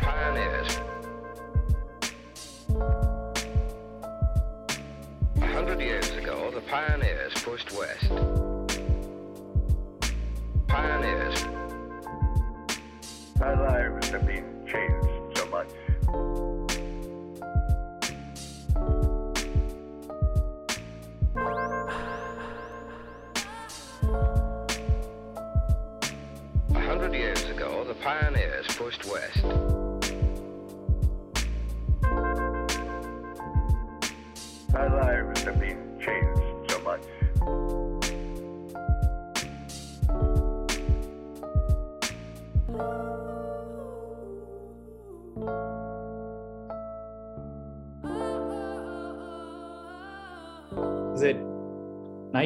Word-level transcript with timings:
Pioneers. 0.00 0.78
A 5.36 5.46
hundred 5.46 5.80
years 5.80 6.10
ago, 6.10 6.50
the 6.50 6.60
pioneers 6.62 7.32
pushed 7.34 7.72
west. 7.72 8.13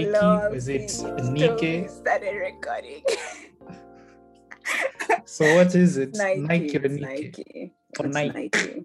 Nike? 0.04 0.10
Love 0.10 0.54
Is 0.54 0.68
it 0.68 0.92
Nike? 1.32 1.88
Started 1.88 2.36
recording. 2.36 3.02
So 5.24 5.44
what 5.56 5.74
is 5.74 5.96
it? 5.96 6.14
Nike, 6.14 6.40
Nike 6.40 6.77
or 6.77 6.88
Nike? 6.88 7.00
Nike. 7.00 7.72
Or 8.00 8.06
Nike. 8.06 8.32
Nike. 8.34 8.84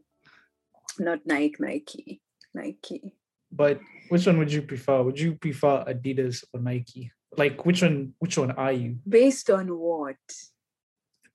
Not 1.00 1.26
Nike, 1.26 1.56
Nike. 1.60 2.22
Nike. 2.54 3.16
But 3.52 3.80
which 4.10 4.28
one 4.28 4.38
would 4.38 4.52
you 4.52 4.62
prefer? 4.62 5.02
Would 5.04 5.20
you 5.20 5.36
prefer 5.36 5.84
Adidas 5.88 6.44
or 6.54 6.60
Nike? 6.60 7.12
Like 7.38 7.66
which 7.66 7.82
one? 7.82 8.14
Which 8.20 8.38
one 8.38 8.52
are 8.52 8.72
you? 8.72 8.98
Based 9.08 9.50
on 9.50 9.68
what? 9.78 10.18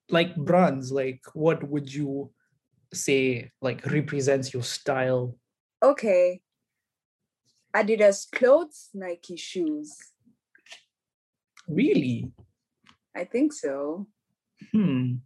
Like 0.08 0.36
brands. 0.36 0.92
Like 0.92 1.22
what 1.34 1.62
would 1.68 1.92
you 1.92 2.30
say? 2.92 3.50
Like 3.60 3.84
represents 3.86 4.52
your 4.52 4.62
style? 4.62 5.36
Okay. 5.82 6.40
Adidas 7.74 8.30
clothes, 8.30 8.88
Nike 8.94 9.36
shoes. 9.36 9.96
Really? 11.68 12.30
I 13.14 13.24
think 13.24 13.52
so. 13.52 14.06
Hmm. 14.72 15.16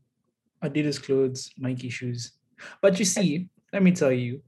Adidas 0.63 1.03
clothes, 1.03 1.51
Nike 1.59 1.89
shoes. 1.89 2.33
But 2.81 2.99
you 2.99 3.05
see, 3.05 3.49
let 3.73 3.83
me 3.83 3.93
tell 3.93 4.13
you. 4.13 4.43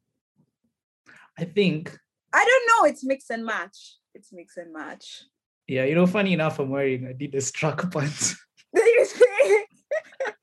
I 1.38 1.44
think 1.44 1.96
I 2.32 2.44
don't 2.44 2.66
know. 2.68 2.90
It's 2.90 3.04
mix 3.04 3.30
and 3.30 3.44
match. 3.44 3.96
It's 4.14 4.32
mix 4.32 4.56
and 4.56 4.72
match. 4.72 5.24
Yeah, 5.68 5.84
you 5.84 5.94
know, 5.94 6.06
funny 6.06 6.32
enough, 6.32 6.58
I'm 6.58 6.68
wearing 6.68 7.02
Adidas 7.02 7.52
track 7.52 7.90
pants. 7.92 8.36
You 8.74 9.06
see? 9.06 9.64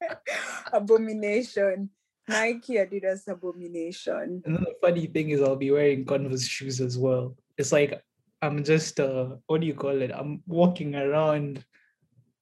abomination. 0.74 1.90
Nike 2.28 2.76
Adidas 2.76 3.28
abomination. 3.28 4.42
And 4.46 4.56
then 4.56 4.64
the 4.64 4.76
funny 4.82 5.08
thing 5.08 5.32
is, 5.32 5.42
I'll 5.42 5.56
be 5.58 5.72
wearing 5.72 6.06
Converse 6.06 6.48
shoes 6.48 6.80
as 6.80 6.98
well. 6.98 7.36
It's 7.58 7.72
like 7.72 8.02
I'm 8.42 8.64
just, 8.64 9.00
uh, 9.00 9.36
what 9.48 9.62
do 9.62 9.68
you 9.68 9.76
call 9.76 10.02
it? 10.02 10.12
I'm 10.12 10.42
walking 10.48 10.96
around 10.96 11.64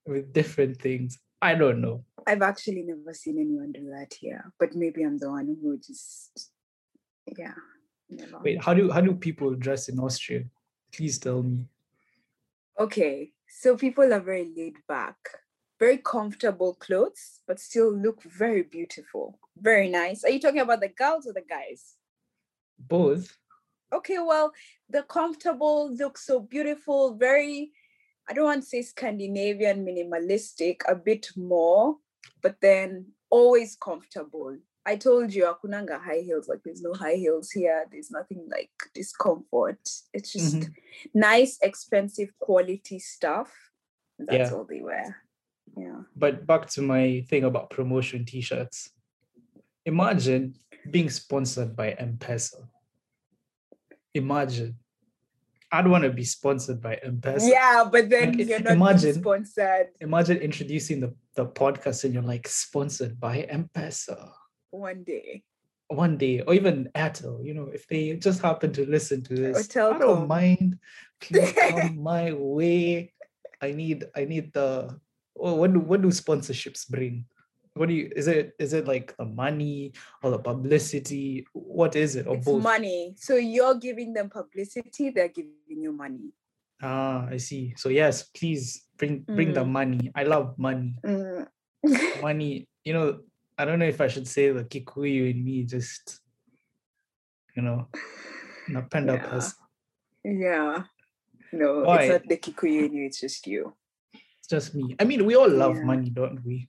with 0.05 0.31
different 0.31 0.81
things. 0.81 1.19
I 1.41 1.55
don't 1.55 1.81
know. 1.81 2.05
I've 2.25 2.41
actually 2.41 2.83
never 2.83 3.13
seen 3.13 3.37
anyone 3.39 3.71
do 3.71 3.89
that 3.91 4.13
here, 4.13 4.51
but 4.59 4.75
maybe 4.75 5.03
I'm 5.03 5.17
the 5.17 5.29
one 5.29 5.57
who 5.61 5.77
just, 5.77 6.51
yeah, 7.37 7.53
never. 8.09 8.39
Wait, 8.39 8.63
how 8.63 8.73
do 8.73 8.91
how 8.91 9.01
do 9.01 9.13
people 9.13 9.55
dress 9.55 9.89
in 9.89 9.99
Austria? 9.99 10.43
Please 10.93 11.17
tell 11.17 11.43
me. 11.43 11.65
Okay, 12.79 13.31
so 13.47 13.75
people 13.75 14.13
are 14.13 14.19
very 14.19 14.51
laid 14.55 14.77
back, 14.87 15.17
very 15.79 15.97
comfortable 15.97 16.75
clothes, 16.75 17.41
but 17.47 17.59
still 17.59 17.91
look 17.91 18.23
very 18.23 18.63
beautiful, 18.63 19.39
very 19.57 19.89
nice. 19.89 20.23
Are 20.23 20.29
you 20.29 20.39
talking 20.39 20.61
about 20.61 20.81
the 20.81 20.89
girls 20.89 21.27
or 21.27 21.33
the 21.33 21.43
guys? 21.47 21.95
Both. 22.77 23.37
Okay, 23.91 24.19
well, 24.19 24.51
the 24.89 25.03
comfortable 25.03 25.91
looks 25.93 26.25
so 26.25 26.39
beautiful, 26.39 27.15
very, 27.15 27.71
I 28.29 28.33
don't 28.33 28.45
want 28.45 28.63
to 28.63 28.69
say 28.69 28.81
Scandinavian 28.81 29.85
minimalistic, 29.85 30.81
a 30.87 30.95
bit 30.95 31.29
more, 31.35 31.97
but 32.41 32.57
then 32.61 33.07
always 33.29 33.75
comfortable. 33.75 34.57
I 34.85 34.95
told 34.95 35.33
you, 35.33 35.43
Akunanga 35.45 35.99
high 36.01 36.21
heels, 36.23 36.47
like 36.47 36.61
there's 36.63 36.81
no 36.81 36.93
high 36.93 37.15
heels 37.15 37.51
here. 37.51 37.85
There's 37.91 38.09
nothing 38.11 38.47
like 38.49 38.71
discomfort. 38.93 39.79
It's 40.13 40.31
just 40.31 40.55
Mhm. 40.55 40.73
nice, 41.13 41.59
expensive 41.61 42.31
quality 42.39 42.99
stuff. 42.99 43.51
That's 44.17 44.51
Yeah. 44.51 44.57
all 44.57 44.65
they 44.65 44.81
wear. 44.81 45.23
Yeah. 45.77 46.03
But 46.15 46.45
back 46.47 46.69
to 46.71 46.81
my 46.81 47.21
thing 47.29 47.43
about 47.43 47.69
promotion 47.69 48.25
t-shirts. 48.25 48.91
Imagine 49.85 50.55
being 50.89 51.09
sponsored 51.09 51.75
by 51.75 51.91
M-Pesa. 51.91 52.69
Imagine. 54.19 54.75
I'd 55.71 55.87
want 55.87 56.03
to 56.03 56.09
be 56.09 56.23
sponsored 56.23 56.81
by 56.81 56.95
M-Pesa. 57.03 57.47
Yeah, 57.47 57.85
but 57.91 58.09
then 58.09 58.37
Like, 58.37 58.47
you're 58.47 58.59
not 58.59 58.73
imagine- 58.73 59.13
sponsored 59.21 59.87
Imagine 60.01 60.37
introducing 60.37 60.99
the, 60.99 61.13
the 61.35 61.45
podcast 61.45 62.03
and 62.05 62.13
you're 62.13 62.23
like 62.23 62.47
sponsored 62.47 63.19
by 63.19 63.41
M-Pesa 63.59 64.17
one 64.71 65.03
day. 65.03 65.43
one 65.87 66.17
day, 66.17 66.41
or 66.41 66.53
even 66.53 66.89
Airtel, 66.95 67.45
you 67.45 67.53
know, 67.53 67.69
if 67.73 67.85
they 67.87 68.15
just 68.17 68.41
happen 68.41 68.71
to 68.73 68.85
listen 68.89 69.21
to 69.29 69.33
this, 69.35 69.69
I 69.75 69.97
don't 69.97 70.27
mind. 70.27 70.77
Please 71.21 71.51
come 71.57 72.01
my 72.01 72.33
way. 72.33 73.13
I 73.61 73.71
need 73.73 74.05
I 74.15 74.25
need 74.25 74.53
the 74.53 74.69
oh, 75.37 75.55
what 75.59 75.73
do 75.73 75.79
what 75.81 76.01
do 76.01 76.09
sponsorships 76.09 76.87
bring? 76.89 77.25
What 77.75 77.87
do 77.89 77.93
you 77.95 78.11
is 78.15 78.27
it 78.27 78.53
is 78.59 78.73
it 78.73 78.87
like 78.87 79.15
the 79.17 79.25
money 79.25 79.93
or 80.23 80.31
the 80.31 80.39
publicity? 80.39 81.45
What 81.53 81.95
is 81.95 82.15
it? 82.15 82.27
Or 82.27 82.35
it's 82.35 82.45
both? 82.45 82.63
money. 82.63 83.13
So 83.17 83.35
you're 83.35 83.75
giving 83.75 84.13
them 84.13 84.29
publicity, 84.29 85.11
they're 85.11 85.29
giving 85.29 85.53
you 85.67 85.91
money. 85.91 86.33
Ah, 86.81 87.27
I 87.29 87.37
see. 87.37 87.73
So 87.77 87.89
yes, 87.89 88.23
please 88.35 88.85
bring 88.97 89.19
bring 89.27 89.53
the 89.53 89.63
money. 89.65 90.11
I 90.15 90.23
love 90.23 90.57
money. 90.57 90.95
Mm. 91.05 91.47
Money, 92.21 92.67
you 92.83 92.91
know, 92.91 93.19
I 93.57 93.63
don't 93.63 93.79
know 93.79 93.85
if 93.87 94.01
I 94.01 94.09
should 94.09 94.27
say 94.27 94.51
the 94.51 94.65
Kikuyu 94.65 95.31
in 95.31 95.45
me 95.45 95.63
just 95.63 96.19
you 97.55 97.61
know, 97.63 97.87
napenda 98.69 99.15
Yeah. 99.15 99.27
pesa. 99.31 99.53
yeah. 100.25 100.83
No, 101.53 101.83
Why? 101.83 102.03
it's 102.03 102.11
not 102.11 102.27
the 102.27 102.37
Kikuyu 102.37 102.85
in 102.87 102.93
you, 102.93 103.05
it's 103.05 103.21
just 103.21 103.47
you. 103.47 103.73
It's 104.13 104.47
just 104.49 104.75
me. 104.75 104.95
I 104.99 105.05
mean, 105.05 105.25
we 105.25 105.35
all 105.35 105.49
love 105.49 105.77
Yeah. 105.77 105.85
money, 105.85 106.09
don't 106.09 106.43
we? 106.45 106.67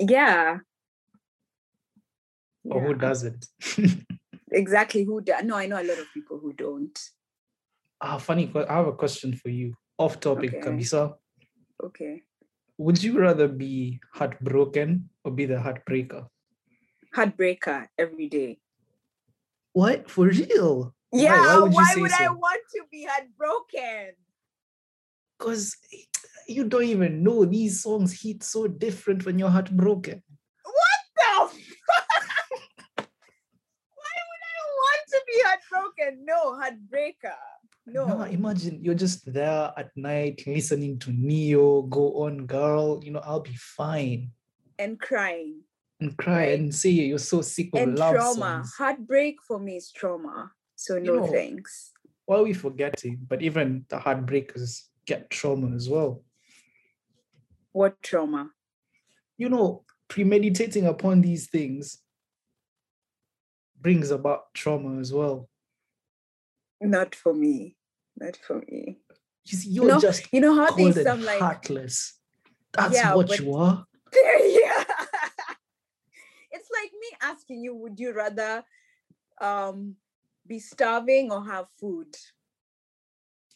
Yeah. 0.00 0.58
Or 2.64 2.80
who 2.80 2.94
doesn't? 2.94 3.46
Exactly 4.52 5.02
who 5.02 5.20
do- 5.20 5.34
no, 5.42 5.56
I 5.56 5.66
know 5.66 5.76
a 5.76 5.82
lot 5.82 5.98
of 5.98 6.06
people 6.14 6.38
who 6.38 6.52
don't. 6.52 6.96
ah, 8.00 8.16
funny. 8.16 8.50
I 8.54 8.74
have 8.78 8.86
a 8.86 8.92
question 8.92 9.34
for 9.34 9.48
you. 9.50 9.74
Off 9.98 10.20
topic, 10.20 10.54
Okay. 10.54 10.60
Kabisa. 10.62 11.14
Okay. 11.82 12.22
Would 12.78 13.02
you 13.02 13.18
rather 13.18 13.48
be 13.48 13.98
heartbroken 14.14 15.10
or 15.24 15.32
be 15.32 15.46
the 15.46 15.56
heartbreaker? 15.58 16.28
Heartbreaker 17.14 17.88
every 17.98 18.28
day. 18.28 18.58
What? 19.72 20.08
For 20.08 20.26
real? 20.28 20.94
Yeah, 21.12 21.42
Why 21.42 21.58
would 21.58 21.72
why 21.74 21.94
would 21.96 22.12
I 22.12 22.28
want 22.28 22.62
to 22.76 22.82
be 22.90 23.04
heartbroken? 23.08 24.14
Because 25.38 25.76
you 26.48 26.64
don't 26.64 26.84
even 26.84 27.22
know 27.22 27.44
these 27.44 27.82
songs 27.82 28.20
hit 28.22 28.42
so 28.42 28.66
different 28.66 29.24
when 29.26 29.38
you're 29.38 29.50
heartbroken. 29.50 30.22
What 30.64 31.00
the 31.16 31.58
fuck? 31.86 32.06
Why 33.98 34.16
would 34.28 34.44
I 34.46 34.58
want 34.82 35.02
to 35.08 35.20
be 35.26 35.36
heartbroken? 35.44 36.24
No, 36.24 36.54
heartbreaker. 36.60 37.36
No. 37.86 38.06
Nah, 38.06 38.24
imagine 38.24 38.80
you're 38.82 38.94
just 38.98 39.32
there 39.32 39.72
at 39.76 39.90
night 39.96 40.42
listening 40.46 40.98
to 41.00 41.12
Ne-Yo, 41.12 41.82
Go 41.82 42.24
On 42.24 42.46
Girl. 42.46 43.00
You 43.04 43.12
know, 43.12 43.20
I'll 43.24 43.40
be 43.40 43.54
fine. 43.56 44.30
and 44.78 45.00
crying. 45.00 45.62
And 46.00 46.14
cry 46.18 46.48
Right. 46.48 46.58
and 46.58 46.74
say 46.74 46.90
you're 46.90 47.18
so 47.18 47.40
sick 47.40 47.70
of 47.72 47.80
and 47.80 47.98
love 47.98 48.14
trauma. 48.14 48.34
songs. 48.60 48.74
Heartbreak 48.76 49.36
for 49.48 49.58
me 49.58 49.76
is 49.76 49.90
trauma. 49.90 50.52
So 50.74 50.96
You 50.96 51.02
no 51.04 51.14
know, 51.20 51.26
thanks. 51.32 51.92
Why 52.26 52.36
are 52.38 52.42
we 52.42 52.52
forgetting? 52.52 53.20
But 53.26 53.40
even 53.40 53.86
the 53.88 53.96
heartbreakers 53.96 54.82
get 55.06 55.30
trauma 55.30 55.74
as 55.74 55.88
well. 55.88 56.22
What 57.72 58.02
trauma? 58.02 58.50
you 59.38 59.48
know, 59.48 59.84
premeditating 60.08 60.86
upon 60.86 61.20
these 61.20 61.48
things 61.48 61.98
brings 63.80 64.10
about 64.10 64.52
trauma 64.54 64.98
as 64.98 65.12
well. 65.12 65.48
Not 66.80 67.14
for 67.14 67.34
me. 67.34 67.76
Not 68.18 68.36
for 68.36 68.62
me. 68.68 68.98
You 69.44 69.58
see, 69.58 69.70
you're 69.70 69.86
No, 69.86 70.00
just 70.00 70.26
You 70.32 70.40
know 70.40 70.54
how 70.54 70.70
they 70.70 70.86
and 70.86 71.22
like 71.24 71.38
heartless. 71.38 72.18
That's 72.72 72.94
Yeah, 72.94 73.14
what 73.14 73.28
but- 73.28 73.40
you 73.40 73.54
are. 73.54 73.84
yeah. 74.14 74.84
it's 76.50 76.70
like 76.72 76.90
me 76.92 77.08
asking 77.20 77.62
you, 77.62 77.74
would 77.76 78.00
you 78.00 78.12
rather 78.14 78.64
um 79.40 79.96
be 80.46 80.58
starving 80.58 81.30
or 81.30 81.44
have 81.44 81.66
food? 81.78 82.16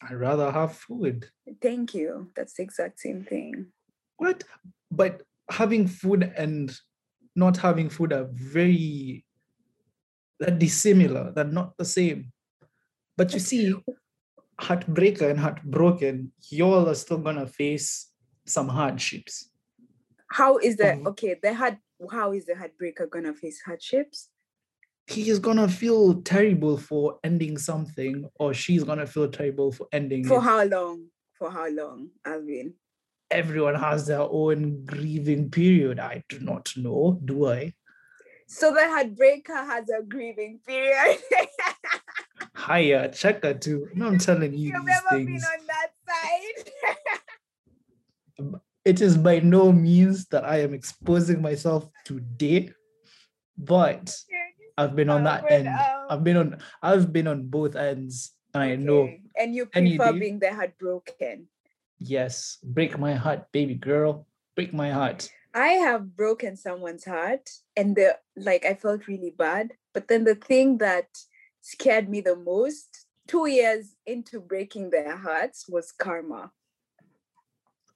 I'd 0.01 0.15
rather 0.15 0.51
have 0.51 0.73
food. 0.75 1.29
Thank 1.61 1.93
you. 1.93 2.31
That's 2.35 2.53
the 2.55 2.63
exact 2.63 2.99
same 2.99 3.23
thing. 3.23 3.67
What? 4.17 4.43
But 4.89 5.23
having 5.49 5.87
food 5.87 6.31
and 6.35 6.75
not 7.35 7.57
having 7.57 7.89
food 7.89 8.11
are 8.13 8.27
very 8.31 9.25
they're 10.39 10.57
dissimilar. 10.57 11.31
They're 11.35 11.43
not 11.43 11.77
the 11.77 11.85
same. 11.85 12.31
But 13.15 13.31
you 13.33 13.39
see, 13.39 13.75
heartbreaker 14.59 15.29
and 15.29 15.39
heartbroken, 15.39 16.31
y'all 16.49 16.89
are 16.89 16.95
still 16.95 17.19
gonna 17.19 17.45
face 17.45 18.11
some 18.47 18.67
hardships. 18.67 19.51
How 20.31 20.57
is 20.57 20.77
the 20.77 20.85
Mhm. 20.85 21.07
okay? 21.09 21.35
The 21.41 21.53
heart. 21.53 21.77
How 22.11 22.31
is 22.33 22.45
the 22.45 22.53
heartbreaker 22.55 23.07
gonna 23.07 23.35
face 23.35 23.61
hardships? 23.61 24.30
He 25.07 25.29
is 25.29 25.39
gonna 25.39 25.67
feel 25.67 26.21
terrible 26.21 26.77
for 26.77 27.19
ending 27.23 27.57
something, 27.57 28.29
or 28.39 28.53
she's 28.53 28.83
gonna 28.83 29.07
feel 29.07 29.29
terrible 29.29 29.71
for 29.71 29.87
ending 29.91 30.23
For 30.25 30.37
it. 30.37 30.41
how 30.41 30.63
long? 30.63 31.07
For 31.33 31.51
how 31.51 31.69
long, 31.69 32.09
Alvin? 32.25 32.73
Everyone 33.29 33.75
has 33.75 34.07
their 34.07 34.21
own 34.21 34.85
grieving 34.85 35.49
period. 35.49 35.99
I 35.99 36.23
do 36.29 36.39
not 36.39 36.71
know, 36.77 37.19
do 37.25 37.47
I? 37.47 37.73
So 38.47 38.73
the 38.73 38.81
heartbreaker 38.81 39.65
has 39.65 39.89
a 39.89 40.03
grieving 40.03 40.59
period. 40.67 41.19
Hiya, 42.67 43.05
uh, 43.05 43.07
checker 43.07 43.53
too. 43.53 43.87
No, 43.93 44.07
I'm 44.07 44.17
telling 44.17 44.53
you 44.53 44.73
You've 44.73 44.85
never 44.85 45.15
ever 45.15 45.25
been 45.25 45.41
on 45.41 45.67
that 45.67 45.91
side. 48.37 48.59
it 48.85 49.01
is 49.01 49.17
by 49.17 49.39
no 49.39 49.71
means 49.71 50.25
that 50.27 50.43
I 50.43 50.59
am 50.61 50.73
exposing 50.73 51.41
myself 51.41 51.87
today, 52.05 52.71
but 53.57 54.15
I've 54.77 54.95
been 54.95 55.09
on 55.09 55.23
that 55.25 55.49
end. 55.51 55.67
um, 55.67 55.75
I've 56.09 56.23
been 56.23 56.37
on 56.37 56.57
I've 56.81 57.11
been 57.13 57.27
on 57.27 57.47
both 57.47 57.75
ends. 57.75 58.33
And 58.53 58.63
I 58.63 58.75
know, 58.75 59.09
And 59.37 59.55
you 59.55 59.65
prefer 59.65 60.11
being 60.11 60.39
the 60.39 60.53
heartbroken. 60.53 61.47
yes, 61.99 62.57
break 62.63 62.99
my 62.99 63.13
heart, 63.15 63.49
baby 63.53 63.75
girl. 63.75 64.27
Break 64.55 64.73
my 64.73 64.91
heart. 64.91 65.29
I 65.53 65.79
have 65.79 66.15
broken 66.17 66.57
someone's 66.57 67.05
heart 67.05 67.49
and 67.77 67.95
the 67.95 68.17
like 68.35 68.65
I 68.65 68.73
felt 68.73 69.07
really 69.07 69.31
bad. 69.31 69.73
But 69.93 70.07
then 70.09 70.23
the 70.25 70.35
thing 70.35 70.79
that 70.79 71.07
scared 71.61 72.09
me 72.09 72.19
the 72.21 72.35
most, 72.35 73.05
two 73.27 73.47
years 73.47 73.95
into 74.05 74.39
breaking 74.41 74.89
their 74.89 75.15
hearts, 75.15 75.69
was 75.69 75.91
karma. 75.91 76.51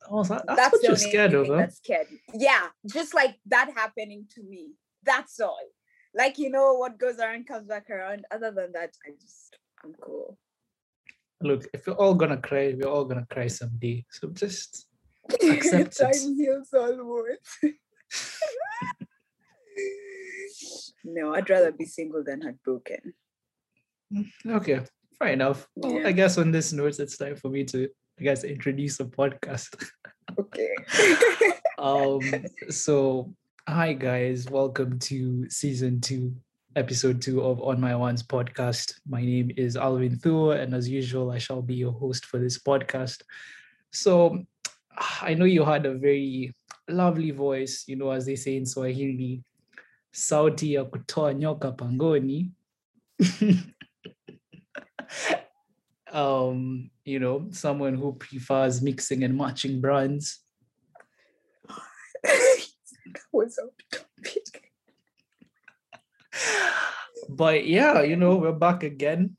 Oh, 0.09 0.23
that, 0.23 0.45
that's, 0.45 0.57
That's, 0.59 0.73
what 0.73 0.83
you're 0.83 0.95
scared 0.97 1.33
of, 1.33 1.47
huh? 1.47 1.55
that 1.57 1.73
scared 1.73 2.11
me. 2.11 2.19
Yeah, 2.33 2.67
just 2.85 3.13
like 3.13 3.35
that 3.47 3.71
happening 3.75 4.27
to 4.35 4.43
me. 4.43 4.73
That's 5.03 5.39
all. 5.39 5.57
Like 6.15 6.37
you 6.39 6.49
know, 6.49 6.73
what 6.75 6.97
goes 6.97 7.19
around 7.19 7.47
comes 7.47 7.67
back 7.67 7.89
around. 7.89 8.25
Other 8.31 8.51
than 8.51 8.71
that, 8.71 8.91
I 9.05 9.11
just 9.21 9.57
I'm 9.83 9.93
cool. 10.01 10.37
Look, 11.41 11.67
if 11.73 11.85
we're 11.85 11.93
all 11.93 12.13
gonna 12.15 12.37
cry, 12.37 12.73
we're 12.77 12.89
all 12.89 13.05
gonna 13.05 13.27
cry 13.29 13.47
someday. 13.47 14.05
So 14.09 14.29
just 14.29 14.87
Accept 15.43 15.99
it. 15.99 16.13
Time 16.13 16.35
heals 16.35 16.69
all 16.73 16.95
wounds. 16.95 17.75
no, 21.03 21.33
I'd 21.33 21.49
rather 21.49 21.71
be 21.71 21.85
single 21.85 22.23
than 22.23 22.41
heartbroken. 22.41 23.13
okay, 24.47 24.79
fair 25.19 25.29
enough. 25.29 25.67
Well, 25.75 25.93
Yeah. 25.99 26.07
I 26.07 26.11
guess 26.11 26.37
on 26.37 26.51
this 26.51 26.71
note, 26.73 26.99
it's 26.99 27.17
time 27.17 27.35
for 27.35 27.49
me 27.49 27.63
to 27.65 27.89
I 28.19 28.23
guess 28.23 28.43
introduce 28.45 28.97
the 28.97 29.05
podcast. 29.05 29.75
Okay. 30.39 30.73
um 31.77 32.21
so 32.69 33.33
hi 33.67 33.93
guys. 33.93 34.47
Welcome 34.47 34.99
to 34.99 35.49
season 35.49 35.99
two 35.99 36.35
episode 36.75 37.19
two 37.19 37.41
of 37.41 37.59
on 37.63 37.81
my 37.81 37.95
ones 37.95 38.21
podcast. 38.21 38.93
My 39.09 39.21
name 39.25 39.49
is 39.57 39.75
alvin 39.75 40.19
thua 40.19 40.57
and 40.57 40.75
as 40.75 40.87
usual 40.87 41.31
i 41.31 41.39
shall 41.39 41.63
be 41.63 41.73
your 41.73 41.91
host 41.91 42.25
for 42.27 42.37
this 42.37 42.59
podcast. 42.59 43.23
So 43.91 44.45
i 45.21 45.33
know 45.33 45.45
you 45.45 45.65
had 45.65 45.87
a 45.87 45.95
very 45.95 46.53
lovely 46.87 47.31
voice 47.31 47.83
you 47.87 47.95
know 47.95 48.11
as 48.11 48.27
they 48.27 48.35
say 48.35 48.55
in 48.55 48.65
swahili 48.65 49.43
sauti 50.13 50.73
ya 50.73 50.85
kutoa 50.85 51.33
nyoka 51.33 51.71
pangoni. 51.71 52.51
Um 56.13 56.91
you 57.03 57.19
know 57.19 57.47
someone 57.51 57.95
who 57.95 58.13
prefers 58.13 58.81
mixing 58.81 59.23
and 59.23 59.35
matching 59.35 59.81
brands 59.81 60.44
Topic? 63.49 64.71
but 67.29 67.67
yeah, 67.67 68.01
you 68.01 68.15
know, 68.15 68.35
we're 68.35 68.51
back 68.51 68.83
again. 68.83 69.37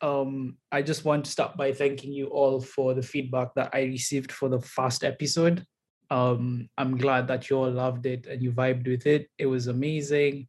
Um, 0.00 0.56
I 0.70 0.82
just 0.82 1.04
want 1.04 1.24
to 1.24 1.30
start 1.30 1.56
by 1.56 1.72
thanking 1.72 2.12
you 2.12 2.26
all 2.26 2.60
for 2.60 2.94
the 2.94 3.02
feedback 3.02 3.54
that 3.54 3.70
I 3.72 3.82
received 3.82 4.30
for 4.30 4.48
the 4.48 4.60
first 4.60 5.02
episode. 5.02 5.64
Um, 6.10 6.68
I'm 6.78 6.96
glad 6.96 7.28
that 7.28 7.50
you 7.50 7.56
all 7.56 7.70
loved 7.70 8.06
it 8.06 8.26
and 8.26 8.42
you 8.42 8.52
vibed 8.52 8.86
with 8.86 9.06
it. 9.06 9.28
It 9.38 9.46
was 9.46 9.66
amazing. 9.66 10.48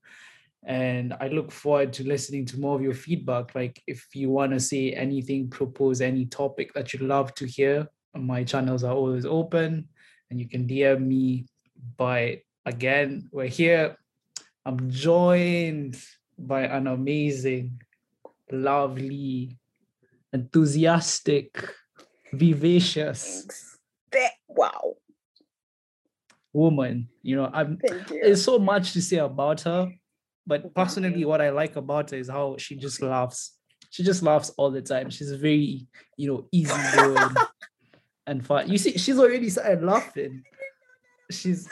And 0.66 1.14
I 1.20 1.30
look 1.30 1.52
forward 1.52 1.94
to 1.94 2.04
listening 2.08 2.46
to 2.48 2.60
more 2.60 2.76
of 2.76 2.82
your 2.82 2.94
feedback. 2.94 3.56
Like, 3.56 3.82
if 3.88 4.06
you 4.14 4.30
want 4.30 4.52
to 4.52 4.60
say 4.60 4.92
anything, 4.92 5.50
propose 5.50 6.02
any 6.02 6.26
topic 6.26 6.74
that 6.74 6.94
you'd 6.94 7.02
love 7.02 7.34
to 7.36 7.46
hear, 7.46 7.88
my 8.16 8.44
channels 8.44 8.84
are 8.84 8.94
always 8.94 9.26
open 9.26 9.88
and 10.30 10.40
you 10.40 10.48
can 10.48 10.68
DM 10.68 11.02
me. 11.06 11.46
But 11.98 12.40
again, 12.70 13.28
we're 13.32 13.48
here. 13.48 13.98
I'm 14.66 14.92
joined 14.92 15.98
by 16.38 16.62
an 16.62 16.86
amazing, 16.86 17.82
lovely, 18.52 19.58
enthusiastic, 20.32 21.68
vivacious. 22.32 23.78
Wow. 24.48 24.96
woman. 26.54 27.10
You 27.24 27.38
know, 27.38 27.50
I'm 27.52 27.80
you. 27.84 28.22
there's 28.22 28.44
so 28.44 28.60
much 28.60 28.94
to 28.94 29.02
say 29.02 29.18
about 29.18 29.62
her, 29.62 29.92
but 30.46 30.74
personally, 30.76 31.26
what 31.26 31.42
I 31.42 31.50
like 31.50 31.76
about 31.76 32.12
her 32.12 32.18
is 32.18 32.30
how 32.30 32.58
she 32.58 32.76
just 32.76 33.02
laughs. 33.02 33.56
She 33.90 34.04
just 34.04 34.22
laughs 34.22 34.52
all 34.58 34.70
the 34.70 34.82
time. 34.82 35.10
She's 35.10 35.32
very, 35.32 35.88
you 36.18 36.32
know, 36.32 36.48
easygoing 36.52 37.36
and 38.28 38.46
fun. 38.46 38.70
You 38.70 38.78
see, 38.78 38.98
she's 38.98 39.18
already 39.18 39.50
started 39.50 39.84
laughing. 39.84 40.44
She's 41.32 41.68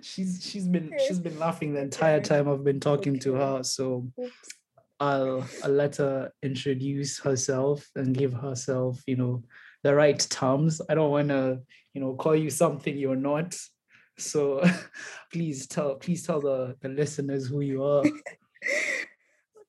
she's 0.00 0.40
she's 0.42 0.68
been 0.68 0.92
she's 1.06 1.18
been 1.18 1.38
laughing 1.38 1.74
the 1.74 1.80
entire 1.80 2.20
time 2.20 2.48
I've 2.48 2.64
been 2.64 2.80
talking 2.80 3.18
to 3.20 3.34
her. 3.34 3.62
So 3.62 4.08
I'll, 5.00 5.44
I'll 5.62 5.70
let 5.70 5.96
her 5.96 6.32
introduce 6.42 7.18
herself 7.18 7.88
and 7.96 8.16
give 8.16 8.32
herself, 8.32 9.02
you 9.06 9.16
know, 9.16 9.42
the 9.82 9.94
right 9.94 10.18
terms. 10.18 10.80
I 10.88 10.94
don't 10.94 11.10
want 11.10 11.28
to, 11.28 11.60
you 11.92 12.00
know, 12.00 12.14
call 12.14 12.36
you 12.36 12.50
something 12.50 12.96
you're 12.96 13.16
not. 13.16 13.56
So 14.18 14.62
please 15.32 15.66
tell, 15.66 15.96
please 15.96 16.24
tell 16.26 16.40
the, 16.40 16.76
the 16.80 16.88
listeners 16.88 17.46
who 17.46 17.60
you 17.60 17.84
are. 17.84 18.04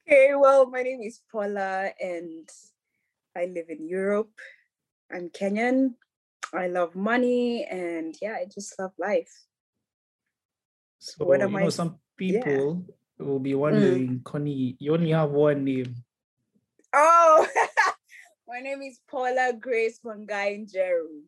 Okay, 0.08 0.36
well, 0.36 0.70
my 0.70 0.84
name 0.84 1.02
is 1.02 1.20
Paula 1.32 1.90
and 2.00 2.48
I 3.36 3.46
live 3.46 3.66
in 3.70 3.90
Europe. 3.90 4.30
I'm 5.12 5.30
Kenyan. 5.30 5.96
I 6.54 6.68
love 6.68 6.96
money 6.96 7.66
and 7.66 8.16
yeah, 8.22 8.34
I 8.34 8.46
just 8.46 8.78
love 8.78 8.92
life. 9.00 9.34
So 11.06 11.24
What 11.26 11.40
you 11.42 11.48
know, 11.48 11.66
I 11.68 11.70
some 11.70 12.00
yeah. 12.18 12.42
people 12.42 12.84
will 13.20 13.40
Mm. 13.40 13.44
be 13.44 13.54
wondering, 13.54 14.22
Connie, 14.26 14.76
you 14.80 14.92
only 14.94 15.12
have 15.12 15.30
one 15.30 15.64
name. 15.64 15.94
Oh, 16.94 17.46
my 18.48 18.60
name 18.60 18.82
is 18.82 19.00
Paula 19.08 19.54
Grace 19.54 20.00
Wangai 20.04 20.66
Njeru. 20.66 21.22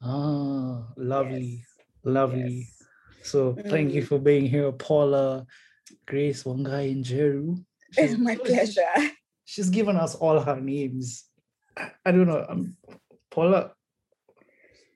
Ah, 0.00 0.86
lovely, 0.96 1.58
Yes, 1.58 1.66
lovely. 2.04 2.56
yes. 2.70 2.86
So 3.22 3.56
thank 3.68 3.92
you 3.92 4.02
Mm. 4.02 4.06
for 4.06 4.18
being 4.20 4.46
here, 4.46 4.70
Paula, 4.70 5.44
Grace 6.06 6.44
Wangai 6.44 6.94
Njeru. 7.02 7.64
It's 7.98 8.16
my 8.16 8.36
pleasure. 8.46 8.94
she's 9.44 9.70
given 9.70 9.96
us 9.96 10.14
all 10.14 10.38
her 10.38 10.60
names. 10.60 11.24
I 11.76 12.12
don't 12.12 12.28
know. 12.28 12.46
Um, 12.48 12.76
Paula, 13.30 13.74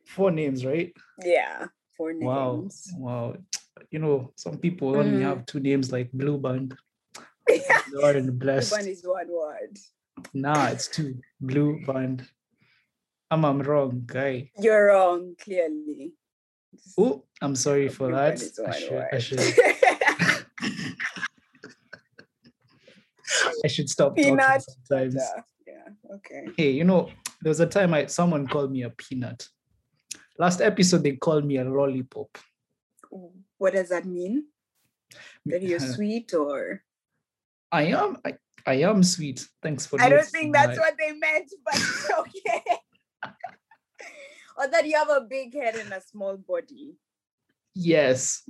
four 0.07 0.31
names, 0.31 0.65
right? 0.65 0.93
Yeah, 1.25 1.67
four 1.97 2.13
names. 2.13 2.23
Wow, 2.25 2.57
names. 2.61 2.93
wow. 2.97 3.37
You 3.91 3.99
know, 4.01 4.33
some 4.37 4.59
people 4.59 4.97
only 4.97 5.19
Mm. 5.21 5.23
have 5.23 5.47
two 5.47 5.61
names 5.61 5.93
like 5.93 6.11
Blue 6.13 6.39
Band. 6.39 6.77
Are 8.03 8.13
in 8.17 8.37
blessed. 8.39 8.73
One 8.73 8.87
is 8.89 9.03
one 9.05 9.29
word. 9.31 9.79
Nah, 10.33 10.69
it's 10.69 10.89
two. 10.89 11.21
Blue 11.41 11.81
Band. 11.87 12.27
I'm, 13.31 13.45
I'm 13.45 13.61
wrong, 13.63 14.03
guy. 14.07 14.51
You're 14.59 14.87
wrong, 14.89 15.35
clearly. 15.41 16.13
Oh, 16.99 17.25
I'm 17.41 17.55
sorry 17.55 17.89
for 17.89 18.13
everyone 18.15 18.35
that. 18.37 18.69
I 18.69 18.79
should, 18.79 19.05
I 19.13 19.19
should, 19.19 19.41
I 23.65 23.69
should 23.69 23.89
stop 23.89 24.11
talking 24.17 24.25
Peanut 24.37 24.63
sometimes. 24.63 25.15
butter. 25.15 25.45
Yeah. 25.67 26.15
Okay. 26.17 26.47
Hey, 26.57 26.71
you 26.73 26.85
know, 26.85 27.09
there 27.43 27.51
was 27.51 27.61
a 27.61 27.67
time 27.67 27.95
I 27.95 28.07
someone 28.07 28.47
called 28.47 28.73
me 28.73 28.83
a 28.83 28.91
peanut. 28.91 29.49
Last 30.39 30.61
episode 30.61 31.03
they 31.05 31.13
called 31.13 31.45
me 31.45 31.57
a 31.59 31.65
lollipop. 31.65 32.37
What 33.59 33.75
does 33.75 33.89
that 33.91 34.05
mean? 34.05 34.45
That 35.47 35.63
you're 35.63 35.81
sweet 35.95 36.33
or? 36.35 36.83
I 37.71 37.85
am 37.85 38.19
I, 38.25 38.35
I 38.67 38.75
am 38.83 39.03
sweet. 39.03 39.47
Thanks 39.63 39.87
for 39.87 40.01
I 40.01 40.09
don't 40.09 40.27
think 40.27 40.55
that's 40.55 40.77
that. 40.77 40.81
what 40.81 40.95
they 40.99 41.13
meant, 41.13 41.51
but 41.65 41.81
okay. 42.21 42.63
or 44.57 44.69
that 44.69 44.87
you 44.87 44.97
have 44.97 45.11
a 45.11 45.23
big 45.23 45.55
head 45.55 45.75
and 45.77 45.93
a 45.93 46.01
small 46.01 46.37
body. 46.37 46.95
Yes. 47.75 48.49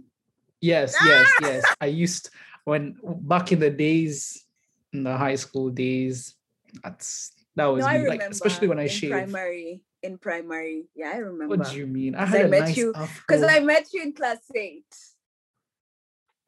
Yes, 0.60 0.94
yes, 1.04 1.28
Ah! 1.28 1.46
yes. 1.46 1.64
I 1.80 1.86
used 1.86 2.30
when 2.64 2.96
back 3.02 3.52
in 3.52 3.60
the 3.60 3.70
days, 3.70 4.44
in 4.92 5.04
the 5.04 5.16
high 5.16 5.34
school 5.36 5.68
days, 5.68 6.34
that's 6.82 7.32
that 7.56 7.66
was 7.66 7.84
no, 7.84 7.92
me. 7.98 8.08
Like 8.08 8.22
especially 8.22 8.68
when 8.68 8.78
I 8.78 8.86
shaved. 8.86 9.12
primary. 9.12 9.82
In 10.04 10.18
primary, 10.18 10.84
yeah, 10.94 11.12
I 11.14 11.16
remember. 11.16 11.56
What 11.56 11.70
do 11.70 11.78
you 11.78 11.86
mean? 11.86 12.14
I, 12.14 12.26
had 12.26 12.40
I 12.42 12.44
a 12.44 12.48
met 12.48 12.60
nice 12.60 12.76
you- 12.76 12.92
Because 13.26 13.42
I 13.42 13.60
met 13.60 13.86
you 13.94 14.02
in 14.02 14.12
class 14.12 14.38
eight. 14.54 14.92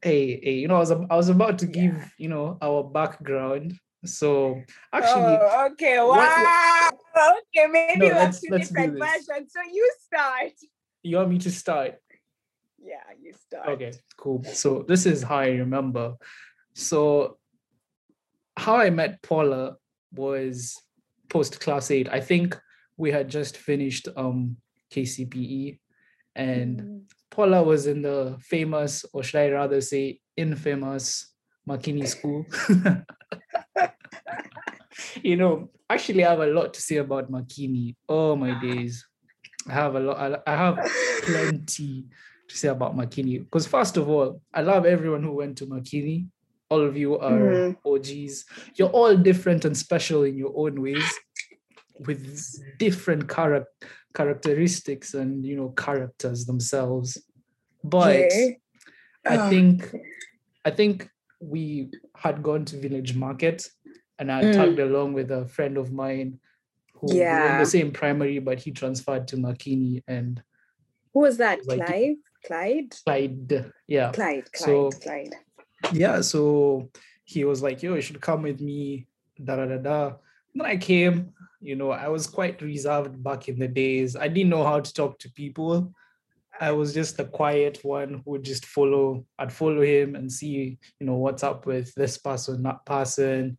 hey, 0.03 0.39
hey, 0.45 0.57
you 0.61 0.69
know, 0.69 0.77
I 0.77 0.81
was 0.81 0.91
I 0.93 1.17
was 1.23 1.29
about 1.31 1.59
to 1.61 1.67
give, 1.67 1.95
Yeah. 1.95 2.09
you 2.19 2.29
know, 2.29 2.59
our 2.61 2.85
background. 2.85 3.73
So 4.05 4.61
actually, 4.93 5.37
oh, 5.41 5.69
okay. 5.73 5.99
what- 6.01 6.19
Wow. 6.19 6.91
Okay, 7.39 7.67
maybe 7.67 8.09
No, 8.11 8.15
let's- 8.15 8.41
two 8.43 8.49
let's 8.53 8.69
different 8.69 8.99
versions. 8.99 9.53
So 9.55 9.61
you 9.73 9.87
start. 10.07 10.53
you 11.03 11.17
want 11.17 11.31
me 11.31 11.39
to 11.39 11.51
start? 11.51 11.95
Yeah, 12.79 13.07
you 13.23 13.33
start. 13.33 13.69
Okay, 13.71 13.93
cool. 14.19 14.45
So 14.45 14.83
this 14.91 15.07
is 15.07 15.23
how 15.23 15.39
I 15.39 15.53
remember. 15.65 16.07
So 16.75 17.39
how 18.65 18.77
I 18.77 18.91
met 18.91 19.23
Paula 19.23 19.77
was 20.13 20.77
post 21.31 21.59
class 21.63 21.91
eight. 21.91 22.09
I 22.19 22.21
think 22.21 22.49
we 22.97 23.11
had 23.11 23.29
just 23.29 23.57
finished 23.57 24.09
um 24.17 24.57
KCPE 24.93 25.79
and 26.35 26.81
Mm. 26.81 27.03
Paula 27.31 27.63
was 27.63 27.87
in 27.87 28.03
the 28.03 28.37
famous, 28.41 29.05
or 29.13 29.23
should 29.23 29.41
I 29.41 29.51
rather 29.51 29.81
say 29.81 30.21
infamous 30.37 31.33
Makini 31.69 32.07
school. 32.15 32.47
you 35.23 35.37
know, 35.37 35.71
actually 35.91 36.25
I 36.25 36.31
have 36.31 36.41
a 36.41 36.47
lot 36.47 36.75
to 36.75 36.81
say 36.81 36.97
about 36.97 37.31
Makini. 37.31 37.97
Oh 38.09 38.37
my 38.37 38.53
days. 38.61 39.05
I 39.69 39.73
have 39.73 39.95
a 39.97 40.01
lot, 40.01 40.43
I- 40.47 40.57
have 40.57 40.79
plenty 41.23 42.07
to 42.49 42.57
say 42.57 42.69
about 42.69 42.97
Makini. 42.97 43.41
Because 43.41 43.67
first 43.67 43.97
of 43.97 44.09
all, 44.09 44.41
I 44.55 44.63
love 44.63 44.87
everyone 44.87 45.23
who 45.23 45.33
went 45.35 45.59
to 45.59 45.67
Makini. 45.67 46.29
All 46.71 46.81
of 46.81 46.97
you 46.97 47.19
are 47.19 47.41
Mhm. 47.41 47.77
OGs. 47.85 48.45
You're 48.77 48.89
all 48.91 49.17
different 49.17 49.65
and 49.65 49.77
special 49.77 50.23
in 50.25 50.37
your 50.39 50.53
own 50.57 50.81
ways, 50.81 51.13
with 52.01 52.79
different 52.79 53.27
charac- 53.27 53.65
characteristics 54.15 55.15
and 55.15 55.45
you 55.45 55.57
know 55.57 55.69
characters 55.71 56.47
themselves. 56.47 57.19
But 57.85 58.17
Okay. 58.17 58.59
I 59.25 59.37
Ah. 59.37 59.51
think 59.51 59.95
I 60.65 60.71
think 60.71 61.09
we 61.41 61.91
had 62.17 62.43
gone 62.43 62.65
to 62.67 62.77
Village 62.81 63.15
Market 63.15 63.69
and 64.19 64.33
I 64.33 64.43
Mm. 64.43 64.53
tagged 64.55 64.79
along 64.81 65.13
with 65.13 65.31
a 65.31 65.47
friend 65.47 65.77
of 65.77 65.93
mine 65.93 66.41
who 66.95 67.07
were 67.09 67.13
in 67.13 67.19
Yeah. 67.19 67.59
the 67.59 67.67
same 67.67 67.93
primary, 67.93 68.39
but 68.41 68.59
he 68.61 68.71
transferred 68.73 69.29
to 69.29 69.37
Makini 69.37 70.03
and 70.09 70.43
Who 71.13 71.21
was 71.21 71.37
that? 71.39 71.67
like- 71.67 71.85
Clive? 71.87 72.17
Clyde? 72.47 72.95
Clyde. 73.05 73.73
Yeah. 73.87 74.13
Clyde, 74.13 74.51
Clyde, 74.53 74.67
So- 74.67 74.91
Clyde. 74.91 75.35
Yeah. 75.93 76.21
So 76.23 76.91
he 77.25 77.45
was 77.45 77.63
like, 77.63 77.83
yo, 77.83 77.95
you 77.95 78.01
should 78.01 78.21
come 78.21 78.43
with 78.43 78.61
me. 78.61 79.07
Da 79.43 79.57
da 79.57 79.67
da 79.67 79.77
da. 79.79 80.07
And 80.53 80.63
then 80.63 80.67
I 80.67 80.77
came, 80.79 81.33
you 81.61 81.77
know, 81.77 81.91
I 81.91 82.09
was 82.09 82.27
quite 82.27 82.63
reserved 82.63 83.23
back 83.23 83.49
in 83.49 83.59
the 83.59 83.69
days. 83.69 84.17
I 84.17 84.29
didn't 84.29 84.51
know 84.51 84.65
how 84.65 84.81
to 84.81 84.93
talk 84.93 85.19
to 85.21 85.31
people. 85.31 85.93
I 86.61 86.73
was 86.73 86.95
just 86.95 87.17
the 87.17 87.25
quiet 87.25 87.81
one 87.83 88.23
who 88.25 88.31
would 88.33 88.45
just 88.45 88.65
follow. 88.67 89.27
I'd 89.39 89.53
follow 89.53 89.83
him 89.83 90.15
and 90.15 90.33
see, 90.33 90.79
you 90.99 91.07
know, 91.07 91.17
what's 91.17 91.43
up 91.43 91.67
with 91.67 91.95
this 91.95 92.19
person, 92.19 92.63
that 92.63 92.85
person. 92.87 93.59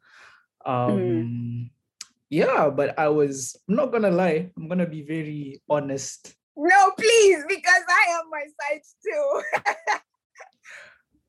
Um, 0.66 1.70
yeah, 2.30 2.70
but 2.70 2.98
I 3.00 3.08
was 3.08 3.56
I'm 3.70 3.76
not 3.76 3.92
gonna 3.92 4.12
lie, 4.12 4.52
I'm 4.58 4.68
gonna 4.68 4.88
be 4.88 5.02
very 5.02 5.62
honest. 5.70 6.36
No, 6.56 6.92
please, 6.98 7.44
because 7.48 7.84
I 7.88 8.12
have 8.12 8.26
my 8.30 8.46
sides 8.62 8.96
too. 9.04 9.42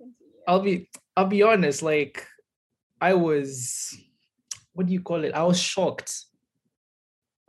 I'll 0.48 0.60
be 0.60 0.88
I'll 1.16 1.26
be 1.26 1.42
honest, 1.42 1.82
like 1.82 2.26
I 3.00 3.14
was 3.14 3.96
what 4.72 4.86
do 4.86 4.92
you 4.92 5.02
call 5.02 5.24
it? 5.24 5.34
I 5.34 5.42
was 5.42 5.60
shocked. 5.60 6.14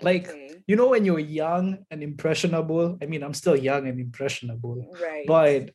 Like, 0.02 0.30
Okay, 0.30 0.64
you 0.68 0.76
know, 0.76 0.90
when 0.90 1.06
you're 1.06 1.20
young 1.20 1.80
and 1.92 2.02
impressionable, 2.04 2.98
I 3.02 3.06
mean, 3.06 3.24
I'm 3.24 3.34
still 3.34 3.56
young 3.56 3.88
and 3.88 4.00
impressionable, 4.00 4.90
right. 5.02 5.26
but 5.28 5.72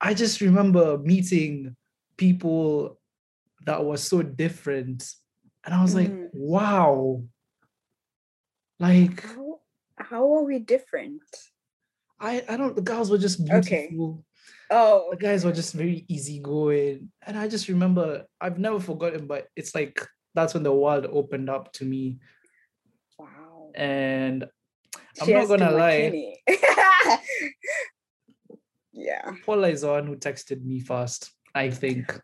I 0.00 0.14
just 0.14 0.40
remember 0.40 0.98
meeting 0.98 1.76
people 2.16 2.98
that 3.66 3.84
were 3.84 3.96
so 3.96 4.22
different. 4.22 5.04
And 5.64 5.74
I 5.74 5.82
was 5.82 5.94
like, 5.94 6.10
Mhm. 6.10 6.30
wow. 6.32 7.22
Like, 8.78 9.22
how, 9.22 9.60
how 9.98 10.32
are 10.36 10.44
we 10.44 10.58
different? 10.58 11.22
I, 12.18 12.44
I 12.48 12.56
don't, 12.56 12.76
the 12.76 12.82
girls 12.82 13.10
were 13.10 13.18
just 13.18 13.38
beautiful 13.44 13.58
Okay. 13.58 13.88
beautiful. 13.88 14.24
Oh, 14.70 15.08
The 15.10 15.16
guys 15.16 15.44
were 15.44 15.52
just 15.52 15.74
very 15.74 16.04
easygoing. 16.08 17.10
And 17.26 17.36
I 17.38 17.48
just 17.48 17.68
remember, 17.68 18.24
I've 18.40 18.58
never 18.58 18.78
forgotten, 18.78 19.26
but 19.26 19.48
it's 19.56 19.74
like 19.74 20.06
that's 20.34 20.54
when 20.54 20.62
the 20.62 20.72
world 20.72 21.06
opened 21.10 21.50
up 21.50 21.72
to 21.74 21.84
me. 21.84 22.18
And 23.74 24.44
I'm 25.20 25.30
not 25.30 25.48
gonna 25.48 25.70
lie, 25.70 26.34
yeah. 28.92 29.32
Paula 29.44 29.68
is 29.68 29.82
the 29.82 29.88
one 29.88 30.06
who 30.06 30.16
texted 30.16 30.64
me 30.64 30.80
first. 30.80 31.30
I 31.54 31.70
think. 31.70 32.18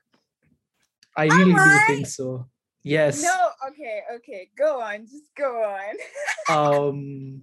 I 1.17 1.25
really 1.25 1.53
do 1.53 1.59
I? 1.59 1.85
think 1.87 2.07
so. 2.07 2.47
Yes. 2.83 3.23
No, 3.23 3.51
okay, 3.71 4.03
okay. 4.17 4.51
Go 4.57 4.81
on, 4.81 5.07
just 5.07 5.35
go 5.37 5.65
on. 5.65 5.95
Um. 6.89 7.43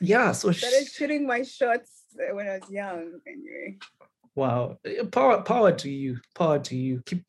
Yeah. 0.00 0.32
So 0.32 0.52
Started 0.52 0.86
sh- 0.86 0.92
shooting 0.92 1.26
my 1.26 1.42
shots 1.42 1.90
uh, 2.20 2.34
when 2.34 2.46
I 2.46 2.58
was 2.58 2.70
young. 2.70 3.18
Anyway. 3.26 3.78
wow. 4.34 4.78
Uh, 4.86 5.04
Power. 5.06 5.42
Power 5.42 5.72
to 5.72 5.90
you. 5.90 6.18
Power 6.34 6.58
to 6.60 6.76
you. 6.76 7.02
Keep. 7.04 7.24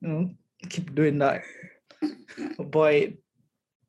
You 0.00 0.08
know, 0.08 0.30
keep 0.68 0.94
doing 0.94 1.18
that. 1.18 1.42
But 2.58 3.14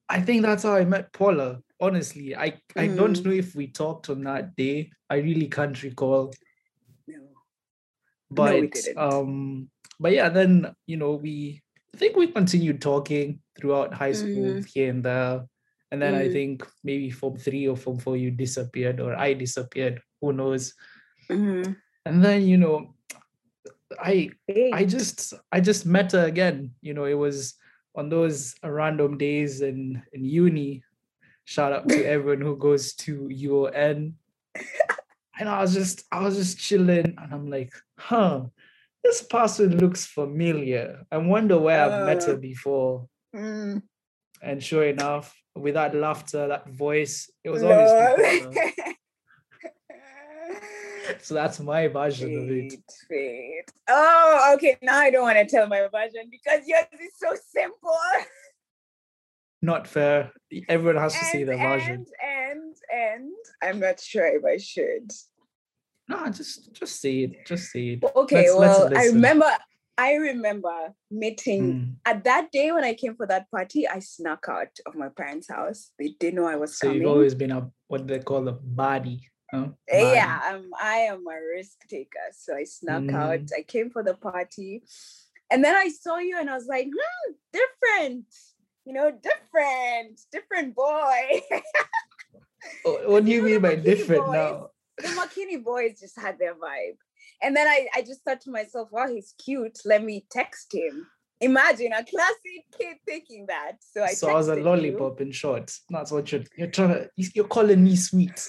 I 0.09 0.21
think 0.21 0.41
that's 0.41 0.63
how 0.63 0.73
I 0.75 0.85
met 0.85 1.13
Paula. 1.13 1.59
Honestly, 1.79 2.35
I 2.35 2.59
I 2.75 2.87
don't 2.87 3.15
Mm. 3.15 3.25
know 3.25 3.31
if 3.31 3.55
we 3.55 3.67
talked 3.67 4.09
on 4.09 4.23
that 4.23 4.55
day. 4.55 4.91
I 5.09 5.17
really 5.17 5.47
can't 5.47 5.81
recall. 5.83 6.33
No. 7.07 7.21
but 8.31 8.61
No, 8.95 9.01
um 9.01 9.69
but 9.99 10.11
yeah 10.11 10.29
then 10.29 10.71
you 10.85 10.97
know 10.97 11.13
we 11.15 11.61
i 11.95 11.97
think 11.97 12.15
we 12.15 12.27
continued 12.27 12.79
talking 12.81 13.39
throughout 13.57 13.93
high 13.93 14.11
school 14.13 14.53
Mhm. 14.53 14.67
here 14.69 14.89
and 14.91 15.03
there 15.03 15.45
and 15.91 15.99
then 16.01 16.13
i 16.13 16.27
Mm. 16.29 16.31
think 16.31 16.67
maybe 16.83 17.09
form 17.09 17.37
three 17.37 17.67
or 17.67 17.75
form 17.75 17.97
four 17.97 18.15
you 18.17 18.29
disappeared 18.29 18.99
or 18.99 19.15
i 19.17 19.33
disappeared 19.33 19.99
who 20.21 20.31
knows 20.33 20.75
Mhm. 21.29 21.75
and 22.05 22.23
then 22.23 22.45
you 22.45 22.57
know 22.57 22.93
i 23.97 24.29
Hey. 24.45 24.69
i 24.73 24.85
just 24.85 25.33
i 25.51 25.59
just 25.59 25.85
met 25.85 26.11
her 26.11 26.25
again 26.25 26.75
you 26.81 26.93
know 26.93 27.05
it 27.05 27.17
was 27.17 27.55
on 27.99 28.07
those 28.09 28.55
random 28.63 29.17
days 29.17 29.61
in 29.69 30.01
in 30.13 30.23
uni 30.23 30.81
shout 31.43 31.73
out 31.75 31.85
to 31.89 31.99
everyone 32.15 32.41
who 32.41 32.55
goes 32.67 32.93
to 33.03 33.13
uon 33.27 34.13
and 35.39 35.47
i 35.49 35.59
was 35.61 35.73
just 35.73 36.03
i 36.11 36.19
was 36.23 36.35
just 36.41 36.57
chilling 36.57 37.09
and 37.21 37.29
i'm 37.35 37.47
like 37.49 37.73
huh 37.97 38.41
this 39.03 39.21
person 39.21 39.77
looks 39.83 40.05
familiar 40.05 40.85
i 41.11 41.17
wonder 41.17 41.57
where 41.59 41.81
i've 41.83 42.05
met 42.09 42.23
her 42.23 42.33
Uh. 42.39 42.47
before 42.51 42.93
Mm, 43.35 43.83
and 44.41 44.57
sure 44.63 44.85
enough 44.85 45.27
with 45.55 45.75
that 45.75 45.93
laughter 45.93 46.47
that 46.47 46.67
voice 46.69 47.29
it 47.43 47.49
was 47.51 47.61
obviously. 47.63 48.49
Paula. 48.49 48.71
so 51.21 51.33
that's 51.33 51.59
my 51.59 51.87
version 51.87 52.35
of 52.37 52.49
it. 52.49 53.71
Oh, 53.87 54.53
okay. 54.55 54.77
Now 54.81 54.97
I 54.97 55.09
don't 55.11 55.23
want 55.23 55.37
to 55.37 55.45
tell 55.45 55.67
my 55.67 55.87
version 55.91 56.29
because 56.29 56.67
yours 56.67 56.85
is 56.93 57.13
so 57.17 57.35
simple. 57.53 57.97
not 59.61 59.85
fair 59.87 60.31
everyone 60.69 60.95
has 60.95 61.11
to 61.13 61.25
say 61.25 61.41
and, 61.41 61.49
their 61.49 61.57
version 61.57 62.05
and, 62.23 62.75
and, 62.93 63.21
and 63.21 63.31
I'm 63.61 63.79
not 63.81 63.99
sure 63.99 64.25
if 64.25 64.45
I 64.45 64.55
should. 64.55 65.11
no 66.07 66.29
just 66.29 66.71
just 66.73 67.01
say 67.01 67.23
it 67.23 67.45
just 67.45 67.69
say 67.71 67.89
it 67.89 68.03
Okay, 68.15 68.49
Let's- 68.49 68.57
let's 68.57 68.79
well, 68.79 68.97
I 68.97 69.05
remember 69.07 69.51
I 69.97 70.13
remember 70.13 70.93
meeting 71.11 71.61
Mm. 71.61 71.95
at 72.05 72.23
that 72.23 72.53
day 72.53 72.71
when 72.71 72.85
I 72.85 72.93
came 72.93 73.15
for 73.17 73.27
that 73.27 73.51
party, 73.51 73.85
I 73.85 73.99
snuck 73.99 74.45
out 74.47 74.71
of 74.85 74.95
my 74.95 75.09
parents' 75.09 75.49
house. 75.49 75.91
They 75.99 76.15
didn't 76.21 76.35
know 76.39 76.47
I 76.47 76.55
was 76.55 76.77
so 76.79 76.87
coming. 76.87 77.01
you've 77.01 77.11
always 77.11 77.35
been 77.35 77.51
a 77.51 77.69
what 77.89 78.07
they 78.07 78.19
call 78.19 78.47
a 78.47 78.53
body 78.53 79.27
Oh, 79.53 79.73
yeah, 79.91 80.39
um, 80.53 80.69
I 80.79 80.97
am 81.11 81.25
a 81.27 81.39
risk 81.55 81.87
taker. 81.89 82.19
So 82.33 82.55
I 82.55 82.63
snuck 82.65 83.11
out. 83.13 83.39
Mm. 83.39 83.49
I 83.57 83.61
came 83.63 83.89
for 83.89 84.03
the 84.03 84.13
party. 84.13 84.83
And 85.51 85.63
then 85.63 85.75
I 85.75 85.89
saw 85.89 86.17
you 86.17 86.37
and 86.39 86.49
I 86.49 86.55
was 86.55 86.67
like, 86.67 86.85
hmm, 86.87 87.33
different. 87.51 88.25
You 88.85 88.93
know, 88.93 89.11
different, 89.11 90.21
different 90.31 90.75
boy. 90.75 91.41
What 92.83 93.25
do 93.25 93.31
you 93.31 93.37
You 93.37 93.43
mean 93.43 93.61
by 93.61 93.75
Makini 93.75 93.83
different 93.83 94.25
boys? 94.25 94.33
now? 94.33 94.69
the 94.97 95.07
Makini 95.09 95.63
boys 95.63 95.99
just 95.99 96.19
had 96.19 96.37
their 96.39 96.55
vibe. 96.55 96.97
And 97.41 97.55
then 97.55 97.67
I, 97.67 97.87
I 97.95 98.01
just 98.01 98.23
thought 98.23 98.41
to 98.41 98.51
myself, 98.51 98.89
wow, 98.91 99.07
he's 99.07 99.33
cute. 99.43 99.79
Let 99.85 100.03
me 100.03 100.25
text 100.29 100.73
him. 100.73 101.07
Imagine 101.41 101.93
a 101.93 102.03
classic 102.03 102.65
kid 102.77 102.97
thinking 103.07 103.45
that. 103.47 103.77
So 103.79 104.03
I 104.03 104.13
So 104.13 104.29
I 104.29 104.33
was 104.33 104.49
a 104.49 104.55
texted 104.55 104.57
you. 104.57 104.63
lollipop 104.65 105.21
in 105.21 105.31
short. 105.31 105.71
That's 105.89 106.11
what 106.11 106.29
you're 106.31 106.43
you're 106.57 106.67
trying 106.67 106.89
to 106.89 107.09
you're 107.15 107.47
calling 107.47 107.81
me 107.81 107.95
sweet. 107.95 108.45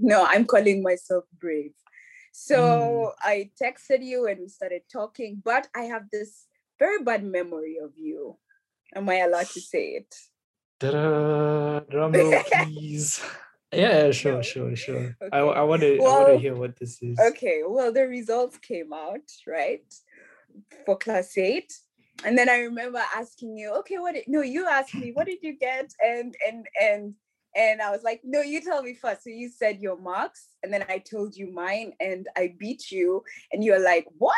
No, 0.00 0.24
I'm 0.26 0.44
calling 0.46 0.82
myself 0.82 1.24
brave. 1.38 1.72
So 2.32 2.56
Mm. 2.56 3.12
I 3.22 3.50
texted 3.60 4.02
you 4.02 4.26
and 4.26 4.40
we 4.40 4.48
started 4.48 4.82
talking, 4.90 5.42
but 5.44 5.68
I 5.76 5.82
have 5.82 6.04
this 6.10 6.46
very 6.78 7.02
bad 7.02 7.22
memory 7.24 7.76
of 7.82 7.92
you. 7.96 8.38
Am 8.94 9.08
I 9.08 9.18
allowed 9.18 9.46
to 9.50 9.60
say 9.60 9.84
it? 10.00 10.14
Ta-da, 10.80 11.80
drum 11.80 12.12
roll, 12.12 12.32
please. 12.52 13.20
Yeah, 13.72 14.10
sure, 14.10 14.42
sure, 14.42 14.74
sure. 14.74 15.16
I, 15.20 15.40
Okay. 15.40 15.60
I 15.60 15.62
want 15.62 15.82
to 15.82 15.94
I 15.94 15.98
want 15.98 16.00
Well, 16.00 16.26
to 16.26 16.38
hear 16.38 16.56
what 16.56 16.76
this 16.76 17.02
is. 17.02 17.18
Okay, 17.20 17.62
well, 17.66 17.92
the 17.92 18.06
results 18.08 18.58
came 18.58 18.92
out, 18.92 19.28
right? 19.46 19.84
For 20.86 20.96
class 20.96 21.36
eight. 21.36 21.72
And 22.24 22.36
then 22.36 22.48
I 22.48 22.58
remember 22.60 23.00
asking 23.14 23.56
you, 23.56 23.72
okay, 23.80 23.98
what 23.98 24.14
did 24.14 24.24
no, 24.28 24.40
you 24.42 24.66
asked 24.66 24.94
me, 24.94 25.12
what 25.12 25.26
did 25.26 25.38
you 25.42 25.56
get? 25.58 25.92
And 26.04 26.34
and 26.46 26.66
and 26.80 27.14
and 27.56 27.82
I 27.82 27.90
was 27.90 28.02
like, 28.02 28.20
no, 28.22 28.40
you 28.40 28.60
tell 28.60 28.82
me 28.82 28.94
first. 28.94 29.24
So 29.24 29.30
you 29.30 29.48
said 29.48 29.80
your 29.80 29.98
marks, 29.98 30.48
and 30.62 30.72
then 30.72 30.84
I 30.88 30.98
told 30.98 31.36
you 31.36 31.52
mine, 31.52 31.92
and 32.00 32.26
I 32.36 32.54
beat 32.58 32.90
you, 32.90 33.24
and 33.52 33.64
you're 33.64 33.82
like, 33.82 34.06
what? 34.18 34.34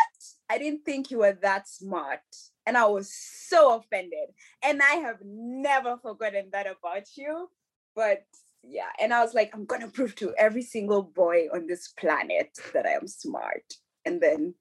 I 0.49 0.59
didn't 0.59 0.85
think 0.85 1.11
you 1.11 1.19
were 1.19 1.39
that 1.43 1.69
smart. 1.69 2.21
And 2.67 2.77
I 2.77 2.87
was 2.87 3.13
so 3.13 3.79
offended. 3.79 4.29
And 4.65 4.81
I 4.83 4.95
have 4.97 5.19
never 5.25 5.99
forgotten 5.99 6.51
that 6.53 6.67
about 6.67 7.05
you. 7.17 7.49
But 7.95 8.25
yeah, 8.63 8.89
and 9.01 9.13
I 9.13 9.23
was 9.23 9.35
like, 9.35 9.51
I'm 9.55 9.67
gonna 9.67 9.89
prove 9.89 10.15
to 10.17 10.33
every 10.39 10.63
single 10.63 11.03
boy 11.03 11.49
on 11.53 11.67
this 11.67 11.89
planet 11.89 12.57
that 12.73 12.87
I 12.87 12.93
am 12.93 13.09
smart. 13.09 13.75
And 14.05 14.21
then, 14.21 14.55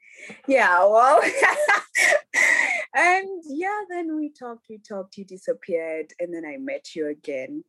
yeah, 0.48 0.80
well, 0.86 1.22
and 2.96 3.28
yeah, 3.48 3.82
then 3.90 4.16
we 4.16 4.32
talked, 4.32 4.68
we 4.70 4.78
talked, 4.78 5.18
you 5.18 5.26
disappeared, 5.26 6.14
and 6.20 6.34
then 6.34 6.46
I 6.46 6.58
met 6.58 6.96
you 6.96 7.08
again 7.08 7.64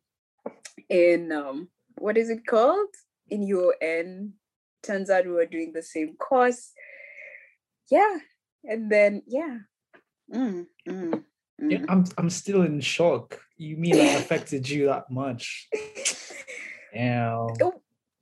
in 0.89 1.31
um, 1.31 1.69
what 1.97 2.17
is 2.17 2.29
it 2.29 2.45
called? 2.45 2.89
In 3.29 3.43
UN. 3.43 4.33
Turns 4.81 5.09
out 5.09 5.25
we 5.25 5.31
were 5.31 5.45
doing 5.45 5.71
the 5.73 5.81
same 5.83 6.15
course. 6.15 6.71
Yeah, 7.89 8.17
and 8.65 8.91
then 8.91 9.23
yeah. 9.27 9.59
Mm, 10.33 10.67
mm, 10.87 11.23
Yeah, 11.59 11.77
mm. 11.79 11.85
I'm 11.89 12.05
I'm 12.17 12.29
still 12.29 12.63
in 12.63 12.81
shock. 12.81 13.39
You 13.57 13.77
mean 13.77 13.95
I 13.95 14.05
affected 14.19 14.67
you 14.69 14.87
that 14.87 15.09
much? 15.09 15.69
Yeah. 16.93 17.47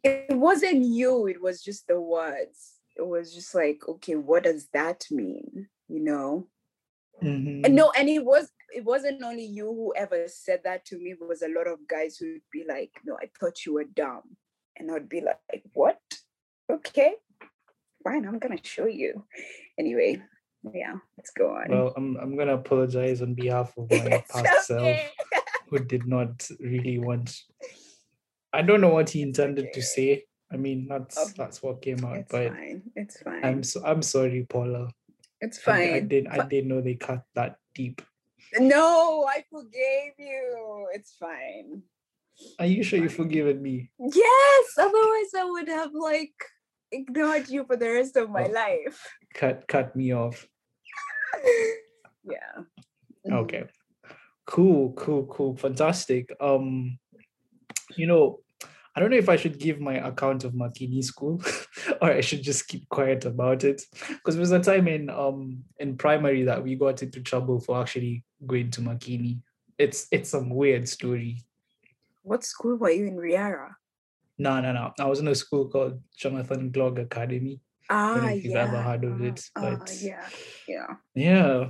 it, 0.04 0.30
it 0.30 0.38
wasn't 0.38 0.86
you 0.86 1.28
it 1.28 1.42
was 1.42 1.62
just 1.62 1.88
the 1.88 2.00
words 2.00 2.76
it 2.96 3.06
was 3.06 3.34
just 3.34 3.54
like 3.54 3.82
okay 3.88 4.16
what 4.16 4.44
does 4.44 4.68
that 4.74 5.06
mean 5.12 5.68
you 5.88 6.00
know 6.00 6.48
Mhm. 7.22 7.66
and 7.66 7.76
no 7.76 7.92
and 7.92 8.10
it 8.10 8.24
was 8.26 8.50
it 8.74 8.84
wasn't 8.86 9.22
only 9.24 9.46
you 9.46 9.66
who 9.66 9.94
ever 9.96 10.28
said 10.28 10.62
that 10.64 10.86
to 10.86 10.98
me 10.98 11.12
it 11.12 11.28
was 11.28 11.42
a 11.42 11.48
lot 11.50 11.68
of 11.68 11.80
guys 11.88 12.18
who'd 12.18 12.42
be 12.52 12.64
like 12.68 12.92
no 13.06 13.18
i 13.22 13.30
thought 13.40 13.66
you 13.66 13.74
were 13.74 13.84
dumb 13.96 14.24
and 14.78 14.92
i'd 14.92 15.10
be 15.10 15.22
like 15.22 15.64
what 15.74 16.00
okay 16.72 17.14
fine 18.04 18.26
i'm 18.26 18.40
gonna 18.40 18.58
show 18.64 18.86
you 18.88 19.24
anyway 19.78 20.22
yeah 20.74 20.96
let's 21.18 21.32
go 21.32 21.56
on 21.56 21.68
Well, 21.70 21.94
I'm 21.98 22.16
I'm 22.18 22.36
gonna 22.38 22.56
apologize 22.56 23.22
on 23.22 23.34
behalf 23.34 23.74
of 23.78 23.90
my 23.92 24.24
past 24.30 24.68
self 24.68 24.98
who 25.70 25.80
did 25.80 26.06
not 26.06 26.48
really 26.60 27.00
want. 27.00 27.36
I 28.54 28.62
don't 28.62 28.82
know 28.82 28.90
what 28.94 29.10
he 29.10 29.22
intended 29.24 29.72
to 29.74 29.82
say. 29.82 30.26
I 30.54 30.58
mean, 30.58 30.86
that's 30.90 31.18
Oh, 31.18 31.30
that's 31.38 31.64
what 31.64 31.82
came 31.82 32.04
out. 32.06 32.18
it's 32.18 32.32
but 32.32 32.50
fine 32.52 32.82
it's 32.96 33.22
fine 33.24 33.44
I'm 33.44 33.64
so 33.64 33.82
I'm 33.84 34.02
sorry, 34.04 34.46
Paula. 34.48 34.92
it's 35.40 35.58
fine 35.58 35.94
I, 35.94 36.00
didn't 36.02 36.28
I 36.28 36.46
didn't 36.46 36.68
know 36.70 36.82
they 36.82 36.96
cut 36.96 37.24
that 37.34 37.56
deep. 37.74 38.02
No 38.60 39.26
i 39.30 39.44
forgave 39.50 40.14
you 40.18 40.88
it's 40.94 41.16
fine 41.20 41.82
Are 42.60 42.66
you 42.66 42.82
sure 42.84 42.98
you've 42.98 43.14
forgiven 43.14 43.62
me? 43.62 43.92
Yes, 44.00 44.66
otherwise 44.78 45.32
I 45.38 45.46
would 45.46 45.68
have 45.70 45.94
like 45.94 46.34
ignored 46.92 47.50
you 47.54 47.66
for 47.70 47.78
the 47.78 47.90
rest 47.92 48.18
of 48.18 48.32
my 48.32 48.46
Oh. 48.50 48.52
life. 48.52 48.98
Cut 49.36 49.68
cut 49.68 49.94
me 49.96 50.10
off. 50.14 50.48
yeah. 52.24 52.66
Mhm. 53.28 53.34
Okay. 53.46 53.64
Cool, 54.46 54.94
cool, 54.94 55.26
cool. 55.28 55.56
Fantastic. 55.56 56.34
Um, 56.42 56.98
you 57.96 58.08
know, 58.08 58.40
I 58.96 59.00
don't 59.00 59.10
know 59.10 59.18
if 59.18 59.30
I 59.30 59.38
should 59.38 59.58
give 59.58 59.80
my 59.80 59.96
account 60.06 60.44
of 60.44 60.54
Makini 60.54 61.04
school 61.04 61.42
or 62.02 62.12
I 62.12 62.22
should 62.22 62.44
just 62.44 62.68
keep 62.68 62.90
quiet 62.90 63.24
about 63.26 63.64
it. 63.64 63.84
Because 64.10 64.36
there 64.36 64.42
was 64.42 64.52
a 64.52 64.60
time 64.60 64.88
in 64.88 65.10
um 65.10 65.64
in 65.80 65.98
primary 65.98 66.44
that 66.44 66.62
we 66.62 66.76
got 66.76 67.02
into 67.02 67.22
trouble 67.22 67.60
for 67.60 67.80
actually 67.80 68.24
going 68.46 68.72
to 68.72 68.82
Makini. 68.82 69.40
It's 69.78 70.08
it's 70.12 70.30
some 70.30 70.50
weird 70.50 70.90
story. 70.90 71.44
What 72.24 72.44
school 72.44 72.76
were 72.76 72.92
you 72.92 73.08
in, 73.08 73.16
Riara? 73.16 73.76
No, 74.38 74.60
no, 74.60 74.74
no. 74.74 74.94
I 75.00 75.06
was 75.06 75.20
in 75.20 75.28
a 75.28 75.36
school 75.36 75.70
called 75.70 76.02
Jonathan 76.16 76.72
Gloag 76.72 77.00
Academy. 77.00 77.62
Ah, 77.90 78.16
know 78.16 78.28
if 78.28 78.44
you've 78.44 78.54
yeah. 78.54 78.64
ever 78.64 78.82
heard 78.82 79.04
of 79.04 79.22
ah, 79.22 79.26
it, 79.26 79.50
ah, 79.56 79.76
but- 79.80 80.02
yeah, 80.02 80.28
yeah. 80.68 80.88
Yeah. 81.16 81.70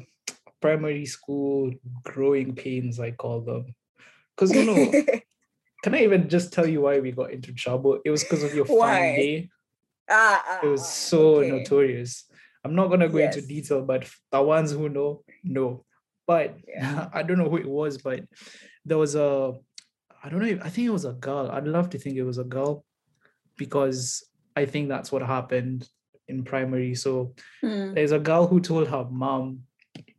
Primary 0.61 1.05
school 1.05 1.71
growing 2.03 2.53
pains, 2.53 2.99
I 2.99 3.11
call 3.11 3.41
them. 3.41 3.73
Because 4.35 4.55
you 4.55 4.65
know, 4.65 4.91
Can 5.83 5.95
I 5.95 6.03
even 6.03 6.29
just 6.29 6.53
tell 6.53 6.67
you 6.67 6.81
why 6.81 6.99
we 6.99 7.11
got 7.11 7.31
into 7.31 7.53
trouble? 7.53 7.99
It 8.05 8.09
was 8.11 8.23
because 8.23 8.43
of 8.43 8.53
your 8.53 8.65
fine 8.65 9.15
day. 9.15 9.49
ah, 10.09 10.43
ah, 10.45 10.59
It 10.63 10.67
was 10.67 10.81
ah, 10.81 10.83
so 10.83 11.35
okay. 11.37 11.49
notorious. 11.49 12.25
I'm 12.63 12.75
not 12.75 12.89
gonna 12.89 13.09
go 13.09 13.17
into 13.17 13.41
detail, 13.41 13.81
but 13.83 14.07
the 14.31 14.41
ones 14.41 14.71
who 14.71 14.89
know 14.89 15.23
know. 15.43 15.83
But 16.27 16.57
Yeah. 16.67 17.09
I 17.13 17.23
don't 17.23 17.39
know 17.39 17.49
who 17.49 17.57
it 17.57 17.67
was, 17.67 17.97
but 17.97 18.21
there 18.85 18.97
was 18.99 19.15
a 19.15 19.53
I 20.23 20.29
don't 20.29 20.39
know. 20.39 20.45
If, 20.47 20.61
I 20.61 20.69
think 20.69 20.85
it 20.87 20.91
was 20.91 21.05
a 21.05 21.13
girl. 21.13 21.49
I'd 21.51 21.67
love 21.67 21.89
to 21.91 21.97
think 21.97 22.15
it 22.17 22.23
was 22.23 22.37
a 22.37 22.43
girl 22.43 22.85
because 23.57 24.23
I 24.55 24.65
think 24.65 24.87
that's 24.89 25.11
what 25.11 25.23
happened 25.23 25.87
in 26.27 26.43
primary. 26.43 26.93
So 26.93 27.33
Hmm. 27.61 27.93
there's 27.95 28.11
a 28.11 28.19
girl 28.19 28.45
who 28.45 28.59
told 28.59 28.87
her 28.89 29.05
mom 29.09 29.61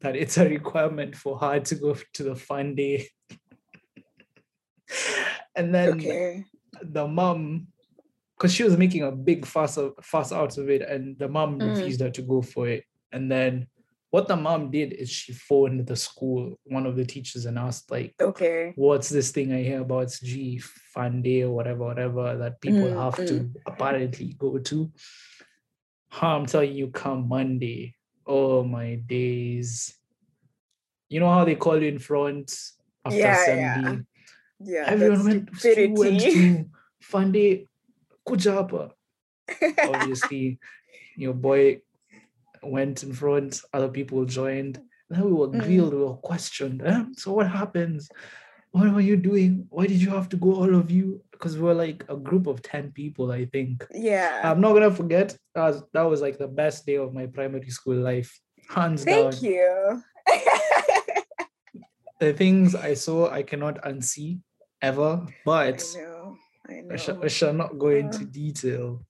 that 0.01 0.17
it's 0.17 0.39
a 0.39 0.49
requirement 0.49 1.15
for 1.15 1.39
her 1.39 1.61
to 1.61 1.75
go 1.77 1.97
to 2.15 2.23
the 2.25 2.35
fun 2.35 2.75
day. 2.75 3.09
and 5.55 5.75
then 5.75 5.93
Okay. 5.95 6.45
the 6.83 7.07
mom, 7.07 7.69
because 8.37 8.53
she 8.55 8.65
was 8.65 8.77
making 8.77 9.03
a 9.03 9.13
big 9.13 9.47
fuss 9.47 9.77
of, 9.77 9.93
fuss 10.03 10.33
out 10.33 10.59
of 10.59 10.69
it, 10.71 10.83
and 10.83 11.19
the 11.19 11.29
mom 11.29 11.61
Mm. 11.61 11.65
refused 11.71 12.01
her 12.01 12.11
to 12.11 12.23
go 12.23 12.43
for 12.43 12.69
it. 12.69 12.85
And 13.13 13.31
then 13.31 13.67
what 14.11 14.29
the 14.29 14.37
mom 14.37 14.71
did 14.71 14.93
is 14.93 15.11
she 15.11 15.33
phoned 15.33 15.87
the 15.87 15.97
school, 15.97 16.59
one 16.65 16.87
of 16.87 16.97
the 16.97 17.05
teachers, 17.05 17.47
and 17.47 17.59
asked 17.59 17.91
like, 17.91 18.15
Okay. 18.21 18.73
"What's 18.77 19.09
this 19.09 19.31
thing 19.33 19.53
I 19.53 19.63
hear 19.63 19.81
about 19.83 20.05
it's 20.05 20.21
G 20.21 20.59
Fun 20.59 21.23
Day 21.23 21.43
or 21.43 21.55
whatever, 21.55 21.85
whatever 21.85 22.37
that 22.39 22.61
people 22.61 22.89
Mm, 22.89 23.03
have 23.03 23.25
to 23.27 23.51
apparently 23.67 24.35
go 24.39 24.59
to?" 24.59 24.91
I'm 26.21 26.45
telling 26.47 26.75
you, 26.75 26.89
come 26.89 27.29
Monday. 27.29 27.95
Oh 28.27 28.63
my 28.65 28.97
days! 28.97 29.95
You 31.09 31.21
know 31.21 31.31
how 31.31 31.45
they 31.45 31.55
call 31.57 31.81
you 31.83 31.89
in 31.89 31.99
front 31.99 32.55
after 33.05 33.19
yeah. 33.19 33.31
assembly 33.31 34.05
Yeah. 34.65 34.85
everyone 34.87 35.25
went, 35.25 35.57
stupidity. 35.57 36.19
to 36.33 36.65
Funday 37.13 37.67
Kujapa. 38.27 38.91
Obviously, 39.89 40.59
your 41.17 41.35
boy 41.35 41.81
went 42.63 43.03
in 43.03 43.13
front, 43.13 43.61
other 43.73 43.89
people 43.89 44.25
joined. 44.25 44.81
Then 45.11 45.25
we 45.25 45.33
were 45.33 45.49
Mm. 45.49 45.63
grilled, 45.63 45.95
we 45.95 46.05
were 46.05 46.15
questioned. 46.15 46.83
"Eh, 46.85 47.05
So 47.17 47.33
what 47.33 47.49
happens? 47.49 48.09
What 48.71 48.91
were 48.95 49.01
you 49.01 49.17
doing? 49.17 49.67
Why 49.69 49.87
did 49.87 50.01
you 50.01 50.11
have 50.11 50.29
to 50.31 50.37
go, 50.39 50.55
all 50.55 50.75
of 50.75 50.91
you? 50.91 51.23
Because 51.33 51.57
we 51.59 51.65
were 51.65 51.75
like 51.75 52.05
a 52.09 52.17
group 52.17 52.47
of 52.47 52.63
10 52.63 52.93
people, 52.93 53.31
I 53.33 53.45
think. 53.47 53.87
yeah. 53.93 54.41
I'm 54.45 54.61
not 54.61 54.73
gonna 54.73 54.91
forget. 54.95 55.37
That 55.55 55.65
was, 55.69 55.83
that 55.93 56.03
was 56.03 56.21
like 56.23 56.39
the 56.39 56.49
best 56.49 56.87
day 56.87 56.97
of 56.97 57.13
my 57.13 57.27
primary 57.27 57.69
school 57.69 57.97
life. 57.97 58.33
Hands 58.71 59.05
down. 59.05 59.33
Thank 59.33 59.43
you. 59.43 60.03
The 62.21 62.33
things 62.33 62.77
I 62.77 62.95
saw 62.95 63.29
I 63.31 63.43
cannot 63.43 63.83
unsee 63.83 64.39
ever, 64.83 65.25
I 65.27 65.33
but 65.45 65.85
know. 65.97 66.37
I 66.69 66.81
know. 66.83 66.95
I, 66.95 66.97
shall, 66.97 67.25
I 67.25 67.29
shall 67.29 67.53
not 67.55 67.79
go 67.79 67.89
into 67.89 68.25
Uh. 68.25 68.31
detail. 68.31 69.07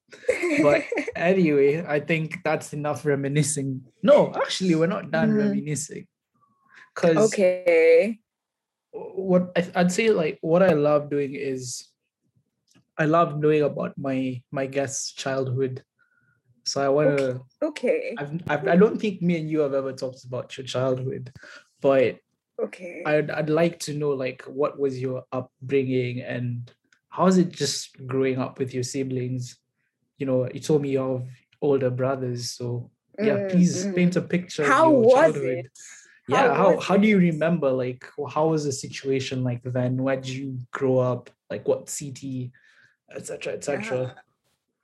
But 0.62 0.84
anyway, 1.16 1.84
I 1.86 2.00
think 2.00 2.38
that's 2.44 2.72
enough 2.72 3.04
reminiscing. 3.04 3.82
No, 4.02 4.32
actually, 4.34 4.74
we're 4.74 4.86
not 4.86 5.10
done 5.10 5.30
Mhm. 5.32 5.38
reminiscing. 5.48 6.06
Because 6.94 7.16
okay. 7.32 8.20
what 8.92 9.52
I, 9.56 9.64
I'd 9.74 9.92
say, 9.92 10.10
like, 10.10 10.38
what 10.42 10.62
I 10.62 10.74
love 10.76 11.08
doing 11.08 11.34
is 11.34 11.88
I 12.98 13.06
love 13.06 13.40
knowing 13.40 13.62
about 13.62 13.96
my 13.96 14.42
my 14.52 14.66
guest's 14.66 15.12
childhood. 15.12 15.82
So 16.64 16.80
I 16.84 16.88
want 16.92 17.18
to. 17.18 17.40
Okay. 17.62 18.14
I've, 18.18 18.38
I've, 18.46 18.68
I 18.68 18.76
don't 18.76 19.00
think 19.00 19.22
me 19.22 19.40
and 19.40 19.48
you 19.50 19.60
have 19.60 19.72
ever 19.74 19.92
talked 19.92 20.24
about 20.24 20.56
your 20.56 20.66
childhood, 20.66 21.32
but 21.80 22.20
Okay. 22.60 23.02
I'd 23.06 23.30
I'd 23.30 23.50
like 23.50 23.78
to 23.80 23.94
know 23.94 24.10
like 24.10 24.42
what 24.42 24.78
was 24.78 25.00
your 25.00 25.24
upbringing 25.32 26.20
and 26.20 26.70
how 27.08 27.26
is 27.26 27.36
it 27.38 27.50
just 27.52 28.06
growing 28.06 28.38
up 28.38 28.58
with 28.58 28.72
your 28.72 28.82
siblings? 28.82 29.56
You 30.18 30.26
know, 30.26 30.48
you 30.52 30.60
told 30.60 30.82
me 30.82 30.90
you 30.90 30.98
have 31.00 31.26
older 31.60 31.90
brothers, 31.90 32.50
so 32.50 32.90
yeah, 33.18 33.36
Mm, 33.36 33.50
please 33.50 33.84
mm. 33.86 33.94
paint 33.94 34.16
a 34.16 34.22
picture. 34.22 34.64
How 34.64 34.86
of 34.86 34.92
your 34.92 35.00
was 35.02 35.14
childhood. 35.14 35.58
it? 35.66 35.78
Yeah, 36.28 36.54
how 36.54 36.78
how 36.80 36.96
do 36.96 37.06
you 37.08 37.18
remember 37.18 37.70
like 37.70 38.06
how 38.30 38.48
was 38.48 38.64
the 38.64 38.72
situation 38.72 39.42
like 39.44 39.62
then? 39.64 40.02
Where 40.02 40.16
did 40.16 40.28
you 40.28 40.58
grow 40.70 40.98
up? 40.98 41.30
Like 41.50 41.66
what 41.68 41.90
city, 41.90 42.52
etc. 43.14 43.54
etc. 43.54 44.14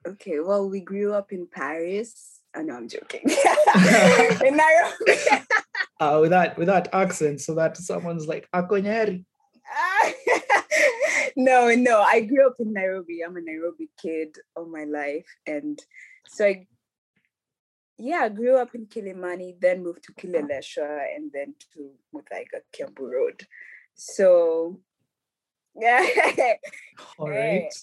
Okay. 0.07 0.41
Well, 0.41 0.69
we 0.69 0.81
grew 0.81 1.15
up 1.15 1.33
in 1.33 1.47
Paris. 1.47 2.38
Oh, 2.57 2.63
no, 2.63 2.75
I'm 2.77 2.89
joking. 2.89 3.23
in 4.45 4.57
Nairobi. 4.57 5.43
Uh, 6.01 6.19
with 6.21 6.31
that 6.31 6.57
with 6.57 6.69
that 6.69 6.89
accent, 6.93 7.41
so 7.41 7.57
that 7.57 7.77
someone's 7.77 8.29
like 8.29 8.49
Akonyeri. 8.55 9.25
no, 11.37 11.75
no. 11.75 12.01
I 12.03 12.21
grew 12.21 12.47
up 12.47 12.55
in 12.61 12.73
Nairobi. 12.73 13.21
I'm 13.23 13.37
a 13.37 13.41
Nairobi 13.41 13.89
kid 14.01 14.37
all 14.55 14.67
my 14.67 14.85
life. 14.85 15.27
And 15.45 15.77
so 16.29 16.47
I 16.47 16.69
yeah, 17.99 18.21
I 18.23 18.29
grew 18.29 18.59
up 18.59 18.77
in 18.77 18.87
Kilimani, 18.87 19.61
then 19.61 19.83
moved 19.83 20.05
to 20.05 20.13
Kileleshwa 20.13 21.17
and 21.17 21.33
then 21.33 21.55
to 21.75 21.91
Muthaiga, 22.15 22.61
Kiambu 22.73 23.11
Road. 23.11 23.43
So 23.97 24.79
yeah, 25.75 26.07
all 27.19 27.29
right. 27.29 27.75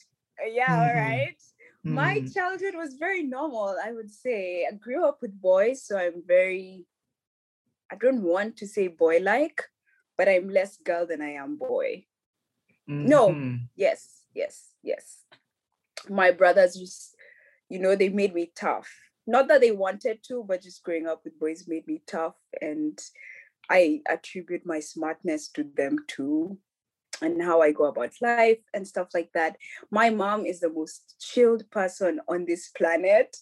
Yeah, 0.48 0.74
all 0.74 0.88
Mhm. 0.88 0.96
right. 0.96 1.42
My 1.86 2.20
Mhm. 2.20 2.34
childhood 2.34 2.76
was 2.76 2.96
very 2.96 3.24
normal, 3.24 3.78
I 3.82 3.92
would 3.92 4.12
say. 4.12 4.66
I 4.66 4.72
grew 4.72 5.06
up 5.06 5.22
with 5.22 5.40
boys, 5.40 5.84
so 5.84 5.98
I'm 5.98 6.24
very, 6.26 6.86
I 7.92 7.96
don't 7.96 8.24
want 8.24 8.58
to 8.58 8.68
say 8.68 8.88
boy 8.88 9.20
like, 9.20 9.62
but 10.18 10.28
I'm 10.28 10.50
less 10.50 10.78
girl 10.78 11.06
than 11.06 11.22
I 11.22 11.32
am 11.34 11.56
boy. 11.58 12.08
No. 12.88 13.30
Mhm. 13.30 13.70
Yes, 13.76 14.26
yes, 14.34 14.74
yes. 14.82 15.26
My 16.10 16.32
brothers 16.32 16.76
just, 16.76 17.16
you 17.70 17.80
know, 17.80 17.96
they 17.96 18.10
made 18.10 18.34
me 18.34 18.52
tough. 18.56 18.90
Not 19.28 19.48
that 19.48 19.62
they 19.62 19.72
wanted 19.72 20.24
to, 20.24 20.44
but 20.44 20.62
just 20.62 20.84
growing 20.84 21.08
up 21.08 21.24
with 21.24 21.40
boys 21.40 21.68
made 21.68 21.88
me 21.88 22.02
tough. 22.06 22.36
And 22.62 23.00
I 23.70 24.02
attribute 24.08 24.66
my 24.66 24.80
smartness 24.80 25.50
to 25.50 25.64
them 25.64 26.06
too, 26.08 26.60
and 27.22 27.42
how 27.42 27.62
I 27.62 27.72
go 27.72 27.86
about 27.86 28.14
life 28.22 28.60
and 28.74 28.88
stuff 28.88 29.10
like 29.14 29.32
that. 29.34 29.58
My 29.92 30.10
mom 30.10 30.46
is 30.46 30.60
the 30.60 30.70
most 30.70 31.16
chilled 31.20 31.70
person 31.72 32.20
on 32.28 32.46
this 32.46 32.70
planet, 32.70 33.38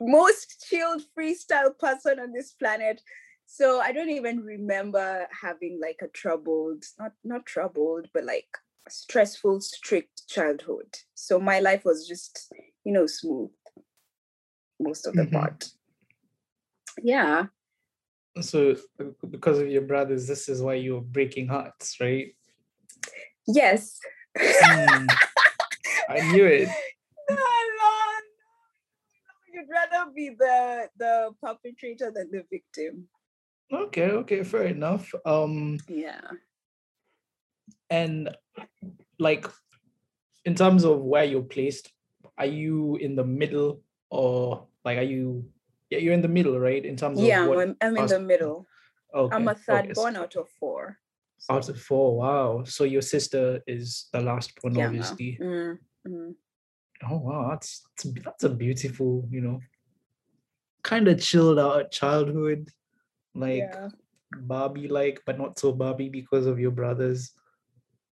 most 0.00 0.64
chilled 0.68 1.02
freestyle 1.16 1.76
person 1.78 2.18
on 2.18 2.32
this 2.32 2.52
planet. 2.52 3.02
So 3.46 3.80
I 3.80 3.92
don't 3.92 4.10
even 4.10 4.40
remember 4.40 5.26
having 5.42 5.80
like 5.80 6.00
a 6.02 6.08
troubled, 6.08 6.84
not 6.98 7.12
not 7.24 7.46
troubled, 7.46 8.08
but 8.14 8.24
like 8.24 8.48
stressful, 8.88 9.60
strict 9.60 10.28
childhood. 10.28 10.96
So 11.14 11.38
my 11.38 11.60
life 11.60 11.84
was 11.84 12.06
just, 12.06 12.52
you 12.84 12.92
know, 12.92 13.06
smooth 13.06 13.50
most 14.78 15.06
of 15.06 15.14
the 15.14 15.22
Mhm. 15.24 15.32
part. 15.32 15.68
Yeah. 17.02 17.46
So 18.40 18.76
because 19.28 19.58
of 19.58 19.68
your 19.68 19.82
brothers, 19.82 20.26
this 20.26 20.48
is 20.48 20.62
why 20.62 20.74
you're 20.74 21.00
breaking 21.00 21.48
hearts, 21.48 22.00
right? 22.00 22.34
Yes. 23.54 23.98
Hmm. 24.38 25.06
I 26.08 26.32
knew 26.32 26.46
it. 26.46 26.68
No, 27.30 27.36
no, 27.36 27.90
no. 28.26 29.54
You'd 29.54 29.70
rather 29.70 30.10
be 30.10 30.30
the 30.36 30.88
the 30.98 31.30
perpetrator 31.40 32.10
than 32.10 32.28
the 32.32 32.42
victim. 32.50 33.06
Okay, 33.72 34.10
okay, 34.26 34.42
fair 34.42 34.64
enough. 34.66 35.14
Um, 35.24 35.78
Yeah. 35.86 36.20
and 37.88 38.34
like 39.20 39.46
in 40.44 40.56
terms 40.56 40.82
of 40.84 41.02
where 41.02 41.22
you're 41.22 41.42
placed, 41.46 41.92
are 42.36 42.46
you 42.50 42.96
in 42.96 43.14
the 43.14 43.24
middle 43.24 43.82
or 44.10 44.66
like 44.84 44.98
are 44.98 45.06
you 45.06 45.46
yeah, 45.90 45.98
you're 45.98 46.14
in 46.14 46.22
the 46.22 46.28
middle, 46.28 46.58
right? 46.58 46.84
In 46.84 46.96
terms 46.96 47.20
Yeah, 47.20 47.42
of 47.42 47.48
what 47.48 47.58
I'm, 47.62 47.76
I'm 47.80 47.96
in 47.96 48.06
the 48.06 48.18
middle. 48.18 48.66
okay, 49.14 49.34
I'm 49.34 49.46
a 49.46 49.54
third 49.54 49.84
okay, 49.86 49.92
born 49.94 50.16
out 50.16 50.34
of 50.34 50.48
four. 50.58 50.98
So, 51.40 51.54
Out 51.54 51.68
of 51.68 51.80
four, 51.80 52.16
wow. 52.18 52.64
So 52.64 52.84
your 52.84 53.02
sister 53.02 53.60
is 53.66 54.08
the 54.12 54.20
last 54.20 54.52
one, 54.60 54.74
yeah, 54.74 54.86
obviously. 54.86 55.38
mm, 55.40 55.78
mm. 56.06 56.34
Oh 57.10 57.16
wow, 57.16 57.48
that's 57.50 57.82
that's 57.96 58.04
a, 58.04 58.20
that's 58.22 58.44
a 58.44 58.50
beautiful, 58.50 59.26
you 59.30 59.40
know, 59.40 59.60
kind 60.82 61.08
of 61.08 61.18
chilled 61.18 61.58
out 61.58 61.90
childhood, 61.90 62.68
like 63.34 63.58
yeah. 63.72 63.88
Barbie 64.36 64.88
like, 64.88 65.22
but 65.24 65.38
not 65.38 65.58
so 65.58 65.72
Barbie 65.72 66.10
because 66.10 66.44
of 66.46 66.60
your 66.60 66.70
brothers. 66.72 67.32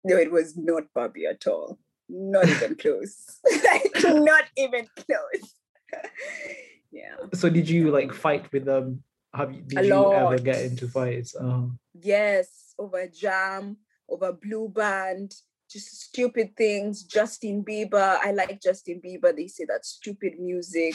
No, 0.04 0.16
it 0.16 0.32
was 0.32 0.56
not 0.56 0.84
Barbie 0.94 1.26
at 1.26 1.46
all. 1.46 1.78
Not 2.08 2.48
even 2.48 2.76
close. 2.82 3.38
like, 3.64 3.92
not 4.04 4.44
even 4.56 4.86
close. 4.96 5.52
yeah. 6.90 7.16
So 7.34 7.50
did 7.50 7.68
you 7.68 7.90
like 7.90 8.14
fight 8.14 8.50
with 8.52 8.64
them? 8.64 9.02
Have 9.34 9.52
you 9.52 9.60
did 9.60 9.78
A 9.80 9.86
you 9.86 10.12
ever 10.14 10.38
get 10.38 10.62
into 10.64 10.88
fights? 10.88 11.36
Oh, 11.38 11.72
Yes, 12.00 12.67
over 12.78 13.06
jam, 13.06 13.76
over 14.08 14.32
blue 14.32 14.68
band, 14.68 15.34
just 15.70 16.00
stupid 16.00 16.56
things. 16.56 17.02
Justin 17.02 17.64
Bieber. 17.64 18.18
I 18.22 18.32
like 18.32 18.60
Justin 18.60 19.00
Bieber. 19.04 19.34
They 19.34 19.48
say 19.48 19.66
that's 19.68 19.90
stupid 19.90 20.38
music. 20.38 20.94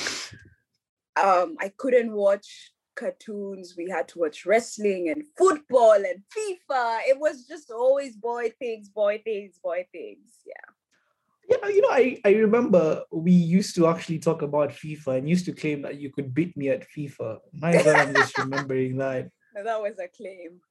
Um, 1.16 1.58
I 1.60 1.72
couldn't 1.78 2.12
watch 2.12 2.72
cartoons. 2.96 3.76
We 3.78 3.90
had 3.90 4.08
to 4.10 4.20
watch 4.20 4.46
wrestling 4.46 5.10
and 5.10 5.24
football 5.38 5.94
and 5.94 6.24
FIFA. 6.36 7.02
It 7.08 7.20
was 7.20 7.46
just 7.46 7.72
always 7.72 8.16
boy 8.16 8.52
things, 8.60 8.90
boy 8.90 9.22
things, 9.24 9.60
boy 9.64 9.86
things. 9.92 10.40
Yeah. 10.46 11.58
yeah. 11.62 11.68
You 11.68 11.82
know, 11.82 11.90
I 11.92 12.20
I 12.26 12.32
remember 12.34 13.04
we 13.12 13.32
used 13.32 13.76
to 13.76 13.88
actually 13.88 14.20
talk 14.20 14.42
about 14.42 14.72
FIFA 14.72 15.20
and 15.20 15.30
used 15.30 15.46
to 15.46 15.54
claim 15.54 15.84
that 15.84 16.00
you 16.00 16.12
could 16.12 16.34
beat 16.34 16.58
me 16.58 16.70
at 16.70 16.88
FIFA. 16.90 17.40
My 17.54 17.74
God, 17.74 17.96
I'm 17.96 18.14
just 18.16 18.38
remembering 18.38 18.98
that. 18.98 19.30
No, 19.56 19.64
that 19.64 19.82
was 19.82 20.00
a 20.00 20.08
claim. 20.08 20.62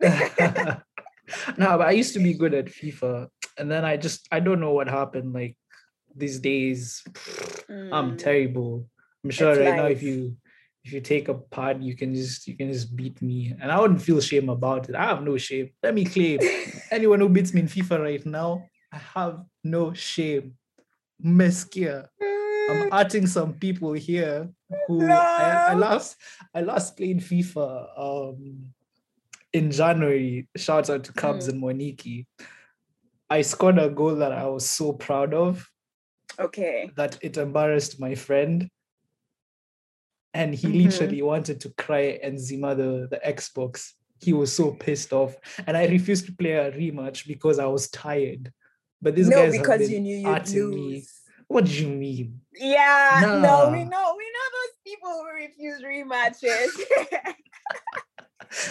no, 0.00 1.78
but 1.78 1.88
I 1.88 1.90
used 1.92 2.14
to 2.14 2.20
be 2.20 2.34
good 2.34 2.54
at 2.54 2.66
FIFA, 2.66 3.28
and 3.58 3.70
then 3.70 3.84
I 3.84 3.96
just 3.96 4.26
I 4.30 4.40
don't 4.40 4.60
know 4.60 4.72
what 4.72 4.88
happened. 4.88 5.32
Like 5.32 5.56
these 6.14 6.38
days, 6.38 7.02
I'm 7.92 8.12
Mm. 8.12 8.18
terrible. 8.18 8.88
I'm 9.24 9.30
sure 9.30 9.52
It's 9.52 9.60
right 9.60 9.76
now 9.76 9.86
if 9.86 10.02
you 10.02 10.36
if 10.84 10.92
you 10.92 11.00
take 11.00 11.28
a 11.28 11.34
pad, 11.34 11.82
you 11.82 11.96
can 11.96 12.14
just 12.14 12.46
you 12.46 12.56
can 12.56 12.72
just 12.72 12.94
beat 12.94 13.20
me, 13.20 13.54
and 13.60 13.72
I 13.72 13.80
wouldn't 13.80 14.02
feel 14.02 14.20
shame 14.20 14.48
about 14.48 14.88
it. 14.88 14.94
I 14.94 15.04
have 15.06 15.22
no 15.22 15.36
shame. 15.36 15.70
Let 15.82 15.94
me 15.94 16.04
claim 16.04 16.38
anyone 16.90 17.20
who 17.20 17.28
beats 17.28 17.52
me 17.52 17.62
in 17.62 17.68
FIFA 17.68 18.00
right 18.02 18.26
now, 18.26 18.64
I 18.92 18.98
have 19.14 19.44
no 19.64 19.92
shame. 19.92 20.54
Meskia. 21.22 22.08
I'm 22.70 22.88
adding 22.92 23.26
some 23.26 23.54
people 23.54 23.92
here 23.94 24.48
who 24.86 25.00
I, 25.10 25.64
I 25.68 25.74
last 25.74 26.16
I 26.54 26.60
last 26.60 26.96
played 26.96 27.20
FIFA 27.20 27.88
um 27.98 28.72
in 29.52 29.70
January. 29.70 30.48
Shout 30.56 30.90
out 30.90 31.04
to 31.04 31.12
Cubs 31.12 31.46
Mm. 31.48 31.52
and 31.52 31.62
Moniki. 31.62 32.26
I 33.30 33.42
scored 33.42 33.78
a 33.78 33.90
goal 33.90 34.16
that 34.16 34.32
I 34.32 34.46
was 34.46 34.68
so 34.68 34.92
proud 34.92 35.34
of 35.34 35.68
Okay. 36.38 36.90
that 36.96 37.18
it 37.22 37.36
embarrassed 37.36 38.00
my 38.00 38.14
friend. 38.14 38.68
And 40.34 40.54
he 40.54 40.68
Mhm. 40.68 40.84
literally 40.84 41.22
wanted 41.22 41.60
to 41.62 41.70
cry 41.74 42.18
and 42.22 42.38
Zima 42.38 42.74
the, 42.74 43.08
the 43.10 43.20
Xbox. 43.24 43.92
He 44.20 44.32
was 44.32 44.52
so 44.52 44.72
pissed 44.72 45.12
off. 45.12 45.36
And 45.66 45.76
I 45.76 45.86
refused 45.86 46.26
to 46.26 46.32
play 46.32 46.52
a 46.52 46.70
rematch 46.72 47.26
because 47.26 47.58
I 47.58 47.66
was 47.66 47.88
tired. 47.90 48.52
But 49.00 49.14
these 49.14 49.28
no, 49.28 49.36
guys 49.36 49.54
have 49.54 49.62
because 49.62 49.80
been 49.80 49.90
you 49.92 50.00
knew 50.00 50.16
you'd 50.16 50.74
me. 50.74 51.04
What 51.46 51.64
do 51.64 51.70
you 51.72 51.88
mean? 51.88 52.40
Yeah, 52.52 53.20
no, 53.22 53.70
we 53.70 53.84
know, 53.84 54.14
we 54.18 54.26
know 54.34 54.46
those 54.52 54.74
people 54.84 55.10
who 55.10 55.28
refuse 55.34 55.82
rematches. 55.82 56.68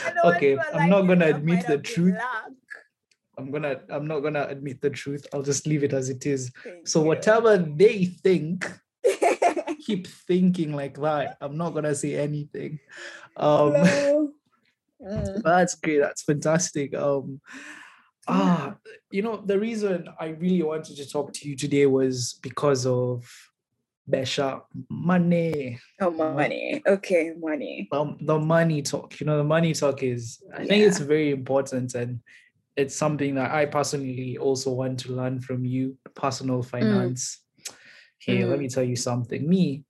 And 0.05 0.15
the 0.17 0.21
ones 0.23 0.35
Okay, 0.37 0.57
I'm 0.73 0.77
like 0.77 0.89
not 0.89 1.01
gonna 1.03 1.27
admit 1.27 1.67
the 1.67 1.77
truth. 1.77 2.15
luck. 2.15 2.51
I'm 3.37 3.51
gonna 3.51 3.79
I'm 3.89 4.07
not 4.07 4.21
gonna 4.21 4.45
admit 4.49 4.81
the 4.81 4.89
truth. 4.89 5.27
I'll 5.33 5.43
just 5.43 5.67
leave 5.67 5.83
it 5.83 5.93
as 5.93 6.09
it 6.09 6.25
is. 6.25 6.51
Thank 6.63 6.87
So 6.87 7.01
you. 7.01 7.05
whatever 7.07 7.57
they 7.57 8.05
think, 8.05 8.65
keep 9.85 10.07
thinking 10.07 10.73
like 10.73 10.99
that. 10.99 11.37
I'm 11.41 11.57
not 11.57 11.73
gonna 11.73 11.93
say 11.95 12.15
anything. 12.15 12.79
Um 13.35 13.73
No. 13.73 14.31
Mm, 14.99 15.43
that's 15.43 15.75
great. 15.75 15.99
That's 15.99 16.23
fantastic. 16.23 16.95
Um 16.95 17.39
ah 18.27 18.75
you 19.11 19.21
know 19.21 19.37
the 19.37 19.59
reason 19.59 20.09
I 20.19 20.29
really 20.29 20.63
wanted 20.63 20.97
to 20.97 21.07
talk 21.07 21.31
to 21.33 21.47
you 21.47 21.55
today 21.55 21.85
was 21.85 22.39
because 22.41 22.87
of 22.87 23.23
Besha 24.09 24.61
money. 24.89 25.79
Oh, 25.99 26.11
money. 26.11 26.81
Okay, 26.87 27.33
money. 27.37 27.89
Um, 27.91 28.17
the 28.21 28.39
money 28.39 28.81
talk. 28.81 29.19
You 29.19 29.25
know, 29.25 29.37
the 29.37 29.43
money 29.43 29.73
talk 29.73 30.01
is 30.03 30.41
I 30.53 30.65
think 30.65 30.83
it's 30.85 30.99
very 30.99 31.31
important 31.31 31.93
and 31.95 32.21
it's 32.75 32.95
something 32.95 33.35
that 33.35 33.51
I 33.51 33.65
personally 33.65 34.37
also 34.37 34.71
want 34.71 34.99
to 35.01 35.11
learn 35.11 35.41
from 35.41 35.65
you, 35.65 35.97
personal 36.15 36.61
finance. 36.63 37.41
Hey, 38.19 38.45
let 38.45 38.57
Mm. 38.57 38.61
me 38.61 38.67
tell 38.69 38.83
you 38.83 38.95
something. 38.95 39.47
Me, 39.47 39.83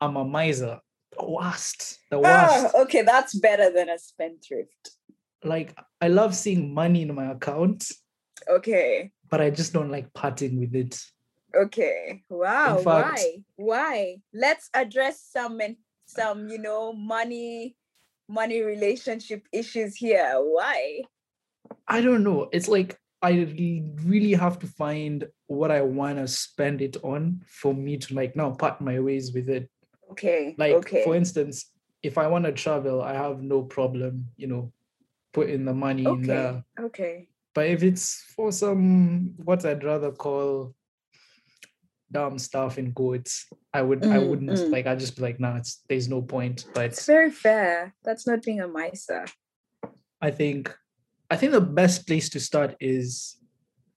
I'm 0.00 0.16
a 0.16 0.24
miser. 0.24 0.80
The 1.18 1.24
worst. 1.30 1.98
The 2.10 2.18
worst. 2.18 2.74
Ah, 2.74 2.80
okay, 2.82 3.02
that's 3.02 3.34
better 3.34 3.70
than 3.70 3.88
a 3.88 3.98
spendthrift. 3.98 4.90
Like 5.44 5.76
I 6.00 6.08
love 6.08 6.34
seeing 6.34 6.74
money 6.74 7.02
in 7.02 7.14
my 7.14 7.30
account, 7.30 7.90
Okay. 8.48 9.12
but 9.30 9.40
I 9.40 9.50
just 9.50 9.72
don't 9.72 9.90
like 9.90 10.12
parting 10.14 10.58
with 10.58 10.74
it. 10.74 11.00
Okay. 11.56 12.22
Wow. 12.28 12.78
fact- 12.78 12.86
why? 12.86 13.44
Why? 13.56 14.16
Let's 14.32 14.70
address 14.74 15.20
some 15.20 15.60
some, 16.06 16.48
you 16.48 16.58
know, 16.58 16.92
money 16.92 17.76
money 18.28 18.62
relationship 18.62 19.46
issues 19.52 19.96
here. 19.96 20.34
Why? 20.36 21.02
I 21.88 22.00
don't 22.00 22.24
know. 22.24 22.48
It's 22.52 22.68
like 22.68 22.98
I 23.22 23.46
really 24.04 24.34
have 24.34 24.58
to 24.60 24.66
find 24.66 25.26
what 25.46 25.70
I 25.70 25.80
want 25.82 26.18
to 26.18 26.28
spend 26.28 26.82
it 26.82 26.96
on 27.02 27.42
for 27.46 27.74
me 27.74 27.96
to 27.96 28.14
like 28.14 28.36
now 28.36 28.50
part 28.50 28.80
my 28.80 29.00
ways 29.00 29.32
with 29.32 29.48
it. 29.48 29.68
Okay. 30.12 30.54
Like 30.58 30.74
okay. 30.74 31.04
for 31.04 31.14
instance, 31.16 31.72
if 32.02 32.18
I 32.18 32.26
want 32.26 32.44
to 32.44 32.52
travel, 32.52 33.02
I 33.02 33.14
have 33.14 33.42
no 33.42 33.62
problem, 33.62 34.28
you 34.36 34.46
know, 34.46 34.72
putting 35.32 35.64
the 35.64 35.74
money 35.74 36.04
in 36.04 36.22
there. 36.22 36.64
Okay. 36.78 37.28
But 37.54 37.66
if 37.68 37.82
it's 37.82 38.22
for 38.36 38.52
some 38.52 39.34
what 39.44 39.64
I'd 39.64 39.82
rather 39.82 40.12
call 40.12 40.74
dumb 42.10 42.38
stuff 42.38 42.78
in 42.78 42.92
quotes, 42.92 43.46
I 43.74 43.82
would 43.82 44.04
I 44.04 44.18
Mm, 44.18 44.28
wouldn't 44.28 44.50
mm. 44.50 44.72
like 44.72 44.86
I'd 44.86 45.00
just 45.00 45.16
be 45.16 45.22
like, 45.22 45.40
nah, 45.40 45.56
it's 45.56 45.82
there's 45.88 46.08
no 46.08 46.22
point. 46.22 46.66
But 46.74 46.86
It's 46.86 47.06
very 47.06 47.30
fair. 47.30 47.94
That's 48.04 48.26
not 48.26 48.42
being 48.42 48.60
a 48.60 48.68
miser. 48.68 49.24
I 50.20 50.30
think 50.30 50.74
I 51.30 51.36
think 51.36 51.52
the 51.52 51.60
best 51.60 52.06
place 52.06 52.28
to 52.30 52.40
start 52.40 52.76
is 52.80 53.36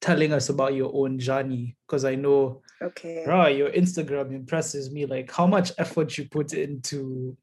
telling 0.02 0.34
us 0.34 0.50
about 0.50 0.74
your 0.74 0.92
own 0.94 1.20
journey 1.20 1.78
because 1.88 2.06
I 2.06 2.16
know 2.16 2.62
Okay. 2.82 3.26
rah, 3.28 3.48
your 3.48 3.70
Instagram 3.72 4.34
impresses 4.34 4.90
me 4.92 5.06
like 5.06 5.30
how 5.32 5.46
much 5.46 5.72
effort 5.78 6.18
you 6.18 6.28
put 6.30 6.54
into 6.54 7.36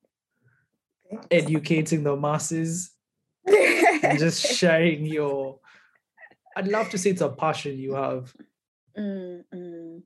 educating 1.30 2.02
the 2.02 2.16
masses 2.16 2.90
and 3.46 4.18
just 4.18 4.40
sharing 4.58 5.04
your 5.06 5.60
I'd 6.56 6.68
love 6.68 6.88
to 6.90 6.98
say 6.98 7.10
it's 7.10 7.20
a 7.20 7.28
passion 7.28 7.78
you 7.78 7.94
have 7.94 8.34
Mm, 8.98 9.44
mm. 9.54 10.02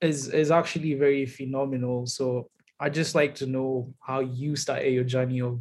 Is 0.00 0.28
is 0.28 0.50
actually 0.50 0.94
very 0.94 1.26
phenomenal. 1.26 2.06
So 2.06 2.50
I 2.78 2.90
just 2.90 3.14
like 3.14 3.34
to 3.36 3.46
know 3.46 3.94
how 4.00 4.20
you 4.20 4.56
started 4.56 4.92
your 4.92 5.04
journey 5.04 5.40
of 5.40 5.60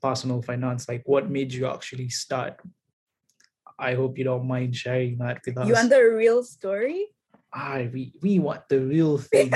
personal 0.00 0.42
finance. 0.42 0.88
Like 0.88 1.02
what 1.06 1.30
made 1.30 1.52
you 1.52 1.66
actually 1.66 2.08
start? 2.08 2.60
I 3.78 3.94
hope 3.94 4.18
you 4.18 4.24
don't 4.24 4.46
mind 4.46 4.76
sharing 4.76 5.18
that 5.18 5.40
with 5.46 5.58
us. 5.58 5.66
You 5.66 5.74
want 5.74 5.90
the 5.90 6.02
real 6.02 6.42
story? 6.44 7.06
Ah, 7.54 7.82
we, 7.92 8.12
we 8.22 8.38
want 8.38 8.68
the 8.68 8.80
real 8.80 9.18
thing. 9.18 9.52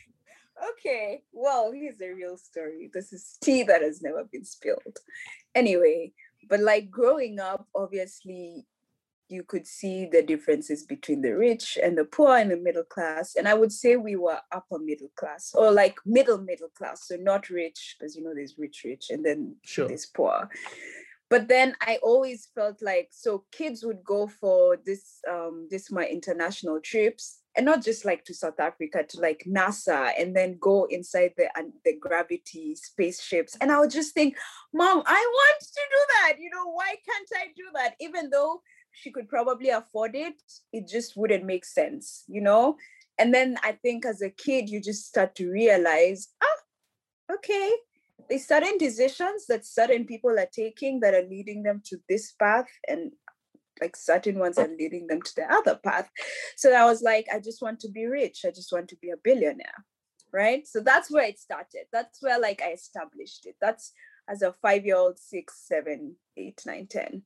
okay, 0.70 1.22
well, 1.32 1.72
here's 1.72 2.00
a 2.00 2.10
real 2.10 2.38
story. 2.38 2.90
This 2.92 3.12
is 3.12 3.36
tea 3.42 3.62
that 3.64 3.82
has 3.82 4.02
never 4.02 4.24
been 4.24 4.44
spilled. 4.44 4.96
Anyway, 5.54 6.12
but 6.48 6.60
like 6.60 6.90
growing 6.90 7.40
up, 7.40 7.66
obviously, 7.74 8.66
you 9.28 9.42
could 9.42 9.66
see 9.66 10.06
the 10.10 10.22
differences 10.22 10.84
between 10.84 11.22
the 11.22 11.32
rich 11.32 11.78
and 11.82 11.96
the 11.98 12.04
poor 12.04 12.36
and 12.36 12.50
the 12.50 12.56
middle 12.56 12.84
class. 12.84 13.34
And 13.36 13.48
I 13.48 13.54
would 13.54 13.72
say 13.72 13.96
we 13.96 14.16
were 14.16 14.38
upper 14.52 14.78
middle 14.78 15.10
class 15.16 15.52
or 15.54 15.70
like 15.72 15.96
middle 16.04 16.38
middle 16.38 16.68
class. 16.76 17.08
So 17.08 17.16
not 17.16 17.50
rich, 17.50 17.96
because 17.98 18.16
you 18.16 18.22
know 18.22 18.34
there's 18.34 18.56
rich, 18.58 18.82
rich, 18.84 19.06
and 19.10 19.24
then 19.24 19.56
Sure. 19.64 19.88
this 19.88 20.06
poor. 20.06 20.48
But 21.28 21.48
then 21.48 21.74
I 21.80 21.98
always 22.02 22.48
felt 22.54 22.80
like 22.82 23.08
so 23.10 23.44
kids 23.50 23.84
would 23.84 24.04
go 24.04 24.28
for 24.28 24.76
this 24.84 25.18
um 25.28 25.66
this 25.70 25.90
my 25.90 26.06
international 26.06 26.80
trips 26.80 27.40
and 27.56 27.66
not 27.66 27.82
just 27.82 28.04
like 28.04 28.24
to 28.26 28.34
South 28.34 28.60
Africa 28.60 29.02
to 29.02 29.20
like 29.20 29.44
NASA 29.48 30.12
and 30.18 30.36
then 30.36 30.58
go 30.60 30.84
inside 30.84 31.32
the 31.36 31.48
and 31.56 31.72
the 31.84 31.96
gravity 31.98 32.76
spaceships 32.76 33.56
and 33.60 33.72
I 33.72 33.80
would 33.80 33.90
just 33.90 34.14
think 34.14 34.36
mom 34.72 35.02
I 35.04 35.26
want 35.32 35.60
to 35.60 35.80
do 35.90 36.02
that 36.20 36.34
you 36.38 36.50
know 36.50 36.70
why 36.70 36.94
can't 37.04 37.28
I 37.42 37.46
do 37.56 37.64
that 37.74 37.94
even 37.98 38.30
though 38.30 38.62
she 38.96 39.10
could 39.10 39.28
probably 39.28 39.68
afford 39.68 40.14
it 40.14 40.34
it 40.72 40.88
just 40.88 41.16
wouldn't 41.16 41.44
make 41.44 41.64
sense 41.64 42.24
you 42.28 42.40
know? 42.40 42.76
And 43.18 43.32
then 43.32 43.56
I 43.62 43.72
think 43.72 44.04
as 44.04 44.20
a 44.22 44.30
kid 44.30 44.68
you 44.68 44.80
just 44.80 45.06
start 45.06 45.34
to 45.36 45.50
realize 45.50 46.28
ah 46.42 47.34
okay. 47.34 47.72
There's 48.28 48.46
certain 48.46 48.76
decisions 48.78 49.46
that 49.46 49.64
certain 49.64 50.04
people 50.04 50.38
are 50.38 50.48
taking 50.52 51.00
that 51.00 51.14
are 51.14 51.28
leading 51.28 51.62
them 51.62 51.80
to 51.86 51.98
this 52.08 52.32
path 52.32 52.66
and 52.88 53.12
like 53.80 53.94
certain 53.94 54.38
ones 54.38 54.58
are 54.58 54.68
leading 54.68 55.06
them 55.06 55.22
to 55.22 55.34
the 55.36 55.52
other 55.52 55.76
path. 55.76 56.10
So 56.56 56.72
i 56.72 56.84
was 56.84 57.02
like 57.02 57.26
i 57.32 57.38
just 57.38 57.62
want 57.62 57.80
to 57.80 57.90
be 57.90 58.06
rich. 58.06 58.44
I 58.44 58.50
just 58.50 58.72
want 58.72 58.88
to 58.88 58.96
be 58.96 59.10
a 59.10 59.22
billionaire. 59.22 59.84
Right? 60.32 60.66
So 60.66 60.80
that's 60.80 61.10
where 61.10 61.24
it 61.24 61.38
started. 61.38 61.84
That's 61.92 62.20
where 62.20 62.40
like 62.40 62.62
i 62.62 62.72
established 62.72 63.46
it. 63.46 63.56
That's 63.60 63.92
as 64.28 64.42
a 64.42 64.52
five 64.52 64.84
year 64.84 64.96
old 64.96 65.18
six 65.18 65.62
seven 65.66 66.16
eight 66.36 66.60
nine 66.66 66.86
ten 66.88 67.22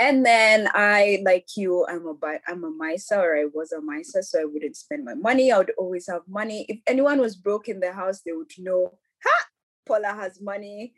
and 0.00 0.24
then 0.24 0.66
I, 0.72 1.20
like 1.26 1.48
you, 1.58 1.84
I'm 1.86 2.06
a 2.06 2.14
I'm 2.48 2.64
a 2.64 2.70
miser, 2.70 3.16
or 3.16 3.36
I 3.36 3.44
was 3.52 3.70
a 3.70 3.82
miser, 3.82 4.22
so 4.22 4.40
I 4.40 4.46
wouldn't 4.46 4.76
spend 4.76 5.04
my 5.04 5.12
money. 5.12 5.52
I 5.52 5.58
would 5.58 5.72
always 5.76 6.06
have 6.08 6.22
money. 6.26 6.64
If 6.70 6.78
anyone 6.86 7.20
was 7.20 7.36
broke 7.36 7.68
in 7.68 7.80
the 7.80 7.92
house, 7.92 8.22
they 8.22 8.32
would 8.32 8.50
know, 8.56 8.94
ha, 9.22 9.46
Paula 9.86 10.14
has 10.14 10.40
money. 10.40 10.94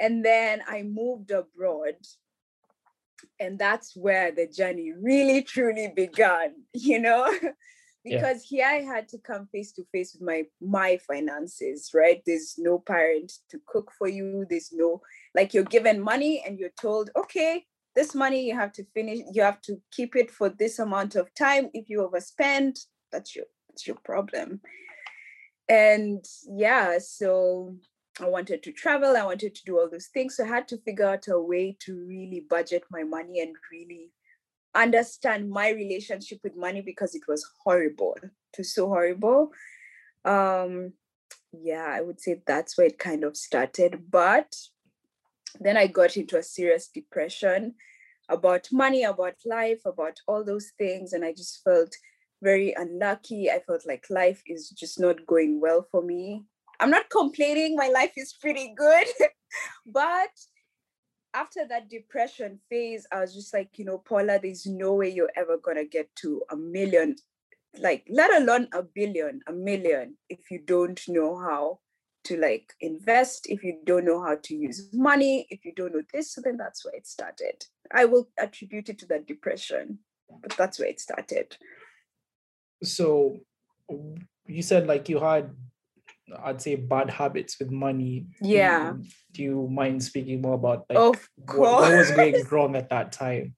And 0.00 0.24
then 0.24 0.62
I 0.66 0.82
moved 0.82 1.30
abroad. 1.30 1.94
And 3.38 3.56
that's 3.56 3.94
where 3.94 4.32
the 4.32 4.48
journey 4.48 4.92
really 5.00 5.42
truly 5.42 5.92
began, 5.94 6.54
you 6.72 6.98
know? 6.98 7.32
Yeah. 8.06 8.18
because 8.18 8.42
here 8.42 8.66
I 8.66 8.82
had 8.82 9.08
to 9.10 9.18
come 9.18 9.46
face 9.46 9.72
to 9.74 9.84
face 9.92 10.12
with 10.12 10.22
my 10.22 10.42
my 10.60 10.98
finances, 11.06 11.92
right? 11.94 12.20
There's 12.26 12.56
no 12.58 12.80
parent 12.80 13.32
to 13.50 13.60
cook 13.64 13.92
for 13.96 14.08
you. 14.08 14.44
There's 14.50 14.72
no 14.72 15.00
like 15.36 15.54
you're 15.54 15.62
given 15.64 16.02
money 16.02 16.42
and 16.44 16.58
you're 16.58 16.74
told, 16.78 17.10
okay, 17.16 17.64
this 17.94 18.14
money 18.14 18.46
you 18.46 18.54
have 18.54 18.72
to 18.72 18.84
finish, 18.94 19.20
you 19.32 19.42
have 19.42 19.60
to 19.62 19.80
keep 19.90 20.16
it 20.16 20.30
for 20.30 20.48
this 20.48 20.78
amount 20.78 21.14
of 21.14 21.34
time. 21.34 21.70
If 21.72 21.88
you 21.88 22.08
overspend, 22.08 22.78
that's 23.12 23.34
your 23.36 23.46
that's 23.68 23.86
your 23.86 23.96
problem. 24.04 24.60
And 25.68 26.24
yeah, 26.46 26.98
so 26.98 27.76
I 28.20 28.28
wanted 28.28 28.62
to 28.64 28.72
travel, 28.72 29.16
I 29.16 29.24
wanted 29.24 29.54
to 29.54 29.64
do 29.64 29.78
all 29.78 29.88
those 29.90 30.06
things. 30.06 30.36
So 30.36 30.44
I 30.44 30.48
had 30.48 30.68
to 30.68 30.78
figure 30.78 31.06
out 31.06 31.26
a 31.28 31.40
way 31.40 31.76
to 31.80 31.96
really 32.06 32.44
budget 32.48 32.84
my 32.90 33.02
money 33.02 33.40
and 33.40 33.56
really 33.72 34.10
understand 34.74 35.50
my 35.50 35.70
relationship 35.70 36.38
with 36.44 36.56
money 36.56 36.80
because 36.80 37.14
it 37.14 37.22
was 37.26 37.44
horrible. 37.64 38.16
It 38.22 38.58
was 38.58 38.74
so 38.74 38.86
horrible. 38.86 39.50
Um, 40.24 40.92
yeah, 41.52 41.86
I 41.88 42.00
would 42.00 42.20
say 42.20 42.42
that's 42.46 42.76
where 42.76 42.86
it 42.86 42.98
kind 42.98 43.24
of 43.24 43.36
started. 43.36 44.10
But 44.10 44.54
then 45.60 45.76
I 45.76 45.86
got 45.86 46.16
into 46.16 46.38
a 46.38 46.42
serious 46.42 46.88
depression 46.88 47.74
about 48.28 48.68
money, 48.72 49.04
about 49.04 49.34
life, 49.44 49.80
about 49.84 50.18
all 50.26 50.44
those 50.44 50.72
things. 50.78 51.12
And 51.12 51.24
I 51.24 51.32
just 51.32 51.62
felt 51.62 51.94
very 52.42 52.74
unlucky. 52.76 53.50
I 53.50 53.60
felt 53.60 53.86
like 53.86 54.06
life 54.10 54.42
is 54.46 54.70
just 54.70 54.98
not 55.00 55.26
going 55.26 55.60
well 55.60 55.86
for 55.90 56.02
me. 56.02 56.44
I'm 56.80 56.90
not 56.90 57.10
complaining, 57.10 57.76
my 57.76 57.88
life 57.88 58.12
is 58.16 58.34
pretty 58.40 58.74
good. 58.76 59.06
but 59.86 60.30
after 61.32 61.66
that 61.68 61.88
depression 61.88 62.58
phase, 62.68 63.06
I 63.12 63.20
was 63.20 63.34
just 63.34 63.54
like, 63.54 63.70
you 63.78 63.84
know, 63.84 63.98
Paula, 63.98 64.38
there's 64.40 64.66
no 64.66 64.94
way 64.94 65.10
you're 65.10 65.30
ever 65.36 65.58
going 65.58 65.76
to 65.76 65.84
get 65.84 66.14
to 66.16 66.42
a 66.50 66.56
million, 66.56 67.16
like, 67.78 68.06
let 68.08 68.34
alone 68.40 68.68
a 68.72 68.82
billion, 68.82 69.40
a 69.46 69.52
million, 69.52 70.16
if 70.28 70.50
you 70.50 70.60
don't 70.60 71.00
know 71.08 71.38
how 71.38 71.78
to 72.24 72.36
like 72.36 72.72
invest, 72.80 73.46
if 73.48 73.62
you 73.62 73.78
don't 73.84 74.04
know 74.04 74.20
how 74.22 74.36
to 74.42 74.54
use 74.54 74.88
money, 74.92 75.46
if 75.50 75.64
you 75.64 75.72
don't 75.74 75.94
know 75.94 76.02
this, 76.12 76.32
so 76.34 76.40
then 76.42 76.56
that's 76.56 76.84
where 76.84 76.94
it 76.94 77.06
started. 77.06 77.64
I 77.92 78.06
will 78.06 78.28
attribute 78.38 78.88
it 78.88 78.98
to 79.00 79.06
that 79.06 79.26
depression, 79.26 79.98
but 80.42 80.56
that's 80.56 80.78
where 80.78 80.88
it 80.88 81.00
started. 81.00 81.56
So 82.82 83.40
you 84.46 84.62
said 84.62 84.86
like 84.86 85.08
you 85.08 85.20
had 85.20 85.50
I'd 86.42 86.60
say 86.62 86.74
bad 86.76 87.10
habits 87.10 87.58
with 87.58 87.70
money. 87.70 88.26
Do 88.42 88.48
you- 88.48 88.56
Yeah. 88.56 88.94
Do 89.32 89.42
you 89.42 89.68
mind 89.68 90.02
speaking 90.02 90.40
more 90.40 90.54
about 90.54 90.86
like 90.88 90.98
Of 90.98 91.28
what, 91.36 91.80
what 91.82 91.98
was 91.98 92.10
going 92.10 92.42
wrong 92.50 92.76
at 92.76 92.88
that 92.90 93.12
time? 93.12 93.54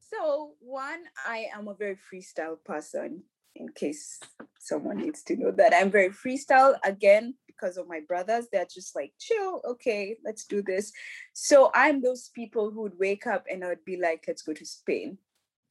So, 0.00 0.54
one, 0.60 1.04
I 1.26 1.46
am 1.54 1.68
a 1.68 1.74
very 1.74 1.96
freestyle 1.96 2.62
person, 2.64 3.22
in 3.54 3.68
case 3.70 4.18
someone 4.58 4.98
needs 4.98 5.22
to 5.24 5.36
know 5.36 5.52
that. 5.52 5.72
I'm 5.72 5.90
very 5.90 6.10
freestyle 6.10 6.76
again 6.84 7.34
because 7.62 7.76
of 7.76 7.88
my 7.88 8.00
brothers. 8.06 8.46
They're 8.50 8.66
just 8.72 8.94
like, 8.96 9.12
chill, 9.18 9.60
okay, 9.64 10.16
let's 10.24 10.44
do 10.44 10.62
this. 10.62 10.92
So, 11.32 11.70
I'm 11.74 12.02
those 12.02 12.30
people 12.34 12.70
who 12.70 12.82
would 12.82 12.98
wake 12.98 13.26
up 13.26 13.44
and 13.50 13.64
I 13.64 13.68
would 13.68 13.84
be 13.84 13.96
like, 13.96 14.24
let's 14.26 14.42
go 14.42 14.52
to 14.52 14.64
Spain, 14.64 15.18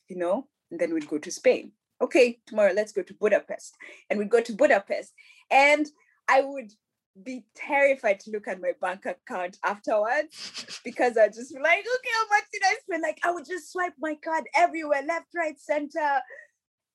you 0.08 0.18
know, 0.18 0.48
and 0.70 0.80
then 0.80 0.94
we'd 0.94 1.10
go 1.10 1.18
to 1.18 1.32
Spain. 1.32 1.72
Okay, 2.02 2.40
tomorrow 2.48 2.74
let's 2.74 2.92
go 2.92 3.04
to 3.04 3.14
Budapest. 3.14 3.76
And 4.10 4.18
we'd 4.18 4.30
go 4.30 4.42
to 4.42 4.54
Budapest. 4.54 5.14
And 5.52 5.86
I 6.28 6.42
would 6.42 6.72
be 7.24 7.46
terrified 7.56 8.20
to 8.22 8.32
look 8.32 8.48
at 8.48 8.62
my 8.62 8.72
bank 8.82 9.06
account 9.06 9.58
afterwards 9.66 10.80
because 10.86 11.18
I 11.18 11.28
just 11.28 11.54
be 11.54 11.60
like, 11.60 11.80
okay, 11.80 12.10
how 12.16 12.28
much 12.30 12.46
did 12.52 12.62
I 12.66 12.76
spend? 12.86 13.04
Like 13.04 13.20
I 13.24 13.32
would 13.32 13.46
just 13.46 13.72
swipe 13.72 13.94
my 14.00 14.16
card 14.24 14.46
everywhere, 14.56 15.04
left, 15.06 15.28
right, 15.36 15.60
center. 15.60 16.22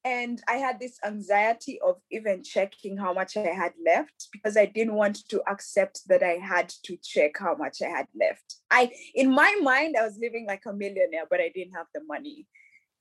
And 0.07 0.41
I 0.47 0.59
had 0.59 0.79
this 0.79 1.01
anxiety 1.05 1.81
of 1.85 1.97
even 2.13 2.45
checking 2.45 2.97
how 2.97 3.13
much 3.13 3.37
I 3.37 3.49
had 3.49 3.73
left 3.85 4.29
because 4.31 4.57
I 4.57 4.67
didn't 4.67 4.95
want 4.95 5.29
to 5.31 5.43
accept 5.51 6.03
that 6.07 6.23
I 6.23 6.35
had 6.35 6.69
to 6.85 6.97
check 7.03 7.33
how 7.41 7.57
much 7.57 7.83
I 7.83 7.89
had 7.89 8.07
left. 8.15 8.59
I 8.71 8.93
in 9.17 9.35
my 9.35 9.53
mind, 9.63 9.97
I 9.99 10.05
was 10.05 10.17
living 10.23 10.47
like 10.47 10.63
a 10.65 10.73
millionaire, 10.73 11.25
but 11.29 11.41
I 11.41 11.51
didn't 11.53 11.75
have 11.75 11.89
the 11.93 12.05
money. 12.05 12.47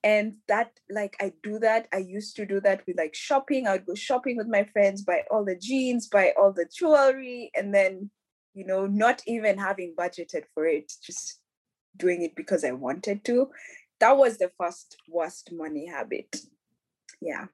And 0.02 0.38
that 0.48 0.72
like 0.90 1.16
i 1.20 1.32
do 1.44 1.60
that. 1.60 1.86
I 1.94 1.98
used 1.98 2.34
to 2.36 2.44
do 2.44 2.60
that 2.62 2.84
with 2.88 2.98
like 2.98 3.14
shopping. 3.14 3.68
I 3.68 3.74
would 3.74 3.86
go 3.86 3.94
shopping 3.94 4.36
with 4.36 4.48
my 4.48 4.64
friends 4.64 5.02
buy 5.02 5.22
all 5.30 5.44
the 5.44 5.56
jeans 5.56 6.08
buy 6.08 6.32
all 6.36 6.52
the 6.52 6.66
jewelry 6.76 7.52
and 7.54 7.72
then 7.72 8.10
you 8.52 8.66
know 8.66 8.86
not 8.86 9.22
even 9.28 9.58
having 9.58 9.94
budgeted 9.96 10.42
for 10.54 10.66
it 10.66 10.92
just 11.04 11.38
doing 11.96 12.22
it 12.22 12.34
because 12.34 12.64
i 12.64 12.72
wanted 12.72 13.24
to. 13.26 13.48
That 14.00 14.16
was 14.16 14.38
the 14.38 14.50
first 14.58 14.96
worst 15.08 15.52
money 15.52 15.86
habit 15.86 16.36
yeah 17.20 17.46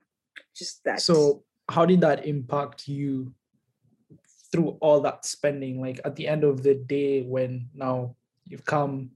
just 0.57 0.83
that 0.85 1.01
So 1.01 1.45
how 1.69 1.87
did 1.87 2.01
that 2.03 2.27
impact 2.27 2.89
you 2.89 3.33
through 4.51 4.77
all 4.81 5.01
that 5.01 5.25
spending? 5.25 5.81
Like 5.81 6.01
at 6.05 6.17
the 6.17 6.29
end 6.29 6.45
of 6.45 6.63
the 6.63 6.75
day, 6.75 7.23
when 7.23 7.71
now 7.75 8.17
you've 8.45 8.65
come, 8.65 9.11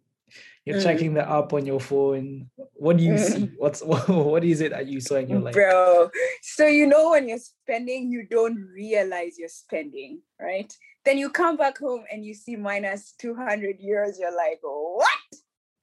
you're 0.64 0.76
Mm. 0.76 0.82
checking 0.82 1.14
the 1.14 1.28
app 1.28 1.52
on 1.52 1.66
your 1.66 1.80
phone. 1.80 2.50
What 2.74 2.96
do 2.96 3.04
you 3.04 3.14
Mm. 3.14 3.18
see? 3.18 3.52
What's 3.58 3.82
what 3.84 4.44
is 4.44 4.60
it 4.60 4.70
that 4.70 4.86
you 4.86 5.00
saw 5.00 5.16
and 5.16 5.28
you're 5.30 5.40
like, 5.40 5.54
bro 5.54 6.10
so 6.42 6.66
you 6.66 6.86
know 6.86 7.10
when 7.10 7.28
you're 7.28 7.38
spending 7.38 8.10
you 8.10 8.26
don't 8.26 8.56
realize 8.74 9.38
you're 9.38 9.48
spending 9.48 10.20
right 10.40 10.72
then 11.04 11.18
you 11.18 11.30
come 11.30 11.56
back 11.56 11.78
home 11.78 12.04
and 12.10 12.24
you 12.24 12.34
see 12.34 12.56
minus 12.56 13.12
200 13.18 13.78
euros 13.80 14.18
you're 14.18 14.36
like 14.36 14.58
what 14.62 15.06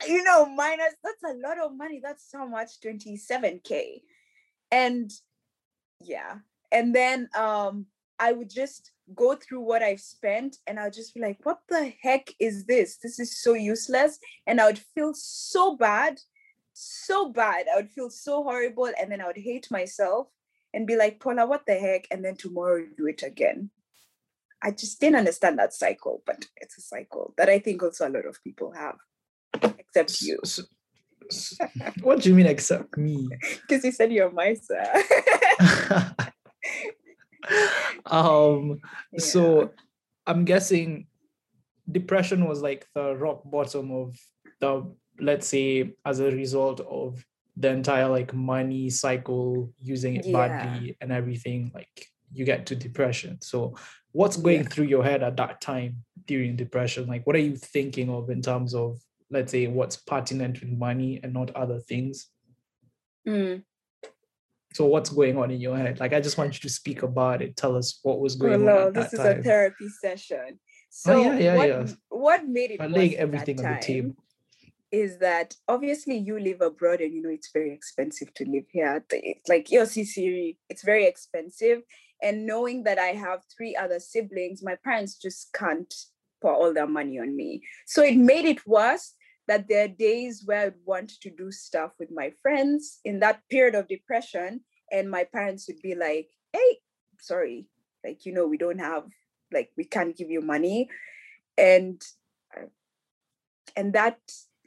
you 0.08 0.24
know 0.24 0.46
minus 0.46 0.94
that's 1.04 1.24
a 1.24 1.38
lot 1.48 1.58
of 1.60 1.76
money 1.76 2.00
that's 2.04 2.30
so 2.30 2.48
much 2.48 2.80
27k 2.82 4.02
and 4.74 5.12
yeah 6.02 6.34
and 6.72 6.94
then 6.96 7.30
um 7.38 7.86
i 8.20 8.32
would 8.32 8.50
just 8.50 8.92
go 9.16 9.36
through 9.36 9.62
what 9.62 9.84
i've 9.84 10.00
spent 10.02 10.58
and 10.66 10.80
i'll 10.80 10.98
just 11.00 11.14
be 11.14 11.22
like 11.22 11.38
what 11.44 11.60
the 11.70 11.94
heck 12.02 12.26
is 12.40 12.66
this? 12.66 12.98
This 13.04 13.20
is 13.20 13.32
so 13.44 13.54
useless. 13.54 14.18
And 14.48 14.60
i 14.60 14.66
would 14.66 14.80
feel 14.96 15.14
so 15.14 15.76
bad 15.78 16.20
so 16.76 17.30
bad. 17.30 17.68
I 17.72 17.76
would 17.76 17.92
feel 17.92 18.10
so 18.10 18.42
horrible 18.44 18.90
and 19.00 19.12
then 19.12 19.22
i 19.22 19.28
would 19.28 19.38
hate 19.38 19.68
myself 19.70 20.28
and 20.74 20.88
be 20.88 20.96
like 20.96 21.20
paula 21.20 21.46
what 21.46 21.66
the 21.68 21.76
heck? 21.76 22.08
And 22.10 22.26
then 22.26 22.36
tomorrow 22.36 22.84
do 22.98 23.06
it 23.08 23.22
again. 23.22 23.70
I 24.64 24.72
just 24.72 25.00
didn't 25.00 25.18
understand 25.24 25.60
that 25.60 25.74
cycle 25.74 26.24
but 26.26 26.40
it's 26.62 26.78
a 26.78 26.82
cycle 26.82 27.26
that 27.38 27.50
i 27.50 27.60
think 27.60 27.84
also 27.84 28.08
a 28.08 28.16
lot 28.18 28.26
of 28.26 28.44
people 28.44 28.72
have 28.72 28.98
except 29.78 30.22
you. 30.22 30.40
s- 30.44 30.60
s- 30.60 30.66
what 32.02 32.22
do 32.22 32.30
you 32.30 32.36
mean 32.36 32.46
except 32.48 32.98
me? 32.98 33.28
because 33.68 33.84
you 33.84 33.92
said 33.92 34.12
you're 34.12 34.32
my 34.32 34.54
sir 34.54 35.04
um 38.06 38.80
Yeah. 39.12 39.20
so 39.20 39.72
i'm 40.26 40.46
guessing 40.46 41.08
depression 41.92 42.46
was 42.48 42.62
like 42.62 42.86
the 42.96 43.16
rock 43.16 43.42
bottom 43.46 43.92
of 43.92 44.16
the 44.62 44.90
let's 45.20 45.48
say 45.48 45.94
as 46.06 46.20
a 46.20 46.32
result 46.32 46.80
of 46.80 47.24
the 47.58 47.70
entire 47.70 48.08
like 48.08 48.34
money 48.34 48.90
cycle 48.90 49.72
using 49.82 50.16
it 50.16 50.26
Yeah. 50.26 50.48
badly 50.48 50.98
and 51.02 51.12
everything 51.12 51.72
like 51.74 52.08
you 52.32 52.46
get 52.46 52.66
to 52.68 52.76
depression 52.76 53.40
so 53.42 53.76
what's 54.12 54.38
going 54.38 54.62
Yeah. 54.64 54.70
through 54.70 54.86
your 54.86 55.04
head 55.04 55.22
at 55.24 55.38
that 55.38 55.60
time 55.62 55.98
during 56.26 56.56
depression 56.56 57.08
like 57.08 57.28
what 57.28 57.36
are 57.36 57.40
you 57.50 57.56
thinking 57.58 58.10
of 58.10 58.30
in 58.30 58.42
terms 58.42 58.74
of 58.74 58.98
let's 59.34 59.52
say 59.52 59.68
what's 59.68 59.98
pertinent 59.98 60.62
with 60.62 60.70
money 60.70 61.20
and 61.24 61.34
not 61.34 61.50
other 61.56 61.80
things 61.80 62.28
Mm. 63.28 63.64
so 64.74 64.86
what's 64.86 65.10
going 65.10 65.38
on 65.38 65.50
in 65.50 65.62
your 65.62 65.78
head 65.78 66.00
like 66.02 66.12
i 66.14 66.20
just 66.20 66.38
want 66.38 66.54
you 66.56 66.60
to 66.68 66.70
speak 66.70 67.04
about 67.04 67.42
it 67.42 67.56
tell 67.56 67.76
us 67.78 68.00
what 68.04 68.20
was 68.20 68.36
Oh, 68.36 68.40
going 68.40 68.62
on 68.62 68.66
no, 68.66 68.88
at 68.88 68.94
this 68.94 69.14
is 69.14 69.20
time 69.20 69.40
a 69.40 69.44
therapy 69.44 69.88
session. 70.02 70.60
Oh, 70.60 70.60
So 70.90 71.12
yeah, 71.22 71.38
yeah, 71.38 71.56
what, 71.56 71.68
yeah. 71.70 71.88
what 72.10 72.48
made 72.48 72.72
it 72.72 72.80
worse 72.82 72.92
laying 72.92 73.16
everything 73.16 73.56
that 73.58 73.66
on 73.66 73.74
the 73.76 73.82
table. 73.82 74.14
is 74.92 75.18
that 75.20 75.56
obviously 75.68 76.18
you 76.18 76.38
live 76.40 76.62
abroad 76.62 77.00
and 77.02 77.14
you 77.16 77.22
know 77.24 77.30
it's 77.40 77.52
very 77.54 77.72
expensive 77.74 78.30
to 78.36 78.44
live 78.46 78.66
here. 78.70 79.04
It's 79.10 79.48
like 79.50 79.72
your 79.72 79.86
Siri, 79.86 80.58
it's 80.70 80.84
very 80.84 81.06
expensive. 81.08 81.80
And 82.22 82.46
knowing 82.46 82.84
that 82.84 83.00
I 83.00 83.12
have 83.26 83.40
three 83.56 83.74
other 83.84 84.00
siblings, 84.00 84.62
my 84.62 84.76
parents 84.84 85.14
just 85.26 85.52
can't 85.54 85.92
pour 86.42 86.54
all 86.54 86.74
their 86.74 86.88
money 87.00 87.20
on 87.20 87.36
me. 87.36 87.50
So 87.94 88.04
it 88.04 88.18
made 88.18 88.46
it 88.54 88.62
worse 88.68 89.14
that 89.48 89.68
there 89.68 89.86
are 89.86 89.90
days 89.90 90.44
where 90.46 90.68
I'd 90.68 90.74
want 90.86 91.12
to 91.22 91.30
do 91.30 91.52
stuff 91.52 91.92
with 92.00 92.10
my 92.12 92.32
friends 92.42 93.00
in 93.04 93.20
that 93.20 93.42
period 93.50 93.76
of 93.76 93.88
depression, 93.88 94.62
and 94.92 95.10
my 95.10 95.26
parents 95.26 95.68
would 95.68 95.82
be 95.82 95.96
like, 95.96 96.30
hey, 96.52 96.80
sorry, 97.20 97.68
like, 98.06 98.26
you 98.26 98.34
know, 98.34 98.48
we 98.48 98.58
don't 98.58 98.80
have, 98.80 99.04
like, 99.52 99.72
we 99.78 99.84
can't 99.84 100.16
give 100.16 100.30
you 100.30 100.42
money. 100.42 100.90
And 101.58 102.02
and 103.76 103.94
that 103.94 104.20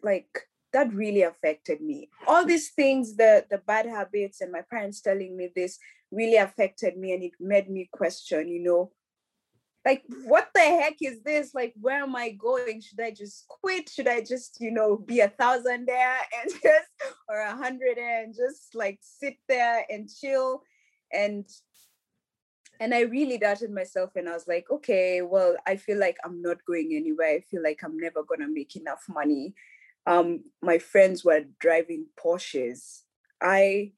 like 0.03 0.49
that 0.73 0.93
really 0.93 1.23
affected 1.23 1.81
me 1.81 2.09
all 2.27 2.45
these 2.45 2.71
things 2.71 3.17
the 3.17 3.45
the 3.51 3.59
bad 3.59 3.87
habits 3.87 4.41
and 4.41 4.53
my 4.53 4.63
parents 4.71 5.01
telling 5.01 5.37
me 5.37 5.51
this 5.55 5.79
really 6.11 6.37
affected 6.37 6.97
me 6.97 7.13
and 7.13 7.23
it 7.23 7.33
made 7.41 7.69
me 7.69 7.89
question 7.93 8.49
you 8.49 8.63
know 8.63 8.91
like 9.87 10.03
what 10.25 10.49
the 10.53 10.61
heck 10.61 10.97
is 11.01 11.23
this? 11.23 11.55
Like 11.55 11.73
where 11.81 12.03
am 12.03 12.17
i 12.17 12.31
going? 12.31 12.81
Should 12.81 13.01
i 13.01 13.13
just 13.13 13.47
quit? 13.47 13.89
Should 13.89 14.09
i 14.09 14.21
just 14.21 14.61
you 14.61 14.73
know 14.73 14.97
be 14.97 15.21
a 15.21 15.29
thousand 15.29 15.87
there 15.87 16.17
and 16.43 16.51
just 16.63 16.91
or 17.29 17.39
a 17.41 17.57
hundred 17.57 17.97
and 17.97 18.35
just 18.35 18.75
like 18.75 18.99
sit 19.01 19.37
there 19.49 19.87
and 19.89 20.11
chill? 20.13 20.63
And 21.13 21.49
and 22.81 22.93
i 22.93 23.01
really 23.01 23.39
doubted 23.39 23.71
myself 23.71 24.11
and 24.17 24.29
i 24.29 24.35
was 24.35 24.47
like 24.47 24.67
okay 24.71 25.23
well 25.23 25.57
i 25.67 25.77
feel 25.77 25.99
like 25.99 26.19
i'm 26.25 26.43
not 26.43 26.59
going 26.67 26.91
anywhere. 26.93 27.37
I 27.37 27.41
feel 27.41 27.63
like 27.63 27.81
i'm 27.85 27.97
never 27.97 28.23
going 28.25 28.41
to 28.41 28.49
make 28.49 28.75
enough 28.75 29.05
money. 29.09 29.55
Um 30.05 30.45
my 30.63 30.79
friends 30.79 31.25
were 31.25 31.45
driving 31.61 32.07
porsches. 32.23 33.03
I 33.41 33.93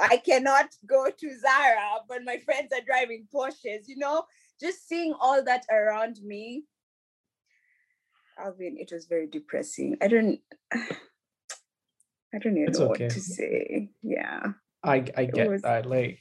i 0.00 0.16
cannot 0.16 0.66
go 0.86 1.08
to 1.10 1.38
zara 1.38 2.00
but 2.08 2.24
my 2.24 2.38
friends 2.38 2.72
are 2.72 2.84
driving 2.84 3.26
porsches 3.32 3.86
you 3.86 3.96
know 3.96 4.24
just 4.66 4.80
seeing 4.88 5.12
all 5.20 5.40
that 5.44 5.62
around 5.78 6.16
me 6.32 6.64
alvin 8.44 8.74
it 8.84 8.90
was 8.92 9.04
very 9.06 9.28
depressing 9.36 9.96
i 10.02 10.08
don't 10.08 10.38
i 10.72 12.38
don't 12.42 12.56
even 12.56 12.68
It's 12.68 12.78
know 12.78 12.90
okay. 12.92 13.04
what 13.04 13.12
to 13.12 13.20
say 13.20 13.90
yeah 14.02 14.40
I 14.82 14.96
I 15.16 15.24
get 15.26 15.48
was- 15.50 15.62
that. 15.62 15.86
Like 15.96 16.20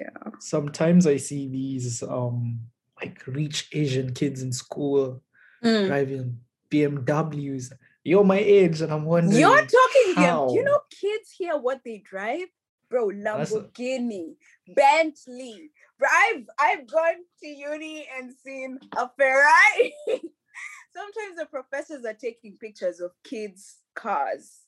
yeah 0.00 0.24
sometimes 0.40 1.06
I 1.06 1.16
see 1.28 1.42
these 1.58 2.02
um 2.02 2.60
like 3.00 3.16
rich 3.26 3.68
Asian 3.72 4.12
kids 4.20 4.42
in 4.42 4.52
school 4.52 5.22
Mm. 5.64 5.86
driving 5.86 6.28
BMWs. 6.70 7.72
You're 8.04 8.22
my 8.34 8.36
age, 8.38 8.82
and 8.82 8.92
I'm 8.92 9.06
wondering. 9.06 9.40
You're 9.40 9.64
talking 9.78 10.08
how? 10.14 10.48
Do 10.48 10.54
you 10.56 10.64
know 10.68 10.80
kids 11.00 11.28
here 11.38 11.56
what 11.56 11.80
they 11.86 12.02
drive? 12.04 12.50
Bro, 12.94 13.10
That's 13.10 13.50
a- 13.50 13.58
Lamborghini, 13.58 14.36
Bentley. 14.68 15.72
Bro, 15.98 16.08
I've 16.12 16.46
I've 16.60 16.86
gone 16.86 17.24
to 17.40 17.48
uni 17.48 18.06
and 18.16 18.32
seen 18.32 18.78
a 18.96 19.10
Ferrari. 19.18 19.92
Sometimes 20.06 21.36
the 21.36 21.46
professors 21.50 22.04
are 22.04 22.14
taking 22.14 22.56
pictures 22.56 23.00
of 23.00 23.10
kids' 23.24 23.78
cars. 23.96 24.60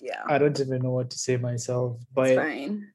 Yeah, 0.00 0.22
I 0.26 0.38
don't 0.38 0.58
even 0.58 0.80
know 0.80 0.92
what 0.92 1.10
to 1.10 1.18
say 1.18 1.36
myself. 1.36 1.96
it's 2.00 2.06
But 2.14 2.36
fine. 2.36 2.86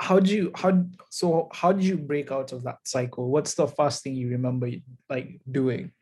how 0.00 0.18
do 0.18 0.34
you 0.34 0.50
how 0.56 0.84
so 1.10 1.48
how 1.52 1.70
did 1.70 1.84
you 1.84 1.96
break 1.96 2.32
out 2.32 2.50
of 2.50 2.64
that 2.64 2.78
cycle? 2.88 3.30
What's 3.30 3.54
the 3.54 3.68
first 3.68 4.02
thing 4.02 4.16
you 4.16 4.30
remember 4.30 4.68
like 5.08 5.40
doing? 5.48 5.92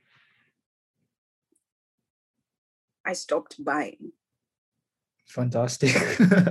I 3.04 3.12
stopped 3.12 3.62
buying. 3.62 4.12
Fantastic. 5.26 5.92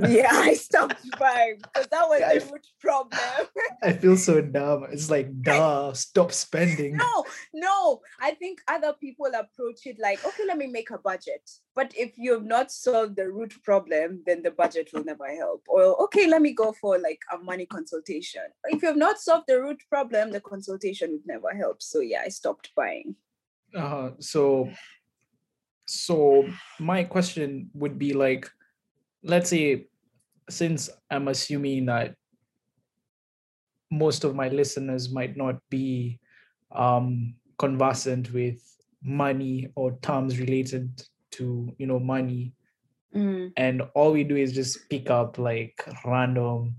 Yeah, 0.08 0.30
I 0.32 0.54
stopped 0.68 1.02
buying 1.18 1.58
because 1.64 1.88
that 1.88 2.08
was 2.10 2.20
Yeah, 2.20 2.40
the 2.40 2.46
root 2.52 2.68
problem. 2.80 3.20
I 3.82 3.94
feel 3.94 4.18
so 4.18 4.42
dumb. 4.58 4.86
It's 4.92 5.10
like 5.10 5.42
duh, 5.42 5.94
stop 5.94 6.32
spending. 6.32 6.98
no 6.98 7.26
no 7.54 8.02
i 8.20 8.32
think 8.32 8.60
other 8.68 8.94
people 9.00 9.28
approach 9.28 9.86
it 9.86 9.98
like 10.00 10.24
okay 10.26 10.44
let 10.48 10.58
me 10.58 10.68
make 10.68 10.90
a 10.92 10.98
budget 10.98 11.50
but 11.74 11.92
if 11.98 12.18
you've 12.18 12.46
not 12.46 12.72
solved 12.72 13.16
the 13.16 13.28
root 13.30 13.54
problem 13.64 14.22
then 14.26 14.42
the 14.44 14.52
budget 14.52 14.90
will 14.94 15.04
never 15.04 15.28
help 15.36 15.64
or 15.68 16.02
okay 16.04 16.28
let 16.28 16.42
me 16.42 16.52
go 16.54 16.72
for 16.74 16.98
like 17.00 17.20
a 17.34 17.38
money 17.38 17.66
consultation 17.66 18.42
if 18.66 18.82
you've 18.84 18.98
not 18.98 19.20
solved 19.20 19.46
the 19.48 19.60
root 19.62 19.82
problem 19.90 20.32
the 20.32 20.42
consultation 20.42 21.12
would 21.12 21.26
never 21.26 21.52
help 21.56 21.82
so 21.82 22.00
yeah 22.00 22.22
i 22.26 22.30
stopped 22.30 22.70
buying 22.76 23.16
Uh, 23.76 24.12
so 24.20 24.70
so 25.88 26.46
my 26.80 27.04
question 27.04 27.70
would 27.74 27.98
be 28.00 28.14
like 28.14 28.50
let's 29.26 29.50
say 29.50 29.86
since 30.50 30.90
i'm 31.12 31.28
assuming 31.28 31.86
that 31.88 32.16
most 33.92 34.24
of 34.24 34.36
my 34.36 34.48
listeners 34.50 35.12
might 35.12 35.36
not 35.38 35.56
be 35.70 36.20
um, 36.72 37.36
conversant 37.58 38.32
with 38.34 38.60
money 39.02 39.68
or 39.76 39.98
terms 40.02 40.40
related 40.40 41.02
to 41.32 41.74
you 41.78 41.88
know 41.88 42.00
money 42.00 42.54
Mm. 43.16 43.54
and 43.56 43.82
all 43.94 44.12
we 44.12 44.26
do 44.26 44.36
is 44.36 44.52
just 44.52 44.90
pick 44.90 45.10
up 45.10 45.38
like 45.38 45.82
random 46.04 46.76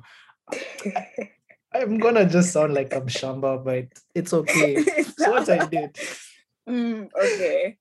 i'm 1.73 1.97
gonna 1.97 2.27
just 2.29 2.53
sound 2.53 2.75
like 2.75 2.93
i'm 2.95 3.07
shamba 3.07 3.65
but 3.65 3.87
it's 4.15 4.35
okay 4.35 4.77
so 5.19 5.31
what 5.31 5.49
i 5.49 5.65
did 5.65 5.97
Mm, 6.69 7.09
okay. 7.25 7.79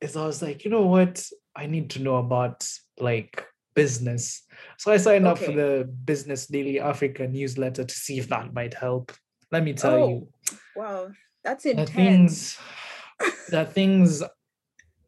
is 0.00 0.16
i 0.16 0.26
was 0.26 0.42
like 0.42 0.64
you 0.64 0.72
know 0.72 0.86
what 0.86 1.24
i 1.54 1.66
need 1.66 1.90
to 1.90 2.02
know 2.02 2.16
about 2.16 2.66
like 2.98 3.44
business 3.74 4.42
so 4.78 4.92
i 4.92 4.96
signed 4.96 5.26
up 5.26 5.38
for 5.38 5.52
the 5.52 5.84
business 6.04 6.46
daily 6.46 6.78
africa 6.80 7.26
newsletter 7.26 7.84
to 7.84 7.94
see 7.94 8.18
if 8.18 8.28
that 8.28 8.52
might 8.54 8.74
help 8.74 9.12
let 9.50 9.62
me 9.64 9.72
tell 9.72 9.98
you 9.98 10.28
Oh, 10.50 10.56
wow. 10.76 11.10
That's 11.42 11.66
intense. 11.66 11.90
things 11.92 12.58
the 13.50 13.64
things 13.64 14.22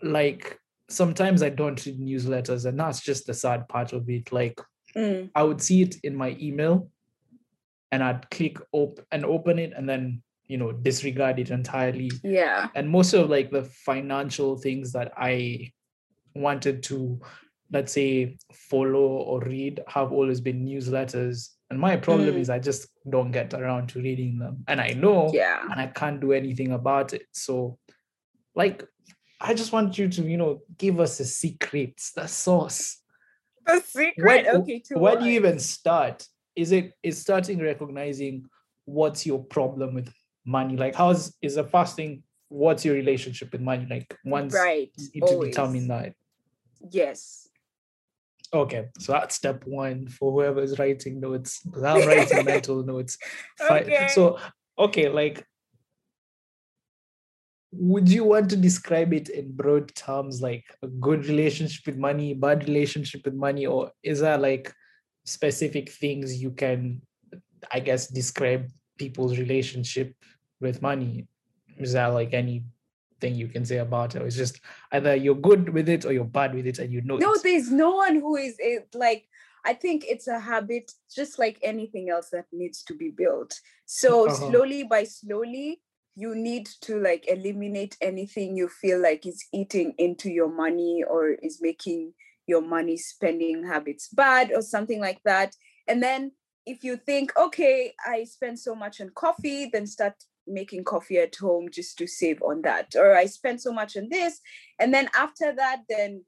like 0.02 0.58
sometimes 0.88 1.42
i 1.42 1.48
don't 1.48 1.84
read 1.86 1.98
newsletters 2.00 2.66
and 2.66 2.78
that's 2.78 3.00
just 3.00 3.26
the 3.26 3.34
sad 3.34 3.68
part 3.68 3.92
of 3.92 4.08
it 4.10 4.32
like 4.32 4.60
Mm, 4.94 5.28
I 5.34 5.42
would 5.42 5.60
see 5.60 5.82
it 5.82 5.96
in 6.04 6.16
my 6.16 6.34
email 6.40 6.88
and 7.92 8.02
I'd 8.02 8.30
click 8.30 8.56
op 8.72 8.98
and 9.12 9.26
open 9.26 9.58
it 9.58 9.74
and 9.76 9.86
then 9.86 10.22
you 10.46 10.56
know 10.56 10.72
disregard 10.72 11.38
it 11.38 11.50
entirely. 11.50 12.10
yeah. 12.24 12.68
And 12.74 12.88
most 12.88 13.12
of 13.12 13.28
like 13.28 13.50
the 13.50 13.64
financial 13.64 14.56
things 14.56 14.92
that 14.92 15.12
I 15.14 15.70
wanted 16.34 16.82
to 16.84 17.20
let's 17.70 17.92
say 17.92 18.36
follow 18.52 19.06
or 19.06 19.40
read 19.40 19.82
have 19.88 20.12
always 20.12 20.40
been 20.40 20.64
newsletters. 20.64 21.50
And 21.70 21.80
my 21.80 21.96
problem 21.96 22.34
Mm. 22.36 22.38
is 22.38 22.48
I 22.50 22.58
just 22.60 22.88
don't 23.10 23.32
get 23.32 23.52
around 23.54 23.88
to 23.90 24.00
reading 24.00 24.38
them. 24.38 24.64
And 24.68 24.80
I 24.80 24.90
know 24.90 25.30
Yeah. 25.34 25.62
and 25.70 25.80
I 25.80 25.88
can't 25.88 26.20
do 26.20 26.32
anything 26.32 26.72
about 26.72 27.12
it. 27.12 27.26
So 27.32 27.78
like 28.54 28.84
I 29.40 29.52
just 29.52 29.72
want 29.72 29.98
you 29.98 30.08
to, 30.08 30.22
you 30.22 30.36
know, 30.36 30.62
give 30.78 30.98
us 31.00 31.18
the 31.18 31.24
secrets, 31.24 32.12
the 32.12 32.26
sauce 32.26 33.02
The 33.66 33.80
secret. 33.80 34.14
where, 34.24 34.54
okay. 34.60 34.78
To 34.86 34.98
where 34.98 35.16
do 35.16 35.24
you 35.26 35.32
even 35.32 35.58
start 35.58 36.26
is 36.54 36.72
it 36.72 36.92
is 37.02 37.20
starting 37.20 37.58
recognizing 37.60 38.44
what's 38.86 39.26
your 39.26 39.42
problem 39.44 39.92
with 39.94 40.08
money 40.46 40.76
like 40.76 40.94
how's 40.94 41.36
is 41.42 41.56
the 41.56 41.64
first 41.64 41.96
thing 41.96 42.22
what's 42.48 42.84
your 42.84 42.94
relationship 42.94 43.50
with 43.52 43.60
money 43.60 43.84
like 43.90 44.16
once 44.24 44.54
Right. 44.54 44.90
you 44.96 45.10
need 45.20 45.26
to 45.26 45.34
always. 45.34 45.50
determine 45.50 45.88
that 45.88 46.14
Yes. 46.92 47.45
Okay 48.52 48.86
so 48.98 49.12
that's 49.12 49.34
step 49.34 49.62
one 49.66 50.08
for 50.08 50.32
whoever's 50.32 50.78
writing 50.78 51.20
notes. 51.20 51.60
I'm 51.74 52.06
writing 52.08 52.44
mental 52.44 52.82
notes. 52.84 53.18
Okay. 53.60 54.08
so 54.12 54.38
okay 54.78 55.08
like 55.08 55.44
would 57.72 58.08
you 58.08 58.24
want 58.24 58.48
to 58.50 58.56
describe 58.56 59.12
it 59.12 59.28
in 59.28 59.52
broad 59.52 59.94
terms 59.94 60.40
like 60.40 60.64
a 60.82 60.86
good 60.86 61.26
relationship 61.26 61.84
with 61.86 61.98
money 61.98 62.32
bad 62.32 62.66
relationship 62.68 63.24
with 63.24 63.34
money 63.34 63.66
or 63.66 63.90
is 64.02 64.20
there 64.20 64.38
like 64.38 64.72
specific 65.24 65.90
things 65.90 66.40
you 66.40 66.50
can 66.52 67.02
i 67.72 67.80
guess 67.80 68.06
describe 68.06 68.70
people's 68.98 69.38
relationship 69.38 70.14
with 70.60 70.82
money? 70.82 71.26
Is 71.78 71.92
there 71.92 72.08
like 72.10 72.32
anything 73.22 73.38
you 73.38 73.48
can 73.48 73.64
say 73.64 73.78
about 73.78 74.14
it 74.14 74.22
or 74.22 74.26
it's 74.26 74.36
just 74.36 74.60
either 74.92 75.14
you're 75.14 75.34
good 75.34 75.68
with 75.70 75.88
it 75.88 76.04
or 76.04 76.12
you're 76.12 76.24
bad 76.24 76.54
with 76.54 76.66
it 76.66 76.78
and 76.78 76.92
you 76.92 77.00
know 77.02 77.18
No, 77.18 77.34
it 77.34 77.42
there's 77.42 77.70
no 77.70 77.92
one 77.96 78.16
who 78.16 78.36
is 78.36 78.56
it, 78.58 78.88
like, 78.94 79.28
I 79.64 79.74
think 79.74 80.04
it's 80.06 80.28
a 80.28 80.38
habit, 80.38 80.92
just 81.14 81.38
like 81.38 81.58
anything 81.62 82.08
else 82.10 82.30
that 82.30 82.46
needs 82.52 82.82
to 82.84 82.94
be 82.94 83.10
built. 83.10 83.58
So 83.84 84.26
Uh-huh. 84.26 84.34
slowly 84.36 84.84
by 84.84 85.04
slowly, 85.04 85.82
you 86.14 86.34
need 86.34 86.66
to 86.82 86.98
like 87.00 87.28
eliminate 87.28 87.96
anything 88.00 88.56
you 88.56 88.68
feel 88.68 89.00
like 89.00 89.26
is 89.26 89.44
eating 89.52 89.92
into 89.98 90.30
your 90.30 90.48
money 90.48 91.04
or 91.06 91.30
is 91.32 91.60
making 91.60 92.14
your 92.46 92.62
money 92.62 92.96
spending 92.96 93.66
habits 93.66 94.08
bad 94.08 94.52
or 94.54 94.62
something 94.62 95.00
like 95.00 95.20
that. 95.24 95.54
And 95.88 96.02
then 96.02 96.32
if 96.64 96.84
you 96.84 96.96
think, 96.96 97.36
okay, 97.36 97.92
I 98.06 98.24
spend 98.24 98.58
so 98.58 98.74
much 98.74 99.00
on 99.00 99.10
coffee, 99.14 99.68
then 99.72 99.86
start 99.86 100.14
making 100.46 100.84
coffee 100.84 101.18
at 101.18 101.34
home 101.36 101.68
just 101.70 101.98
to 101.98 102.06
save 102.06 102.42
on 102.42 102.62
that. 102.62 102.94
Or 102.96 103.16
I 103.16 103.26
spend 103.26 103.60
so 103.60 103.72
much 103.72 103.96
on 103.96 104.08
this. 104.10 104.40
And 104.78 104.92
then 104.92 105.08
after 105.14 105.54
that, 105.54 105.82
then 105.88 106.24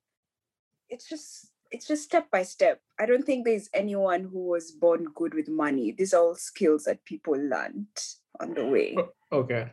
it's 0.88 1.08
just 1.08 1.50
it's 1.70 1.86
just 1.86 2.04
step 2.04 2.30
by 2.30 2.42
step. 2.42 2.80
I 2.98 3.06
don't 3.06 3.24
think 3.24 3.44
there's 3.44 3.68
anyone 3.74 4.22
who 4.22 4.46
was 4.46 4.70
born 4.70 5.06
good 5.14 5.34
with 5.34 5.48
money. 5.48 5.92
These 5.92 6.14
are 6.14 6.22
all 6.22 6.34
skills 6.34 6.84
that 6.84 7.04
people 7.04 7.34
learned 7.34 7.86
on 8.40 8.54
the 8.54 8.66
way. 8.66 8.96
Okay. 9.30 9.70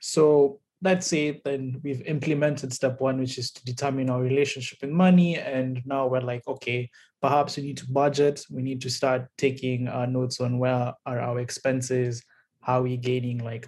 So 0.00 0.60
let's 0.82 1.06
say 1.06 1.40
then 1.44 1.80
we've 1.82 2.02
implemented 2.02 2.72
step 2.72 3.00
one, 3.00 3.18
which 3.18 3.38
is 3.38 3.50
to 3.52 3.64
determine 3.64 4.10
our 4.10 4.20
relationship 4.20 4.78
with 4.82 4.90
money. 4.90 5.38
And 5.38 5.80
now 5.86 6.06
we're 6.06 6.20
like, 6.20 6.46
okay, 6.46 6.90
perhaps 7.22 7.56
we 7.56 7.62
need 7.62 7.78
to 7.78 7.90
budget. 7.90 8.44
We 8.50 8.62
need 8.62 8.82
to 8.82 8.90
start 8.90 9.28
taking 9.38 9.88
uh, 9.88 10.06
notes 10.06 10.40
on 10.40 10.58
where 10.58 10.92
are 11.06 11.20
our 11.20 11.40
expenses, 11.40 12.22
how 12.66 12.82
we 12.82 12.96
gaining 12.96 13.38
like 13.50 13.64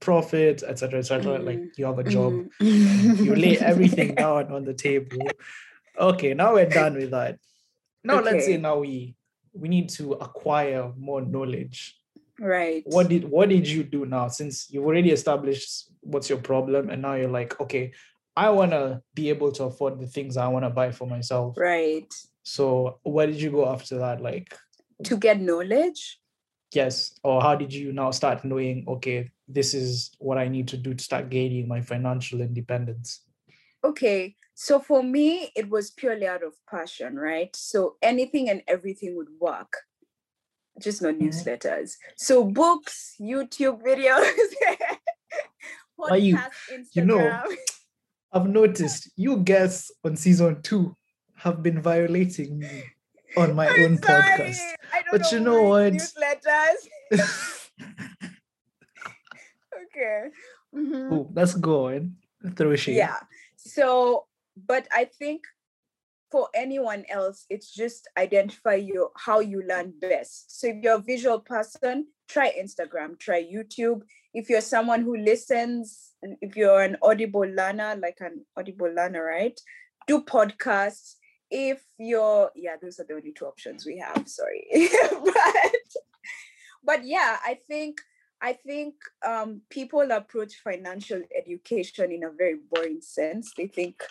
profit, 0.00 0.62
etc., 0.62 0.98
etc. 0.98 1.38
Like 1.38 1.58
Mhm. 1.58 1.78
you 1.78 1.84
have 1.86 1.98
a 1.98 2.04
job, 2.16 2.32
Mhm. 2.60 3.24
you 3.26 3.34
lay 3.34 3.56
everything 3.72 4.14
down 4.14 4.52
on 4.52 4.64
the 4.64 4.74
table. 4.74 5.26
Okay, 5.98 6.34
now 6.34 6.54
we're 6.54 6.68
done 6.82 6.94
with 7.00 7.10
that. 7.12 7.38
Now 8.04 8.20
let's 8.20 8.44
say 8.46 8.56
now 8.58 8.76
we 8.84 9.14
we 9.54 9.68
need 9.68 9.88
to 9.98 10.04
acquire 10.26 10.92
more 10.96 11.20
knowledge 11.34 11.78
right. 12.40 12.82
what 12.86 13.08
did 13.08 13.22
what 13.34 13.48
did 13.50 13.68
you 13.68 13.82
do 13.84 14.06
now 14.06 14.26
since 14.28 14.54
you've 14.70 14.84
already 14.86 15.10
established 15.10 15.92
what's 16.00 16.28
your 16.30 16.38
problem 16.40 16.88
and 16.90 17.02
now 17.02 17.12
you're 17.14 17.28
like 17.40 17.52
okay 17.60 17.92
i 18.34 18.48
want 18.48 18.70
to 18.72 18.84
be 19.14 19.28
able 19.28 19.52
to 19.52 19.64
afford 19.64 20.00
the 20.00 20.06
things 20.06 20.38
i 20.38 20.48
want 20.48 20.64
to 20.64 20.70
buy 20.70 20.90
for 20.90 21.06
myself 21.06 21.54
right. 21.58 22.10
so 22.42 22.98
where 23.02 23.26
did 23.26 23.38
you 23.44 23.50
go 23.50 23.68
after 23.68 23.98
that 23.98 24.22
like 24.22 24.48
To 25.04 25.16
get 25.16 25.38
knowledge. 25.40 26.18
Yes 26.74 27.14
or 27.22 27.40
how 27.42 27.54
did 27.54 27.72
you 27.72 27.92
now 27.92 28.10
start 28.10 28.44
knowing 28.44 28.84
okay 28.88 29.30
this 29.48 29.74
is 29.74 30.10
what 30.18 30.38
i 30.38 30.48
need 30.48 30.66
to 30.68 30.76
do 30.76 30.94
to 30.94 31.02
start 31.04 31.28
gaining 31.30 31.68
my 31.68 31.80
financial 31.80 32.40
independence 32.40 33.20
Okay. 33.84 34.36
So 34.54 34.78
for 34.78 35.02
me, 35.02 35.50
it 35.56 35.68
was 35.68 35.90
purely 35.90 36.24
out 36.24 36.44
of 36.44 36.54
passion, 36.70 37.16
right? 37.16 37.50
So 37.56 37.96
anything 38.00 38.48
and 38.48 38.62
everything 38.68 39.16
would 39.16 39.26
work. 39.40 39.72
Just 40.78 41.02
not 41.02 41.14
Mhm. 41.14 41.22
newsletters. 41.22 41.96
So 42.16 42.44
books, 42.44 43.16
YouTube 43.20 43.82
videos, 43.82 44.22
Why 45.96 46.16
you- 46.16 46.36
podcast, 46.36 46.52
Instagram. 46.72 46.94
you 46.94 47.04
know, 47.04 47.42
i've 48.32 48.46
noticed 48.48 49.10
you 49.16 49.38
guests 49.38 49.90
on 50.04 50.14
season 50.16 50.62
two 50.62 50.96
have 51.34 51.60
been 51.62 51.82
violating 51.82 52.58
me 52.60 52.84
on 53.36 53.54
my 53.54 53.68
I'm 53.68 53.84
own 53.84 54.02
sorry, 54.02 54.22
podcast 54.22 54.60
I 54.92 55.02
don't 55.02 55.18
But 55.20 55.32
you 55.32 55.40
know 55.40 55.62
what? 55.62 55.92
Newsletters. 55.92 56.88
okay. 59.84 60.28
Mhm. 60.74 61.12
oh, 61.12 61.30
let's 61.34 61.54
go 61.54 61.88
on 61.88 62.16
throw 62.56 62.74
shade 62.76 62.96
Yeah. 62.96 63.18
So, 63.56 64.26
but 64.56 64.88
I 64.92 65.04
think 65.04 65.42
for 66.30 66.48
anyone 66.54 67.04
else, 67.10 67.44
it's 67.50 67.72
just 67.72 68.08
identify 68.18 68.74
your 68.74 69.10
how 69.16 69.40
you 69.40 69.62
learn 69.68 69.92
best. 70.00 70.58
So 70.60 70.68
if 70.68 70.76
you're 70.82 70.96
a 70.96 71.02
visual 71.02 71.40
person, 71.40 72.06
try 72.28 72.52
Instagram, 72.58 73.18
try 73.18 73.42
YouTube. 73.42 74.02
If 74.34 74.48
you're 74.48 74.62
someone 74.62 75.02
who 75.02 75.16
listens, 75.16 76.12
and 76.22 76.36
if 76.40 76.56
you're 76.56 76.80
an 76.80 76.96
audible 77.02 77.42
learner, 77.46 77.96
like 78.00 78.16
an 78.20 78.46
audible 78.56 78.90
learner, 78.90 79.22
right? 79.24 79.60
Do 80.06 80.22
podcasts. 80.22 81.16
If 81.54 81.84
you're 81.98 82.50
yeah, 82.56 82.76
those 82.80 82.98
are 82.98 83.04
the 83.04 83.14
only 83.14 83.32
two 83.32 83.44
options 83.44 83.84
we 83.84 83.98
have. 83.98 84.26
Sorry. 84.26 84.66
but 85.24 85.72
but 86.82 87.04
yeah, 87.04 87.36
I 87.44 87.58
think 87.68 88.00
I 88.42 88.54
think 88.54 88.94
um, 89.24 89.60
people 89.70 90.10
approach 90.10 90.54
financial 90.64 91.22
education 91.36 92.10
in 92.10 92.24
a 92.24 92.30
very 92.30 92.56
boring 92.70 93.00
sense. 93.00 93.52
They 93.56 93.68
think, 93.68 94.02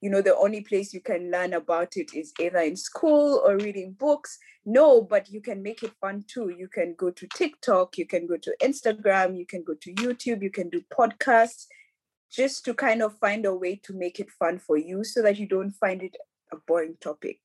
you 0.00 0.10
know, 0.10 0.22
the 0.22 0.36
only 0.36 0.60
place 0.60 0.94
you 0.94 1.00
can 1.00 1.32
learn 1.32 1.54
about 1.54 1.96
it 1.96 2.14
is 2.14 2.32
either 2.38 2.58
in 2.58 2.76
school 2.76 3.42
or 3.44 3.56
reading 3.56 3.96
books. 3.98 4.38
No, 4.64 5.02
but 5.02 5.28
you 5.28 5.40
can 5.40 5.60
make 5.60 5.82
it 5.82 5.90
fun 6.00 6.24
too. 6.28 6.54
You 6.56 6.68
can 6.68 6.94
go 6.96 7.10
to 7.10 7.26
TikTok, 7.34 7.98
you 7.98 8.06
can 8.06 8.28
go 8.28 8.36
to 8.36 8.54
Instagram, 8.62 9.36
you 9.36 9.44
can 9.44 9.64
go 9.64 9.74
to 9.74 9.92
YouTube, 9.94 10.42
you 10.42 10.50
can 10.50 10.68
do 10.68 10.80
podcasts 10.96 11.66
just 12.30 12.64
to 12.66 12.74
kind 12.74 13.02
of 13.02 13.18
find 13.18 13.44
a 13.44 13.54
way 13.54 13.80
to 13.84 13.92
make 13.92 14.20
it 14.20 14.30
fun 14.30 14.58
for 14.58 14.76
you 14.76 15.02
so 15.02 15.20
that 15.22 15.36
you 15.36 15.48
don't 15.48 15.72
find 15.72 16.00
it 16.00 16.16
a 16.54 16.60
boring 16.66 16.96
topic, 17.00 17.38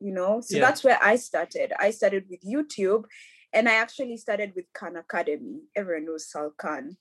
you 0.00 0.12
know? 0.12 0.40
So 0.40 0.56
Yeah. 0.56 0.66
that's 0.66 0.84
where 0.84 0.98
I 1.02 1.16
started. 1.16 1.72
I 1.78 1.90
started 1.90 2.24
with 2.30 2.40
YouTube 2.42 3.04
and 3.52 3.68
I 3.68 3.74
actually 3.74 4.16
started 4.16 4.52
with 4.54 4.66
Khan 4.72 4.96
Academy. 4.96 5.60
Everyone 5.76 6.06
knows 6.06 6.30
Sal 6.30 6.52
Khan. 6.56 6.96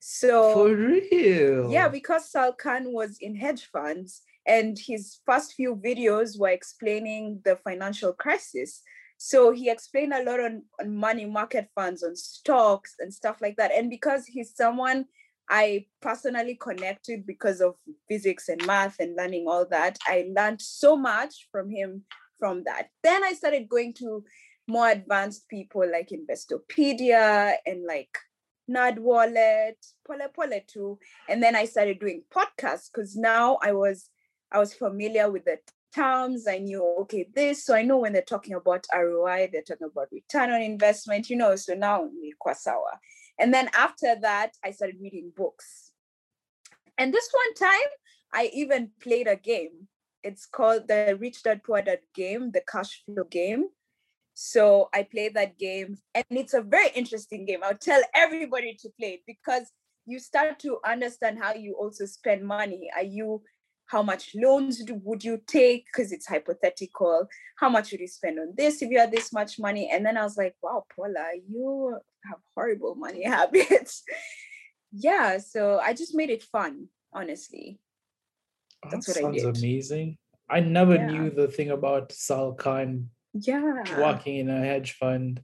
So 0.00 0.52
For 0.52 0.74
real. 0.74 1.70
yeah, 1.70 1.88
because 1.88 2.30
Sal 2.30 2.52
Khan 2.52 2.92
was 2.92 3.16
in 3.20 3.36
hedge 3.36 3.64
funds 3.72 4.22
and 4.46 4.78
his 4.78 5.20
first 5.24 5.54
few 5.54 5.76
videos 5.76 6.38
were 6.38 6.50
explaining 6.50 7.40
the 7.44 7.56
financial 7.56 8.12
crisis. 8.12 8.82
So 9.16 9.52
he 9.52 9.70
explained 9.70 10.12
a 10.12 10.22
lot 10.22 10.40
on, 10.40 10.64
on 10.80 10.94
money 10.94 11.24
market 11.24 11.68
funds, 11.74 12.02
on 12.02 12.16
stocks 12.16 12.94
and 12.98 13.12
stuff 13.14 13.40
like 13.40 13.56
that. 13.56 13.72
And 13.72 13.88
because 13.88 14.26
he's 14.26 14.54
someone 14.54 15.06
I 15.48 15.86
personally 16.00 16.56
connected 16.60 17.26
because 17.26 17.60
of 17.60 17.74
physics 18.08 18.48
and 18.48 18.64
math 18.66 18.98
and 19.00 19.16
learning 19.16 19.46
all 19.48 19.66
that, 19.70 19.98
I 20.06 20.30
learned 20.34 20.62
so 20.62 20.96
much 20.96 21.48
from 21.52 21.70
him 21.70 22.04
from 22.38 22.64
that. 22.64 22.88
Then 23.02 23.22
I 23.24 23.32
started 23.32 23.68
going 23.68 23.94
to 23.94 24.24
more 24.66 24.88
advanced 24.88 25.48
people 25.48 25.84
like 25.90 26.10
Investopedia 26.10 27.54
and 27.66 27.84
like 27.86 28.16
NerdWallet, 28.70 29.74
Pole 30.06 30.28
Pole 30.34 30.60
too. 30.66 30.98
And 31.28 31.42
then 31.42 31.54
I 31.54 31.66
started 31.66 32.00
doing 32.00 32.22
podcasts 32.34 32.90
because 32.92 33.16
now 33.16 33.58
I 33.62 33.72
was 33.72 34.08
I 34.50 34.58
was 34.58 34.72
familiar 34.72 35.30
with 35.30 35.44
the 35.44 35.58
terms. 35.94 36.46
I 36.48 36.58
knew 36.58 36.82
okay 37.02 37.28
this, 37.34 37.64
so 37.64 37.74
I 37.74 37.82
know 37.82 37.98
when 37.98 38.12
they're 38.12 38.22
talking 38.22 38.54
about 38.54 38.86
ROI, 38.94 39.50
they're 39.52 39.62
talking 39.62 39.88
about 39.90 40.08
return 40.12 40.50
on 40.50 40.62
investment, 40.62 41.28
you 41.28 41.36
know. 41.36 41.56
So 41.56 41.74
now 41.74 42.08
kwasawa. 42.44 42.98
And 43.38 43.52
then 43.52 43.68
after 43.74 44.14
that, 44.20 44.52
I 44.64 44.70
started 44.70 44.96
reading 45.00 45.32
books. 45.36 45.92
And 46.96 47.12
this 47.12 47.28
one 47.32 47.54
time, 47.54 47.90
I 48.32 48.50
even 48.52 48.90
played 49.00 49.26
a 49.26 49.36
game. 49.36 49.88
It's 50.22 50.46
called 50.46 50.88
the 50.88 51.16
Rich 51.20 51.42
Dad 51.42 51.62
Poor 51.64 51.82
Dad 51.82 52.00
game, 52.14 52.50
the 52.50 52.62
cash 52.66 53.02
flow 53.04 53.24
game. 53.24 53.66
So 54.34 54.88
I 54.92 55.04
played 55.04 55.34
that 55.34 55.58
game, 55.58 55.96
and 56.14 56.24
it's 56.30 56.54
a 56.54 56.60
very 56.60 56.88
interesting 56.96 57.46
game. 57.46 57.60
I'll 57.62 57.76
tell 57.76 58.02
everybody 58.14 58.76
to 58.80 58.88
play 58.98 59.14
it 59.14 59.20
because 59.26 59.70
you 60.06 60.18
start 60.18 60.58
to 60.60 60.78
understand 60.84 61.38
how 61.38 61.54
you 61.54 61.76
also 61.78 62.04
spend 62.04 62.44
money. 62.44 62.90
Are 62.96 63.04
you 63.04 63.42
how 63.86 64.02
much 64.02 64.34
loans 64.34 64.82
would 64.88 65.22
you 65.22 65.40
take? 65.46 65.86
Because 65.86 66.12
it's 66.12 66.26
hypothetical. 66.26 67.28
How 67.56 67.68
much 67.68 67.90
would 67.90 68.00
you 68.00 68.08
spend 68.08 68.38
on 68.38 68.54
this 68.56 68.82
if 68.82 68.90
you 68.90 68.98
had 68.98 69.12
this 69.12 69.32
much 69.32 69.58
money? 69.58 69.90
And 69.92 70.04
then 70.04 70.16
i 70.16 70.22
was 70.22 70.36
like 70.36 70.54
wow 70.62 70.84
paula 70.94 71.26
you 71.48 71.98
have 72.24 72.38
horrible 72.54 72.94
money 72.94 73.24
habits. 73.36 74.02
Yeah 74.92 75.38
so 75.38 75.78
i 75.78 75.92
just 75.92 76.14
made 76.14 76.30
it 76.30 76.42
fun 76.42 76.88
honestly. 77.12 77.78
That's 78.90 79.06
that 79.06 79.22
what 79.22 79.22
sounds 79.22 79.44
I 79.44 79.50
did. 79.52 79.58
amazing. 79.58 80.18
I 80.48 80.60
never 80.60 80.96
yeah. 80.96 81.06
knew 81.06 81.30
the 81.30 81.48
thing 81.48 81.70
about 81.70 82.12
sal 82.12 82.52
khan 82.52 83.10
yeah. 83.32 83.82
working 83.98 84.36
in 84.36 84.50
a 84.50 84.60
hedge 84.60 84.92
fund. 84.92 85.42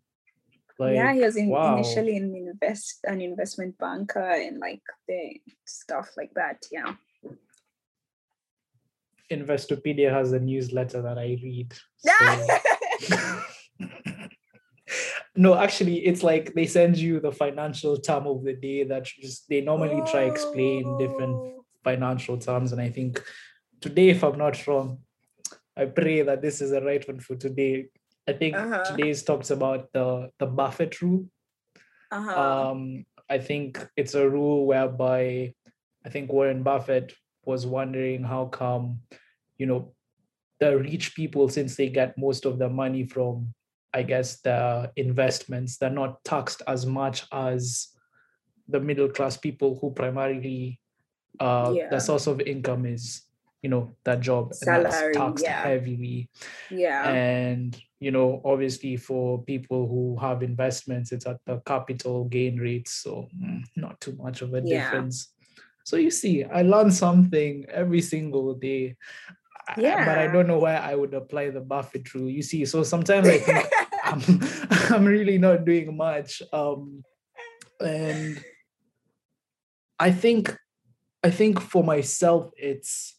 Like, 0.78 0.94
yeah 0.94 1.12
he 1.12 1.20
was 1.20 1.36
in, 1.36 1.48
wow. 1.48 1.74
initially 1.74 2.16
in 2.16 2.34
invest 2.34 3.00
an 3.04 3.20
investment 3.20 3.76
banker 3.76 4.30
and 4.30 4.58
like 4.60 4.80
the 5.06 5.38
stuff 5.66 6.08
like 6.16 6.32
that 6.36 6.64
yeah 6.72 6.94
Investopedia 9.30 10.10
has 10.10 10.32
a 10.32 10.40
newsletter 10.40 11.02
that 11.02 11.18
I 11.18 11.38
read. 11.42 11.72
So. 11.98 12.12
no, 15.36 15.54
actually, 15.54 16.06
it's 16.06 16.22
like 16.22 16.54
they 16.54 16.66
send 16.66 16.96
you 16.96 17.20
the 17.20 17.32
financial 17.32 17.96
term 17.96 18.26
of 18.26 18.44
the 18.44 18.54
day 18.54 18.84
that 18.84 19.04
just 19.04 19.48
they 19.48 19.60
normally 19.60 20.02
try 20.10 20.22
explain 20.22 20.98
different 20.98 21.34
oh. 21.34 21.64
financial 21.84 22.38
terms. 22.38 22.72
And 22.72 22.80
I 22.80 22.90
think 22.90 23.22
today, 23.80 24.10
if 24.10 24.24
I'm 24.24 24.38
not 24.38 24.66
wrong, 24.66 24.98
I 25.76 25.86
pray 25.86 26.22
that 26.22 26.42
this 26.42 26.60
is 26.60 26.70
the 26.70 26.82
right 26.82 27.06
one 27.06 27.20
for 27.20 27.36
today. 27.36 27.86
I 28.28 28.32
think 28.32 28.56
uh-huh. 28.56 28.84
today's 28.84 29.22
talks 29.22 29.50
about 29.50 29.92
the 29.92 30.30
the 30.38 30.46
Buffett 30.46 31.00
rule. 31.00 31.26
Uh-huh. 32.10 32.70
Um, 32.70 33.06
I 33.28 33.38
think 33.38 33.78
it's 33.96 34.14
a 34.14 34.28
rule 34.28 34.66
whereby 34.66 35.54
I 36.04 36.08
think 36.08 36.32
Warren 36.32 36.62
Buffett 36.62 37.14
was 37.44 37.66
wondering 37.66 38.22
how 38.22 38.46
come, 38.46 39.00
you 39.58 39.66
know, 39.66 39.92
the 40.58 40.78
rich 40.78 41.14
people, 41.14 41.48
since 41.48 41.76
they 41.76 41.88
get 41.88 42.18
most 42.18 42.44
of 42.44 42.58
the 42.58 42.68
money 42.68 43.04
from, 43.04 43.54
I 43.94 44.02
guess, 44.02 44.40
the 44.40 44.92
investments, 44.96 45.78
they're 45.78 45.90
not 45.90 46.22
taxed 46.24 46.62
as 46.66 46.84
much 46.84 47.26
as 47.32 47.88
the 48.68 48.80
middle 48.80 49.08
class 49.08 49.36
people 49.36 49.78
who 49.80 49.90
primarily 49.90 50.80
uh, 51.38 51.72
yeah. 51.74 51.88
the 51.88 51.98
source 51.98 52.26
of 52.26 52.40
income 52.40 52.86
is 52.86 53.22
you 53.62 53.68
know 53.68 53.94
that 54.04 54.20
job 54.20 54.54
Salary, 54.54 54.84
and 54.84 54.92
that's 54.92 55.16
taxed 55.16 55.44
yeah. 55.44 55.62
heavily 55.62 56.30
yeah 56.70 57.10
and 57.10 57.80
you 57.98 58.10
know 58.10 58.40
obviously 58.44 58.96
for 58.96 59.42
people 59.44 59.86
who 59.86 60.16
have 60.18 60.42
investments 60.42 61.12
it's 61.12 61.26
at 61.26 61.38
the 61.46 61.60
capital 61.66 62.24
gain 62.24 62.56
rates 62.56 62.92
so 62.92 63.28
mm, 63.36 63.62
not 63.76 64.00
too 64.00 64.16
much 64.16 64.40
of 64.40 64.54
a 64.54 64.62
yeah. 64.64 64.84
difference 64.84 65.34
so 65.90 65.96
you 65.96 66.12
see, 66.12 66.44
I 66.44 66.62
learn 66.62 66.92
something 66.92 67.66
every 67.68 68.00
single 68.00 68.54
day. 68.54 68.94
Yeah. 69.76 70.04
But 70.04 70.18
I 70.18 70.28
don't 70.28 70.46
know 70.46 70.60
where 70.60 70.80
I 70.80 70.94
would 70.94 71.14
apply 71.14 71.50
the 71.50 71.60
Buffett 71.60 72.14
rule. 72.14 72.30
You 72.30 72.42
see, 72.42 72.64
so 72.64 72.84
sometimes 72.84 73.26
I 73.26 73.38
think 73.38 73.66
I'm, 74.04 74.22
I'm 74.94 75.04
really 75.04 75.36
not 75.36 75.64
doing 75.64 75.96
much. 75.96 76.42
Um, 76.52 77.02
and 77.80 78.40
I 79.98 80.12
think 80.12 80.56
I 81.24 81.30
think 81.30 81.60
for 81.60 81.82
myself, 81.82 82.52
it's 82.56 83.18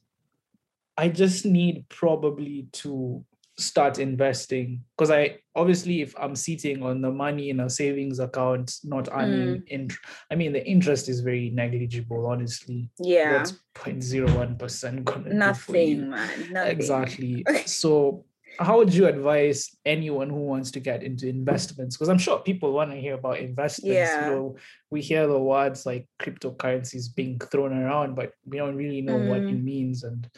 I 0.95 1.09
just 1.09 1.45
need 1.45 1.89
probably 1.89 2.69
to 2.84 3.26
start 3.62 3.99
investing 3.99 4.84
because 4.97 5.12
i 5.12 5.38
obviously 5.55 6.01
if 6.01 6.14
i'm 6.20 6.36
sitting 6.36 6.82
on 6.84 7.01
the 7.01 7.12
money 7.12 7.49
in 7.49 7.59
a 7.59 7.70
savings 7.70 8.20
account 8.20 8.78
not 8.84 9.07
earning 9.12 9.57
mm. 9.57 9.64
int- 9.68 9.93
i 10.32 10.36
mean 10.36 10.51
the 10.51 10.66
interest 10.68 11.07
is 11.07 11.22
very 11.22 11.49
negligible 11.51 12.26
honestly 12.28 12.89
yeah 12.99 13.38
what's 13.38 13.53
0.01 13.76 14.57
percent 14.57 15.34
nothing 15.34 16.09
man 16.09 16.30
nothing. 16.51 16.72
exactly 16.72 17.45
so 17.66 18.26
how 18.59 18.78
would 18.78 18.93
you 18.93 19.07
advise 19.07 19.76
anyone 19.86 20.30
who 20.30 20.41
wants 20.41 20.72
to 20.72 20.80
get 20.80 21.03
into 21.03 21.28
investments 21.28 21.95
because 21.95 22.09
i'm 22.09 22.18
sure 22.18 22.39
people 22.39 22.74
want 22.74 22.91
to 22.91 22.97
hear 22.97 23.14
about 23.14 23.39
investments 23.39 23.95
yeah. 23.95 24.26
you 24.26 24.32
know 24.32 24.55
we 24.89 25.01
hear 25.01 25.28
the 25.28 25.39
words 25.39 25.86
like 25.86 26.07
cryptocurrencies 26.22 27.14
being 27.16 27.39
thrown 27.39 27.74
around 27.74 28.16
but 28.16 28.34
we 28.45 28.57
don't 28.57 28.76
really 28.76 29.01
know 29.01 29.18
mm. 29.18 29.30
what 29.30 29.39
it 29.39 29.64
means 29.64 30.03
and 30.03 30.30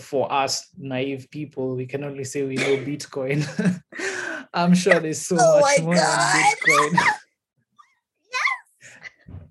for 0.00 0.30
us 0.32 0.68
naive 0.76 1.30
people, 1.30 1.76
we 1.76 1.86
can 1.86 2.04
only 2.04 2.24
say 2.24 2.44
we 2.44 2.56
know 2.56 2.76
Bitcoin. 2.78 3.46
I'm 4.54 4.74
sure 4.74 4.98
there's 5.00 5.22
so 5.26 5.36
oh 5.40 5.60
much 5.60 5.82
more 5.82 5.94
God. 5.94 6.34
than 6.34 6.42
Bitcoin. 6.42 6.92
yes. 6.94 7.18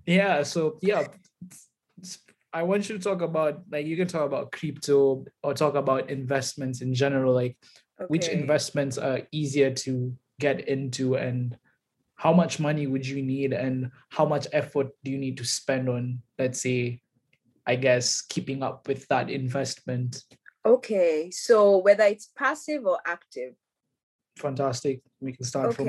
Yeah. 0.05 0.43
So 0.43 0.78
yeah, 0.82 1.07
I 2.51 2.63
want 2.63 2.89
you 2.89 2.97
to 2.97 3.03
talk 3.03 3.22
about 3.22 3.61
like 3.72 3.86
you 3.86 3.95
can 3.95 4.07
talk 4.07 4.26
about 4.26 4.51
crypto 4.51 5.26
or 5.43 5.53
talk 5.53 5.76
about 5.76 6.09
investments 6.09 6.82
in 6.82 6.93
general. 6.93 7.34
Like 7.34 7.57
okay. 7.99 8.07
which 8.07 8.28
investments 8.28 8.97
are 8.97 9.22
easier 9.32 9.72
to 9.72 10.13
get 10.39 10.67
into 10.67 11.15
and 11.15 11.57
how 12.15 12.34
much 12.34 12.59
money 12.59 12.86
would 12.86 13.07
you 13.07 13.22
need 13.22 13.53
and 13.53 13.91
how 14.09 14.26
much 14.26 14.47
effort 14.51 14.88
do 15.03 15.11
you 15.11 15.17
need 15.17 15.38
to 15.38 15.45
spend 15.45 15.88
on 15.88 16.22
let's 16.38 16.61
say 16.61 17.01
I 17.70 17.76
guess, 17.76 18.22
keeping 18.22 18.63
up 18.63 18.88
with 18.88 19.07
that 19.09 19.30
investment. 19.30 20.24
Okay. 20.65 21.30
So 21.30 21.78
whether 21.78 22.03
it's 22.05 22.32
passive 22.36 22.84
or 22.88 22.97
active. 23.05 23.53
Fantastic. 24.39 25.01
We 25.22 25.34
can 25.34 25.45
start 25.45 25.67
okay. 25.67 25.76
from 25.76 25.86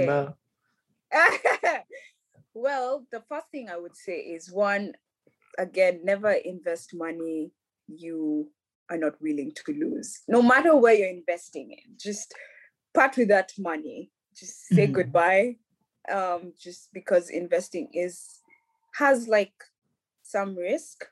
there. 1.11 1.85
well, 2.55 3.07
the 3.11 3.23
first 3.31 3.47
thing 3.51 3.71
I 3.71 3.79
would 3.79 3.97
say 3.97 4.19
is 4.19 4.53
one, 4.53 4.93
again, 5.57 6.01
never 6.05 6.33
invest 6.33 6.93
money 6.93 7.51
you 7.89 8.51
are 8.91 8.99
not 8.99 9.15
willing 9.23 9.53
to 9.65 9.73
lose. 9.73 10.21
No 10.29 10.43
matter 10.43 10.77
where 10.77 10.93
you're 10.93 11.09
investing 11.09 11.71
in, 11.71 11.95
just 11.97 12.35
part 12.93 13.17
with 13.17 13.29
that 13.29 13.53
money. 13.59 14.11
Just 14.37 14.67
say 14.67 14.85
mm-hmm. 14.85 14.93
goodbye. 14.93 15.57
Um, 16.13 16.53
just 16.63 16.93
because 16.93 17.31
investing 17.31 17.89
is 17.95 18.41
has 18.97 19.29
like 19.29 19.55
some 20.23 20.55
risk 20.55 21.07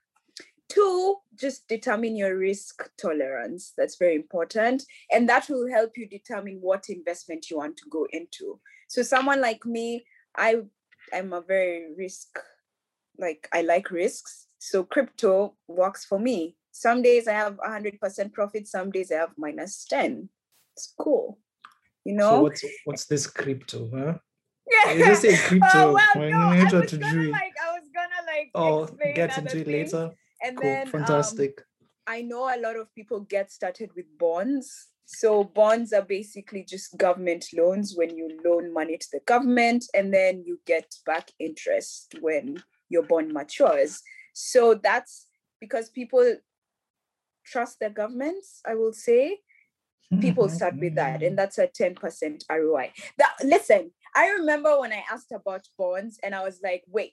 Two, 0.69 1.17
just 1.35 1.67
determine 1.67 2.15
your 2.15 2.37
risk 2.37 2.91
tolerance. 3.01 3.73
That's 3.77 3.97
very 3.97 4.15
important. 4.15 4.85
And 5.11 5.29
that 5.29 5.49
will 5.49 5.71
help 5.71 5.93
you 5.97 6.07
determine 6.07 6.59
what 6.61 6.91
investment 6.91 7.49
you 7.51 7.57
want 7.57 7.77
to 7.79 7.89
go 7.91 8.07
into. 8.13 8.61
So 8.89 9.03
someone 9.03 9.41
like 9.41 9.65
me, 9.65 10.05
I 10.37 10.63
I'm 11.13 11.33
a 11.33 11.41
very 11.41 11.95
risk, 11.97 12.39
like 13.19 13.49
I 13.53 13.63
like 13.63 13.91
risks. 13.91 14.47
So 14.59 14.85
crypto 14.85 15.55
works 15.69 16.05
for 16.05 16.19
me. 16.19 16.57
Some 16.73 17.03
days 17.03 17.29
I 17.29 17.33
have 17.33 17.57
100% 17.57 18.33
profit, 18.33 18.69
some 18.69 18.91
days 18.91 19.11
I 19.11 19.17
have 19.17 19.31
minus 19.37 19.85
10. 19.87 20.29
It's 20.77 20.93
cool. 20.99 21.39
You 22.05 22.15
know? 22.15 22.31
So 22.31 22.43
what's 22.43 22.65
what's 22.85 23.05
this 23.07 23.27
crypto, 23.27 23.91
huh? 23.95 24.15
Yeah. 24.71 24.79
Oh, 24.87 24.93
you 24.93 25.05
just 25.07 25.23
say 25.23 25.37
crypto. 25.37 25.69
Oh, 25.75 25.93
well, 25.95 26.31
no, 26.31 26.39
I 26.39 26.65
was 26.65 26.93
gonna 26.93 27.31
like 27.31 27.55
I 27.65 27.73
was 27.73 27.89
gonna 27.95 28.23
like 28.27 28.51
oh 28.55 28.87
get 29.15 29.39
into 29.39 29.61
it 29.61 29.67
later. 29.67 30.13
And 30.43 30.57
cool. 30.57 30.71
then 30.71 30.87
fantastic. 30.89 31.61
Um, 31.61 31.89
I 32.07 32.23
know 32.23 32.45
a 32.45 32.61
lot 32.61 32.77
of 32.77 32.95
people 32.95 33.21
get 33.21 33.53
started 33.53 33.91
with 33.95 34.07
bonds. 34.19 34.89
So 35.05 35.45
bonds 35.45 35.93
are 35.93 36.03
basically 36.03 36.65
just 36.65 36.97
government 36.99 37.47
loans 37.55 37.95
when 37.97 38.17
you 38.17 38.41
loan 38.45 38.73
money 38.73 38.99
to 38.99 39.07
the 39.13 39.21
government 39.27 39.85
and 39.95 40.13
then 40.13 40.43
you 40.47 40.61
get 40.67 40.95
back 41.07 41.31
interest 41.39 42.15
when 42.21 42.63
your 42.89 43.03
bond 43.05 43.33
matures. 43.33 44.03
So 44.35 44.75
that's 44.75 45.27
because 45.61 45.89
people 45.89 46.37
trust 47.45 47.81
their 47.81 47.91
governments, 47.91 48.61
I 48.67 48.75
will 48.75 48.93
say. 48.93 49.39
people 50.21 50.49
start 50.49 50.75
with 50.79 50.95
that 50.95 51.23
and 51.23 51.39
that's 51.39 51.59
a 51.59 51.69
10% 51.69 52.43
roi 52.51 52.91
that 53.19 53.35
listen 53.45 53.91
i 54.17 54.29
remember 54.31 54.81
when 54.81 54.91
i 54.91 55.03
asked 55.13 55.33
about 55.33 55.69
bonds 55.77 56.19
and 56.23 56.35
i 56.35 56.43
was 56.43 56.61
like 56.63 56.83
wait 56.89 57.13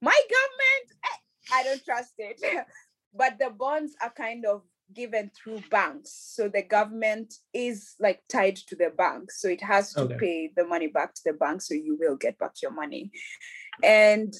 my 0.00 0.18
government 0.30 0.86
eh, 1.04 1.17
i 1.52 1.62
don't 1.62 1.84
trust 1.84 2.14
it. 2.18 2.40
But 3.14 3.38
the 3.38 3.48
bonds 3.50 3.94
are 4.02 4.12
kind 4.12 4.44
of 4.44 4.62
given 4.94 5.30
through 5.34 5.62
banks. 5.70 6.10
So 6.34 6.48
the 6.48 6.62
government 6.62 7.34
is 7.52 7.94
like 7.98 8.20
tied 8.28 8.56
to 8.56 8.76
the 8.76 8.90
bank. 8.96 9.30
So 9.32 9.48
it 9.48 9.62
has 9.62 9.92
to 9.94 10.02
Okay. 10.02 10.16
pay 10.18 10.52
the 10.54 10.64
money 10.66 10.88
back 10.88 11.14
to 11.14 11.20
the 11.24 11.32
bank 11.32 11.62
so 11.62 11.74
you 11.74 11.96
will 11.98 12.16
get 12.16 12.38
back 12.38 12.52
your 12.62 12.70
money. 12.72 13.10
And 13.82 14.34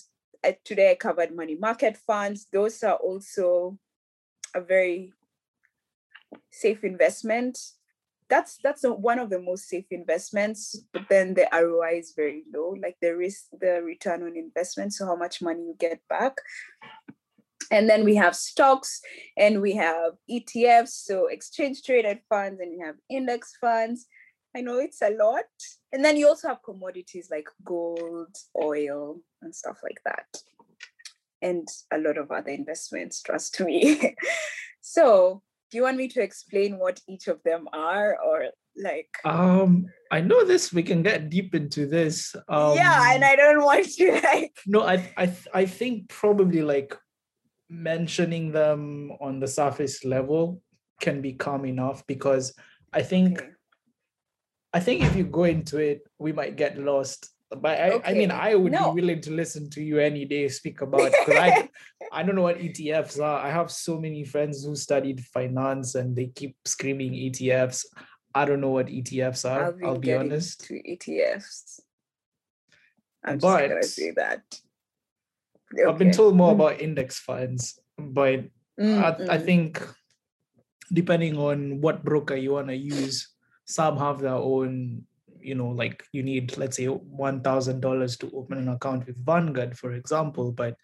uh, 0.45 0.53
today 0.65 0.93
i 0.93 0.95
covered 0.95 1.35
money 1.35 1.57
market 1.57 1.97
funds. 1.97 2.47
Those 2.53 2.83
are 2.83 2.97
also 2.97 3.79
a 4.55 4.61
very 4.61 5.13
safe 6.51 6.85
investment 6.85 7.59
that's 8.29 8.59
that's 8.62 8.85
a, 8.85 8.93
one 8.93 9.18
of 9.18 9.31
the 9.31 9.41
most 9.41 9.68
safe 9.68 9.87
investments 9.91 10.81
but 10.93 11.03
then 11.09 11.35
the 11.35 11.47
roi 11.53 11.99
is 11.99 12.12
very 12.14 12.45
low 12.55 12.74
like 12.81 12.97
the 13.01 13.16
risk 13.16 13.45
the 13.61 13.83
return 13.83 14.22
on 14.22 14.37
investment 14.37 14.93
so 14.93 15.07
how 15.07 15.16
much 15.16 15.43
money 15.43 15.62
you 15.62 15.74
get 15.79 16.01
back. 16.09 16.37
And 17.70 17.87
then 17.87 18.03
we 18.03 18.14
have 18.14 18.35
stocks 18.35 19.03
and 19.37 19.61
we 19.61 19.74
have 19.74 20.14
etfs 20.31 20.89
so 20.89 21.26
exchange 21.26 21.83
traded 21.83 22.20
funds 22.29 22.61
and 22.61 22.70
we 22.70 22.79
have 22.79 22.95
index 23.11 23.57
funds. 23.61 24.07
I 24.57 24.62
know 24.62 24.79
it's 24.79 25.03
a 25.03 25.11
lot. 25.11 25.45
And 25.93 26.03
then 26.03 26.16
you 26.16 26.29
also 26.29 26.49
have 26.49 26.62
commodities 26.62 27.29
like 27.31 27.49
gold 27.64 28.35
oil 28.57 29.20
and 29.43 29.55
stuff 29.55 29.81
like 29.83 30.01
that 30.07 30.26
and 31.43 31.68
a 31.93 31.99
lot 31.99 32.16
of 32.16 32.31
other 32.31 32.51
investments 32.51 33.22
trust 33.22 33.61
me. 33.61 34.14
So 34.81 35.43
do 35.71 35.77
you 35.77 35.83
want 35.83 35.97
me 35.97 36.09
to 36.09 36.23
explain 36.23 36.79
what 36.79 37.01
each 37.09 37.29
of 37.29 37.43
them 37.45 37.69
are 37.73 38.16
or 38.25 38.47
like 38.77 39.09
Um, 39.25 39.87
I 40.11 40.21
know 40.21 40.45
this. 40.45 40.73
We 40.73 40.83
can 40.83 41.03
get 41.03 41.31
deep 41.31 41.55
into 41.55 41.87
this. 41.87 42.35
Um, 42.49 42.75
yeah 42.77 43.12
and 43.14 43.25
i 43.25 43.35
don't 43.37 43.62
want 43.62 43.87
to 43.87 44.12
like 44.25 44.57
no, 44.66 44.83
I, 44.83 45.12
I, 45.16 45.33
I 45.53 45.66
think 45.66 46.09
probably 46.09 46.62
like 46.62 46.97
mentioning 47.69 48.53
them 48.53 49.12
on 49.21 49.41
the 49.41 49.49
surface 49.49 50.05
level 50.05 50.62
can 51.01 51.21
be 51.21 51.33
calm 51.33 51.64
enough 51.64 52.07
because 52.07 52.55
I 52.93 53.03
think, 53.03 53.39
Okay. 53.39 53.51
I 54.73 54.81
think 54.81 55.03
if 55.03 55.16
you 55.16 55.25
go 55.25 55.45
into 55.45 55.79
it, 55.79 56.01
we 56.19 56.33
might 56.33 56.57
get 56.57 56.79
lost. 56.79 57.31
But 57.51 57.81
I, 57.81 58.01
I 58.05 58.13
mean, 58.15 58.31
I 58.31 58.55
would 58.55 58.73
No. 58.73 58.93
be 58.93 59.01
willing 59.01 59.23
to 59.23 59.31
listen 59.33 59.71
to 59.71 59.83
you 59.83 59.99
any 59.99 60.27
day 60.27 60.49
speak 60.49 60.83
about 60.83 61.11
because 61.13 61.35
I, 61.35 61.69
I 62.13 62.23
don't 62.23 62.35
know 62.37 62.43
what 62.43 62.59
ETFs 62.59 63.19
are. 63.23 63.41
I 63.41 63.51
have 63.51 63.71
so 63.71 63.99
many 63.99 64.23
friends 64.25 64.65
who 64.65 64.77
studied 64.77 65.25
finance 65.25 65.95
and 65.95 66.15
they 66.15 66.27
keep 66.27 66.57
screaming 66.67 67.13
ETFs. 67.13 67.87
I 68.35 68.45
don't 68.45 68.61
know 68.61 68.69
what 68.71 68.89
ETFs 68.89 69.49
are. 69.49 69.75
I'll, 69.83 69.93
been 69.95 70.01
be 70.01 70.15
honest. 70.15 70.65
to 70.67 70.75
etfs 70.75 71.81
i'm 73.25 73.39
just 73.41 73.43
gonna 73.43 73.75
But- 73.75 73.85
say 73.85 74.11
that 74.13 74.43
I've 75.87 75.99
been 75.99 76.13
told 76.13 76.35
more 76.37 76.53
Mm. 76.53 76.55
about 76.55 76.81
index 76.81 77.19
funds, 77.19 77.79
but 77.99 78.45
Mm, 78.81 79.03
I, 79.03 79.35
I 79.35 79.39
mm. 79.39 79.45
think 79.45 79.83
depending 80.93 81.37
on 81.37 81.81
what 81.81 82.05
broker 82.05 82.37
you 82.37 82.53
want 82.53 82.69
to 82.69 82.77
use, 82.77 83.29
some 83.67 83.99
have 83.99 84.21
their 84.21 84.39
own, 84.39 85.05
you 85.43 85.55
know, 85.55 85.68
like 85.68 86.05
you 86.12 86.22
need, 86.22 86.57
let's 86.57 86.76
say, 86.76 86.86
one 86.86 87.41
thousand 87.41 87.80
dollars 87.80 88.16
to 88.18 88.30
open 88.34 88.59
an 88.59 88.68
account 88.68 89.07
with 89.07 89.24
Vanguard, 89.24 89.78
for 89.78 89.93
example. 89.93 90.53
But 90.53 90.76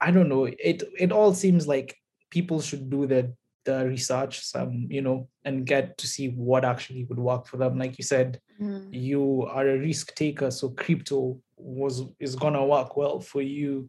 I 0.00 0.10
don't 0.10 0.28
know. 0.28 0.44
It 0.44 0.82
it 0.98 1.12
all 1.12 1.34
seems 1.34 1.66
like 1.66 1.96
people 2.30 2.60
should 2.60 2.90
do 2.90 3.06
the 3.06 3.34
the 3.64 3.86
research, 3.86 4.40
some, 4.40 4.86
you 4.88 5.02
know, 5.02 5.28
and 5.44 5.66
get 5.66 5.98
to 5.98 6.06
see 6.06 6.28
what 6.30 6.64
actually 6.64 7.04
would 7.04 7.18
work 7.18 7.46
for 7.46 7.58
them. 7.58 7.78
Like 7.78 7.98
you 7.98 8.04
said, 8.04 8.40
Mm. 8.60 8.88
you 8.92 9.46
are 9.50 9.66
a 9.66 9.78
risk 9.78 10.14
taker 10.14 10.50
so 10.50 10.68
crypto 10.68 11.40
was 11.56 12.02
is 12.18 12.36
gonna 12.36 12.62
work 12.62 12.94
well 12.94 13.18
for 13.18 13.40
you 13.40 13.88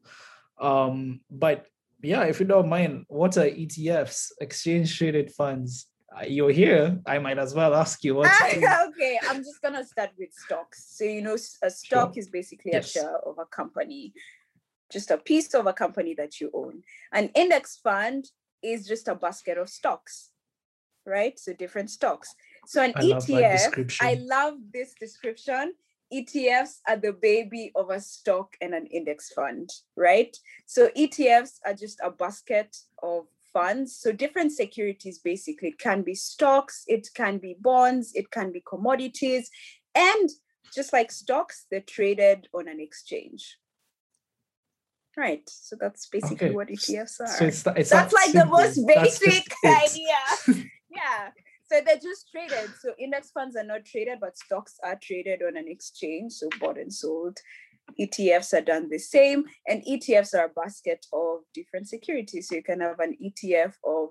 um 0.62 1.20
but 1.30 1.66
yeah 2.02 2.24
if 2.24 2.40
you 2.40 2.46
don't 2.46 2.70
mind 2.70 3.04
what 3.10 3.36
are 3.36 3.50
etfs 3.50 4.32
exchange 4.40 4.98
traded 4.98 5.30
funds 5.30 5.88
Uh, 6.14 6.26
you're 6.28 6.52
here 6.52 7.00
i 7.06 7.18
might 7.18 7.40
as 7.40 7.54
well 7.54 7.74
ask 7.74 8.04
you 8.04 8.16
what 8.16 8.30
ah, 8.30 8.88
okay, 8.88 9.18
I'm 9.30 9.38
just 9.38 9.62
gonna 9.62 9.86
start 9.86 10.12
with 10.18 10.34
stocks. 10.34 10.86
So 10.98 11.06
you 11.06 11.22
know, 11.22 11.38
a 11.64 11.70
stock 11.70 12.18
is 12.18 12.30
basically 12.30 12.72
Yes. 12.74 12.90
a 12.90 13.00
share 13.00 13.18
of 13.20 13.40
a 13.40 13.46
company, 13.46 14.14
just 14.92 15.10
a 15.12 15.18
piece 15.18 15.54
of 15.54 15.68
a 15.68 15.74
company 15.74 16.14
that 16.16 16.42
you 16.42 16.52
own. 16.54 16.84
An 17.14 17.30
index 17.34 17.78
fund 17.78 18.26
is 18.62 18.86
just 18.86 19.08
a 19.08 19.16
basket 19.16 19.58
of 19.58 19.70
stocks, 19.70 20.32
right? 21.06 21.40
So 21.40 21.54
different 21.54 21.90
stocks. 21.90 22.36
So 22.66 22.84
an 22.84 22.94
I 22.96 23.02
ETF. 23.02 23.98
I 24.02 24.14
love 24.16 24.56
this 24.74 24.94
description. 25.00 25.74
ETFs 26.14 26.80
are 26.90 26.98
the 26.98 27.14
baby 27.14 27.72
of 27.74 27.90
a 27.90 28.02
stock 28.02 28.58
and 28.60 28.74
an 28.74 28.86
index 28.88 29.32
fund, 29.32 29.70
right? 29.96 30.36
So 30.66 30.90
ETFs 30.90 31.60
are 31.66 31.74
just 31.74 32.02
a 32.04 32.12
basket 32.12 32.76
of 33.02 33.28
funds. 33.54 33.96
So 33.98 34.12
different 34.12 34.52
securities 34.52 35.20
basically 35.20 35.70
it 35.70 35.80
can 35.80 36.02
be 36.02 36.16
stocks, 36.16 36.84
it 36.88 37.08
can 37.14 37.38
be 37.38 37.56
bonds, 37.60 38.12
it 38.16 38.32
can 38.32 38.52
be 38.52 38.64
commodities, 38.68 39.50
and 39.96 40.30
just 40.74 40.94
like 40.94 41.12
stocks, 41.12 41.66
they're 41.70 41.82
traded 41.82 42.48
on 42.54 42.68
an 42.68 42.80
exchange. 42.80 43.58
Right. 45.18 45.44
So 45.48 45.76
that's 45.80 46.08
basically 46.08 46.48
Okay, 46.48 46.56
what 46.56 46.70
ETFs 46.70 47.20
are. 47.20 47.28
so 47.28 47.46
it's, 47.46 47.66
it's 47.76 47.90
that's 47.90 47.92
that 47.92 48.14
like 48.14 48.32
the 48.32 48.46
most 48.46 48.80
basic 48.88 49.44
idea. 49.66 50.64
yeah. 50.90 51.30
So 51.70 51.82
they're 51.86 51.96
just 51.98 52.30
traded. 52.32 52.70
So 52.82 52.94
index 52.98 53.32
funds 53.32 53.56
are 53.56 53.64
not 53.64 53.86
traded, 53.86 54.20
but 54.22 54.38
stocks 54.38 54.78
are 54.84 54.98
traded 55.02 55.42
on 55.42 55.58
an 55.58 55.68
exchange. 55.68 56.34
So 56.34 56.48
bought 56.60 56.78
and 56.78 56.94
sold. 56.94 57.40
ETFs 58.00 58.54
are 58.54 58.62
done 58.62 58.90
the 58.90 58.98
same. 59.00 59.46
And 59.68 59.84
ETFs 59.84 60.34
are 60.34 60.46
a 60.46 60.50
basket 60.50 61.06
of 61.14 61.40
different 61.54 61.88
securities. 61.88 62.48
So 62.50 62.56
you 62.56 62.64
can 62.64 62.82
have 62.82 63.00
an 63.00 63.18
ETF 63.24 63.74
of 63.86 64.10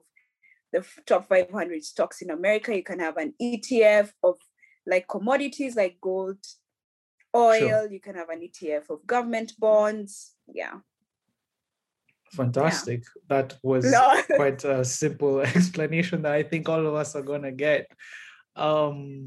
the 0.73 0.85
top 1.07 1.29
500 1.29 1.83
stocks 1.85 2.23
in 2.23 2.31
America. 2.31 2.75
You 2.77 2.83
can 2.85 3.01
have 3.01 3.17
an 3.17 3.35
ETF 3.41 4.13
of 4.23 4.37
like 4.87 5.09
commodities 5.09 5.77
like 5.77 5.99
gold, 6.01 6.39
oil. 7.35 7.89
You 7.91 8.01
can 8.01 8.15
have 8.15 8.29
an 8.29 8.41
ETF 8.41 8.91
of 8.91 9.07
government 9.07 9.53
bonds. 9.59 10.35
Yeah. 10.53 10.79
fantastic 12.33 13.03
that 13.29 13.59
was 13.63 13.85
No. 13.91 14.23
quite 14.37 14.63
a 14.65 14.85
simple 14.85 15.41
explanation 15.57 16.23
that 16.23 16.33
i 16.33 16.43
think 16.45 16.69
all 16.69 16.87
of 16.87 16.95
us 16.95 17.17
are 17.17 17.23
gonna 17.23 17.51
get 17.51 17.87
um 18.55 19.27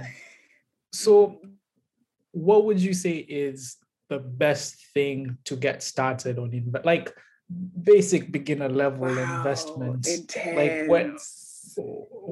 so 0.93 1.41
what 2.31 2.63
would 2.65 2.79
you 2.79 2.93
say 2.93 3.17
is 3.17 3.75
the 4.14 4.20
best 4.20 4.76
thing 4.93 5.38
to 5.45 5.55
get 5.55 5.82
started 5.82 6.38
on 6.38 6.51
inve- 6.51 6.86
like 6.86 7.11
basic 7.84 8.32
beginner 8.32 8.70
level 8.70 9.07
Wow, 9.07 9.24
investments. 9.24 10.07
Like 10.53 10.84
when 10.88 11.18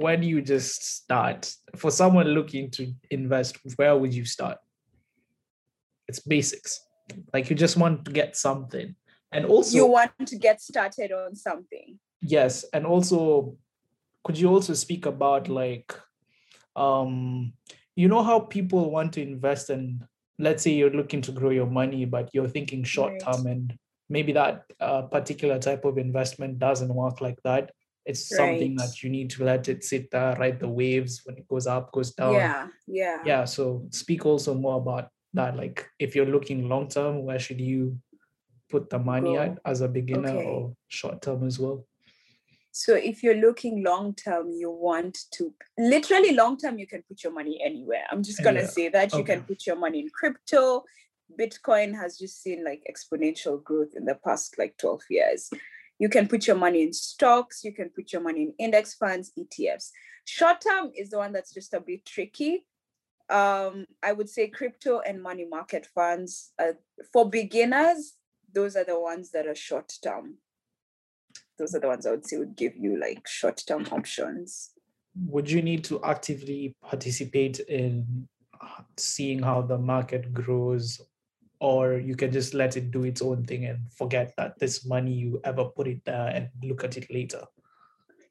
when 0.05 0.21
you 0.23 0.41
just 0.41 0.83
start 1.01 1.51
for 1.75 1.89
someone 1.89 2.27
looking 2.27 2.69
to 2.71 2.93
invest 3.09 3.57
where 3.77 3.97
would 3.97 4.13
you 4.13 4.25
start? 4.25 4.57
It's 6.07 6.19
basics. 6.19 6.79
Like 7.33 7.49
you 7.49 7.55
just 7.55 7.77
want 7.77 8.05
to 8.05 8.11
get 8.11 8.37
something. 8.37 8.95
And 9.31 9.45
also 9.45 9.77
you 9.77 9.87
want 9.87 10.11
to 10.25 10.35
get 10.37 10.61
started 10.61 11.11
on 11.11 11.35
something. 11.35 11.97
yes 12.21 12.65
and 12.73 12.85
also 12.85 13.57
could 14.23 14.37
you 14.37 14.47
also 14.55 14.73
speak 14.75 15.07
about 15.07 15.49
like 15.49 15.89
um 16.75 17.53
you 17.95 18.07
know 18.07 18.21
how 18.29 18.39
people 18.39 18.91
want 18.91 19.13
to 19.13 19.21
invest 19.21 19.69
in 19.71 20.05
let's 20.41 20.63
say 20.63 20.71
you're 20.71 20.89
looking 20.89 21.21
to 21.21 21.31
grow 21.31 21.51
your 21.51 21.67
money 21.67 22.03
but 22.05 22.29
you're 22.33 22.47
thinking 22.47 22.83
short 22.83 23.13
term 23.19 23.45
and 23.45 23.77
maybe 24.09 24.33
that 24.33 24.65
uh, 24.79 25.03
particular 25.03 25.59
type 25.59 25.85
of 25.85 25.97
investment 25.97 26.59
doesn't 26.59 26.93
work 26.93 27.21
like 27.21 27.39
that 27.43 27.71
it's 28.05 28.35
something 28.35 28.75
that 28.75 29.03
you 29.03 29.09
need 29.09 29.29
to 29.29 29.43
let 29.43 29.69
it 29.69 29.83
sit 29.83 30.09
there 30.09 30.35
ride 30.37 30.59
the 30.59 30.67
waves 30.67 31.21
when 31.25 31.37
it 31.37 31.47
goes 31.47 31.67
up 31.67 31.91
goes 31.91 32.11
down 32.11 32.33
yeah, 32.33 32.67
yeah. 32.87 33.17
yeah 33.23 33.45
so 33.45 33.85
speak 33.91 34.25
also 34.25 34.53
more 34.55 34.77
about 34.77 35.09
that 35.33 35.55
like 35.55 35.85
if 35.99 36.15
you're 36.15 36.25
looking 36.25 36.67
long 36.67 36.87
term 36.87 37.23
where 37.23 37.39
should 37.39 37.61
you 37.61 37.97
put 38.69 38.89
the 38.89 38.97
money 38.97 39.35
Go. 39.35 39.41
at 39.41 39.59
as 39.65 39.81
a 39.81 39.87
beginner 39.87 40.29
Okay. 40.29 40.45
or 40.45 40.73
short 40.87 41.21
term 41.21 41.45
as 41.45 41.59
well 41.59 41.85
So 42.71 42.95
if 42.95 43.21
you're 43.21 43.35
looking 43.35 43.83
long 43.83 44.15
term, 44.15 44.49
you 44.51 44.71
want 44.71 45.17
to 45.33 45.53
literally 45.77 46.33
long 46.33 46.57
term, 46.57 46.77
you 46.79 46.87
can 46.87 47.03
put 47.07 47.23
your 47.23 47.33
money 47.33 47.61
anywhere. 47.63 48.03
I'm 48.09 48.23
just 48.23 48.43
gonna 48.43 48.59
Anywhere. 48.59 48.71
say 48.71 48.89
that 48.89 49.13
you 49.13 49.23
can 49.23 49.43
put 49.43 49.65
your 49.65 49.75
money 49.75 49.99
in 49.99 50.09
crypto. 50.09 50.83
Bitcoin 51.39 51.95
has 51.95 52.17
just 52.17 52.41
seen 52.41 52.63
like 52.63 52.81
exponential 52.89 53.61
growth 53.63 53.89
in 53.95 54.05
the 54.05 54.15
past 54.15 54.57
like 54.57 54.77
12 54.77 55.01
years. 55.09 55.49
You 55.99 56.09
can 56.09 56.27
put 56.27 56.47
your 56.47 56.55
money 56.55 56.81
in 56.83 56.93
stocks, 56.93 57.63
you 57.63 57.73
can 57.73 57.89
put 57.89 58.11
your 58.11 58.21
money 58.21 58.41
in 58.43 58.53
index 58.57 58.95
funds, 58.95 59.31
ETFs. 59.37 59.91
Short 60.25 60.61
term 60.61 60.91
is 60.95 61.09
the 61.09 61.17
one 61.17 61.31
that's 61.33 61.53
just 61.53 61.73
a 61.73 61.79
bit 61.79 62.05
tricky. 62.05 62.65
Um, 63.29 63.85
I 64.03 64.11
would 64.13 64.29
say 64.29 64.47
crypto 64.47 64.99
and 64.99 65.21
money 65.21 65.45
market 65.45 65.85
funds. 65.93 66.51
Uh, 66.59 66.73
for 67.13 67.29
beginners, 67.29 68.13
those 68.53 68.75
are 68.75 68.83
the 68.83 68.99
ones 68.99 69.31
that 69.31 69.47
are 69.47 69.55
short 69.55 69.93
term. 70.03 70.37
Those 71.57 71.75
are 71.75 71.79
the 71.79 71.87
ones 71.87 72.05
I 72.05 72.11
would 72.11 72.25
say 72.25 72.37
would 72.37 72.55
give 72.55 72.75
you 72.75 72.99
like 72.99 73.27
short 73.27 73.61
term 73.67 73.85
options. 73.91 74.71
would 75.27 75.49
you 75.51 75.61
need 75.61 75.83
to 75.83 76.01
actively 76.03 76.73
participate 76.81 77.59
in 77.59 78.27
uh, 78.61 78.81
seeing 78.97 79.41
how 79.43 79.61
the 79.61 79.77
market 79.77 80.33
grows 80.33 81.01
or 81.59 81.93
you 81.95 82.15
can 82.15 82.31
just 82.31 82.53
let 82.53 82.77
it 82.77 82.91
do 82.91 83.03
its 83.03 83.21
own 83.21 83.43
thing 83.45 83.65
and 83.65 83.79
forget 83.91 84.33
that 84.37 84.57
this 84.59 84.85
money 84.85 85.11
you 85.13 85.39
ever 85.43 85.65
put 85.65 85.87
it 85.87 86.03
there 86.05 86.27
and 86.27 86.49
look 86.63 86.83
at 86.83 86.95
it 86.97 87.11
later 87.11 87.43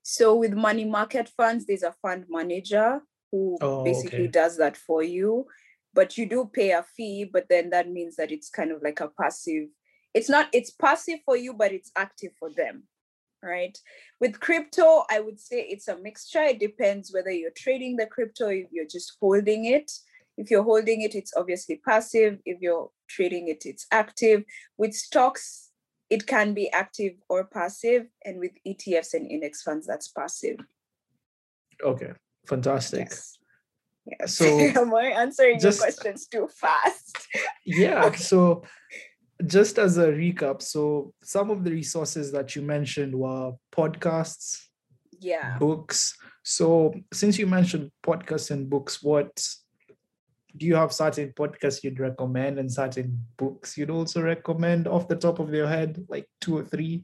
So 0.03 0.35
with 0.35 0.55
money 0.55 0.85
market 0.85 1.29
funds, 1.29 1.67
there's 1.67 1.83
a 1.83 1.93
fund 2.03 2.25
manager 2.29 3.01
who 3.31 3.59
Oh, 3.61 3.85
basically 3.85 4.25
okay. 4.25 4.33
does 4.33 4.57
that 4.57 4.77
for 4.77 5.03
you. 5.03 5.47
But 5.93 6.17
you 6.17 6.27
do 6.27 6.51
pay 6.53 6.71
a 6.71 6.83
fee, 6.97 7.29
but 7.31 7.47
then 7.49 7.71
that 7.71 7.91
means 7.91 8.17
that 8.17 8.33
it's 8.33 8.49
kind 8.49 8.73
of 8.73 8.83
like 8.83 9.01
a 9.01 9.09
passive. 9.09 9.69
It's 10.15 10.29
not, 10.29 10.49
it's 10.53 10.71
passive 10.71 11.21
for 11.25 11.37
you, 11.37 11.53
but 11.55 11.73
it's 11.73 11.91
active 11.97 12.33
for 12.39 12.51
them. 12.51 12.85
Right. 13.43 13.77
With 14.21 14.39
crypto, 14.41 15.05
I 15.11 15.21
would 15.21 15.41
say 15.41 15.63
it's 15.63 15.89
a 15.89 15.97
mixture. 15.97 16.43
It 16.43 16.61
depends 16.61 17.11
whether 17.13 17.31
you're 17.31 17.53
trading 17.57 17.97
the 17.97 18.05
crypto, 18.07 18.49
if 18.49 18.67
you're 18.71 18.85
just 18.87 19.17
holding 19.21 19.65
it. 19.65 19.91
If 20.37 20.51
you're 20.51 20.63
holding 20.63 21.01
it, 21.03 21.15
it's 21.15 21.33
obviously 21.37 21.81
passive. 21.83 22.39
If 22.45 22.61
you're 22.61 22.91
trading 23.09 23.49
it, 23.49 23.63
it's 23.65 23.87
active. 23.93 24.45
With 24.77 24.93
stocks, 24.95 25.71
it 26.11 26.27
can 26.27 26.53
be 26.53 26.71
active 26.71 27.13
or 27.31 27.45
passive. 27.45 28.07
And 28.27 28.41
with 28.41 28.53
ETFs 28.67 29.15
and 29.15 29.31
index 29.31 29.63
funds, 29.63 29.87
that's 29.87 30.09
passive. 30.09 30.59
okay 31.85 32.13
fantastic 32.47 33.09
Yes. 33.09 33.39
Yes. 34.07 34.35
So, 34.35 34.45
am 34.83 34.95
I 34.95 35.07
answering 35.25 35.61
just- 35.61 35.79
your 35.79 35.87
questions 35.93 36.27
too 36.27 36.49
fast? 36.49 37.17
yeah 37.65 38.11
so 38.13 38.65
just 39.47 39.79
as 39.79 39.97
a 39.99 40.09
recap 40.09 40.61
so 40.63 41.13
some 41.23 41.51
of 41.51 41.65
the 41.65 41.71
resources 41.71 42.31
that 42.33 42.55
you 42.55 42.63
mentioned 42.63 43.15
were 43.15 43.53
podcasts 43.73 44.59
Yeah. 45.21 45.59
books. 45.59 46.17
So 46.43 46.95
since 47.13 47.39
you 47.39 47.47
mentioned 47.47 47.91
podcasts 48.03 48.51
and 48.51 48.69
books 48.69 49.03
what 49.03 49.31
do 50.57 50.67
you 50.67 50.75
have 50.75 50.93
certain 50.93 51.33
podcasts 51.33 51.85
you'd 51.85 52.01
recommend 52.01 52.59
and 52.59 52.73
certain 52.73 53.25
books 53.37 53.77
you'd 53.79 53.91
also 53.91 54.21
recommend 54.23 54.89
off 54.89 55.07
the 55.09 55.17
top 55.17 55.39
of 55.39 55.53
your 55.55 55.69
head 55.69 56.05
like 56.09 56.27
two 56.41 56.57
or 56.59 56.65
three? 56.65 57.03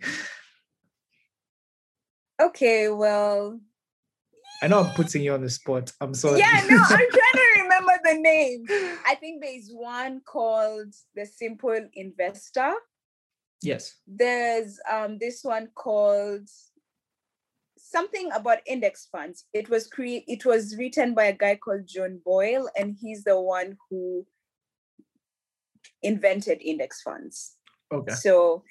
Okay, 2.41 2.89
well, 2.89 3.61
i 4.62 4.68
know 4.68 4.80
i'm 4.80 4.95
putting 4.95 5.22
you 5.22 5.32
on 5.34 5.43
the 5.43 5.51
spot. 5.51 5.93
I'm 6.01 6.14
sorry. 6.14 6.39
Yeah, 6.41 6.64
no, 6.68 6.76
I'm 6.76 6.87
trying 6.87 7.09
to 7.09 7.56
remember 7.67 7.93
the 8.05 8.14
name. 8.14 8.64
I 9.07 9.14
think 9.14 9.43
there's 9.43 9.71
one 9.73 10.21
called 10.25 10.95
The 11.14 11.27
Simple 11.27 11.81
Investor. 11.95 12.73
yes 13.62 13.97
There's 14.07 14.79
um 14.91 15.19
this 15.19 15.43
one 15.43 15.69
called 15.75 16.49
something 17.79 18.31
about 18.33 18.59
index 18.67 19.07
funds. 19.11 19.45
It 19.53 19.69
was 19.69 19.87
cre- 19.87 20.27
it 20.27 20.45
was 20.45 20.77
written 20.77 21.14
by 21.14 21.25
a 21.25 21.37
guy 21.45 21.57
called 21.57 21.87
John 21.87 22.21
Bogle, 22.25 22.69
and 22.79 22.97
he's 23.01 23.25
the 23.25 23.41
one 23.41 23.77
who 23.89 24.27
invented 26.03 26.59
index 26.61 27.03
funds. 27.03 27.57
okay 27.93 28.14
So 28.14 28.64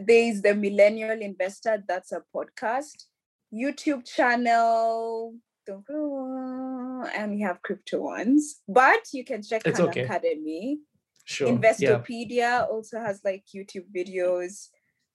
there's 0.00 0.42
the 0.42 0.54
Millennial 0.54 1.20
Investor, 1.20 1.84
that's 1.86 2.12
a 2.12 2.22
podcast. 2.34 3.04
YouTube 3.52 4.04
channel. 4.04 5.34
I 5.76 7.30
we 7.32 7.40
have 7.42 7.62
crypto 7.62 8.00
ones, 8.00 8.60
but 8.68 9.00
you 9.12 9.24
can 9.24 9.42
check 9.42 9.62
It's 9.64 9.78
Khan 9.78 9.88
okay. 9.88 10.02
Academy. 10.02 10.78
sure 11.24 11.48
yeah 11.48 11.54
Investopedia 11.54 12.68
also 12.70 12.98
has 13.00 13.20
like 13.24 13.44
YouTube 13.54 13.86
videos. 13.94 14.68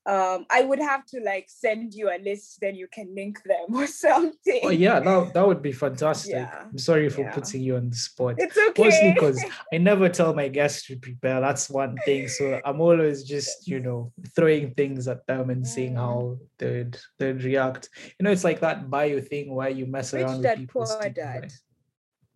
Um, 0.06 0.46
I 0.52 0.64
would 0.64 0.80
have 0.80 1.06
to 1.08 1.22
like 1.22 1.46
send 1.48 1.94
you 1.94 2.10
a 2.10 2.20
list, 2.22 2.60
then 2.60 2.76
you 2.76 2.88
can 2.92 3.16
link 3.16 3.42
them 3.44 3.68
or 3.74 3.88
something. 3.88 4.60
oh 4.64 4.70
yeah 4.70 5.00
that, 5.00 5.34
that 5.34 5.48
would 5.48 5.62
be 5.62 5.72
fantastic 5.72 6.32
Yeah, 6.34 6.66
i'm 6.70 6.78
sorry 6.78 7.08
for 7.10 7.22
yeah. 7.22 7.32
putting 7.32 7.62
you 7.62 7.78
on 7.78 7.90
the 7.90 7.96
spot 7.96 8.36
It's 8.38 8.58
okay. 8.58 8.84
mostly 8.84 9.12
because 9.14 9.42
I 9.74 9.78
never 9.78 10.10
tell 10.10 10.34
my 10.34 10.50
guests 10.50 10.88
to 10.88 10.98
prepare. 10.98 11.40
That's 11.40 11.70
one 11.70 11.96
thing. 12.04 12.28
So 12.28 12.60
I'm 12.66 12.82
always 12.82 13.24
just, 13.24 13.66
you 13.68 13.80
know, 13.80 14.12
throwing 14.36 14.74
things 14.74 15.08
at 15.08 15.26
them 15.26 15.50
and 15.50 15.66
seeing 15.66 15.94
Mm. 15.94 16.04
how 16.06 16.38
they'd 16.60 16.98
they'd 17.20 17.42
react. 17.44 17.88
You 18.20 18.24
know, 18.26 18.32
it's 18.32 18.44
like 18.44 18.60
that 18.60 18.90
bio 18.90 19.22
thing 19.22 19.56
where 19.56 19.70
you 19.70 19.86
mess 19.86 20.12
Rich 20.14 20.24
around 20.24 20.42
with 20.44 20.58
people's 20.58 20.94
Poor 20.96 21.10
Dad. 21.10 21.42
right? 21.44 21.54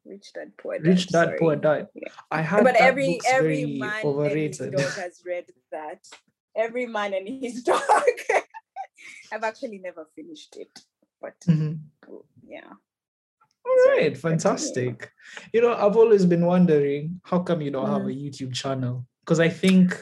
Rich 0.06 0.28
Dad 0.36 0.52
Poor 0.58 0.78
Dad. 0.80 0.88
Rich 0.88 1.08
Dad 1.08 1.30
Poor. 1.38 1.56
Dad. 1.58 1.88
Yeah. 1.94 2.08
I 2.32 2.42
had 2.42 2.64
but 2.64 2.74
that 2.76 2.82
every 2.82 3.20
every 3.28 3.64
very 3.66 3.80
man 3.80 4.06
overrated. 4.06 4.72
dog 4.72 4.94
has 5.04 5.22
read 5.26 5.46
that. 5.72 6.00
Every 6.58 6.88
man 6.88 7.14
and 7.14 7.28
his 7.28 7.64
dog. 7.70 7.82
I've 9.32 9.44
actually 9.44 9.78
never 9.80 10.08
finished 10.16 10.58
it, 10.58 10.80
but 11.22 11.36
Mhm. 11.48 11.80
yeah. 12.48 12.72
All 13.66 13.94
right, 13.96 14.18
fantastic. 14.18 15.12
You 15.54 15.62
know, 15.62 15.74
I've 15.74 15.98
always 15.98 16.26
been 16.26 16.46
wondering 16.46 17.22
how 17.24 17.40
come 17.40 17.62
you 17.62 17.70
don't 17.72 17.88
have 17.90 18.06
a 18.06 18.10
Mm. 18.10 18.24
YouTube 18.24 18.54
channel? 18.54 19.06
Because 19.24 19.40
I 19.40 19.50
think 19.50 19.94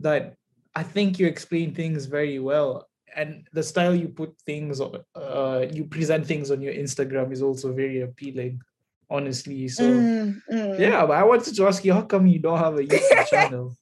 that 0.00 0.34
I 0.74 0.82
think 0.84 1.18
you 1.18 1.26
explain 1.26 1.74
things 1.74 2.06
very 2.06 2.38
well, 2.38 2.88
and 3.14 3.46
the 3.52 3.62
style 3.62 3.94
you 3.94 4.08
put 4.08 4.38
things 4.46 4.80
on, 4.80 5.02
uh, 5.14 5.66
you 5.70 5.84
present 5.84 6.26
things 6.26 6.50
on 6.50 6.62
your 6.62 6.72
Instagram 6.72 7.32
is 7.32 7.42
also 7.42 7.72
very 7.72 8.00
appealing. 8.00 8.62
Honestly, 9.10 9.66
so 9.68 9.82
Mm, 9.84 10.40
mm. 10.50 10.78
yeah, 10.78 11.04
but 11.06 11.18
I 11.18 11.24
wanted 11.24 11.54
to 11.56 11.66
ask 11.66 11.84
you 11.84 11.92
how 11.92 12.02
come 12.02 12.26
you 12.28 12.38
don't 12.38 12.58
have 12.58 12.76
a 12.78 12.82
YouTube 12.86 13.26
channel? 13.32 13.76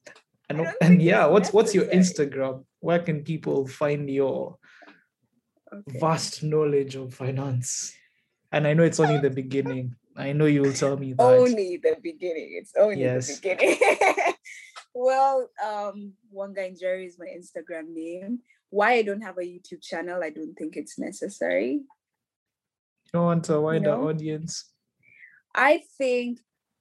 And, 0.49 0.67
and 0.81 1.01
yeah, 1.01 1.25
what's 1.27 1.53
what's 1.53 1.75
your. 1.75 1.85
Instagram? 1.85 2.65
Where 2.79 2.99
can 2.99 3.23
people 3.23 3.67
find 3.67 4.09
your 4.09 4.57
Okay. 5.71 5.99
vast 5.99 6.41
knowledge 6.41 6.95
of 6.95 7.13
finance? 7.13 7.93
And 8.51 8.65
I 8.65 8.73
know 8.73 8.83
it's 8.83 8.99
only 8.99 9.19
the 9.19 9.29
beginning. 9.29 9.95
I 10.17 10.33
know 10.33 10.45
you 10.45 10.63
will 10.63 10.73
tell 10.73 10.97
me 10.97 11.13
that. 11.13 11.23
Only 11.23 11.77
the 11.77 11.95
beginning. 12.01 12.57
It's 12.59 12.73
only 12.75 13.01
Yes. 13.01 13.27
the 13.27 13.55
beginning. 13.55 13.77
well, 14.95 15.47
um, 15.63 16.13
Wanga 16.33 16.65
Njeru 16.73 17.05
is 17.05 17.19
my 17.19 17.27
Instagram 17.27 17.93
name. 17.93 18.39
Why 18.71 18.93
I 18.93 19.01
don't 19.03 19.21
have 19.21 19.37
a 19.37 19.41
YouTube 19.43 19.81
channel, 19.81 20.23
I 20.23 20.31
don't 20.31 20.55
think 20.55 20.75
it's 20.75 20.97
necessary. 20.97 21.73
You 21.73 23.11
don't 23.13 23.25
want 23.25 23.49
a 23.49 23.61
wider 23.61 23.95
know? 23.95 24.09
audience. 24.09 24.71
I 25.55 25.83
think 25.97 26.39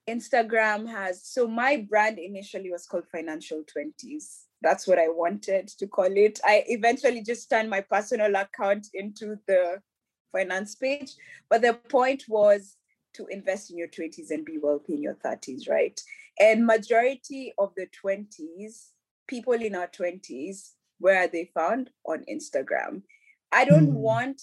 Instagram 0.08 0.88
has 0.88 1.24
so 1.24 1.46
my 1.46 1.86
brand 1.88 2.18
initially 2.18 2.70
was 2.70 2.86
called 2.86 3.06
Financial 3.06 3.62
20s. 3.62 4.44
That's 4.62 4.86
what 4.88 4.98
I 4.98 5.08
wanted 5.08 5.68
to 5.68 5.86
call 5.86 6.10
it. 6.10 6.40
I 6.44 6.64
eventually 6.66 7.22
just 7.22 7.48
turned 7.48 7.70
my 7.70 7.80
personal 7.82 8.34
account 8.34 8.88
into 8.94 9.36
the 9.46 9.80
finance 10.32 10.74
page. 10.74 11.12
But 11.48 11.62
the 11.62 11.74
point 11.74 12.24
was 12.28 12.76
to 13.14 13.26
invest 13.26 13.70
in 13.70 13.78
your 13.78 13.88
20s 13.88 14.30
and 14.30 14.44
be 14.44 14.58
wealthy 14.58 14.94
in 14.94 15.02
your 15.02 15.14
30s, 15.14 15.68
right? 15.68 16.00
And 16.40 16.66
majority 16.66 17.52
of 17.58 17.72
the 17.76 17.88
20s, 18.04 18.90
people 19.26 19.54
in 19.54 19.74
our 19.74 19.88
20s, 19.88 20.72
where 20.98 21.24
are 21.24 21.28
they 21.28 21.50
found? 21.54 21.90
On 22.06 22.24
Instagram. 22.30 23.02
I 23.52 23.64
don't 23.64 23.90
Hmm. 23.90 23.94
want 23.94 24.42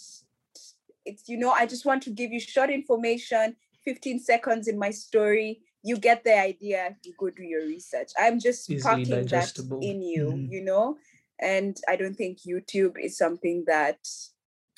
it's 1.05 1.29
you 1.29 1.37
know, 1.37 1.51
I 1.51 1.65
just 1.67 1.85
want 1.85 2.01
to 2.03 2.09
give 2.09 2.31
you 2.31 2.39
short 2.39 2.69
information 2.71 3.55
15 3.85 4.19
seconds 4.19 4.67
in 4.67 4.77
my 4.79 4.91
story 4.91 5.61
you 5.83 5.97
get 5.97 6.23
the 6.23 6.37
idea 6.37 6.95
you 7.03 7.13
go 7.19 7.29
do 7.29 7.43
your 7.43 7.61
research 7.61 8.09
i'm 8.19 8.39
just 8.39 8.69
Easily 8.69 8.81
parking 8.81 9.25
that 9.27 9.57
in 9.81 10.01
you 10.01 10.25
Mhm. 10.33 10.51
you 10.51 10.61
know 10.63 10.97
and 11.39 11.77
i 11.87 11.95
don't 11.95 12.15
think 12.15 12.39
youtube 12.47 12.95
is 12.99 13.17
something 13.17 13.63
that 13.67 13.99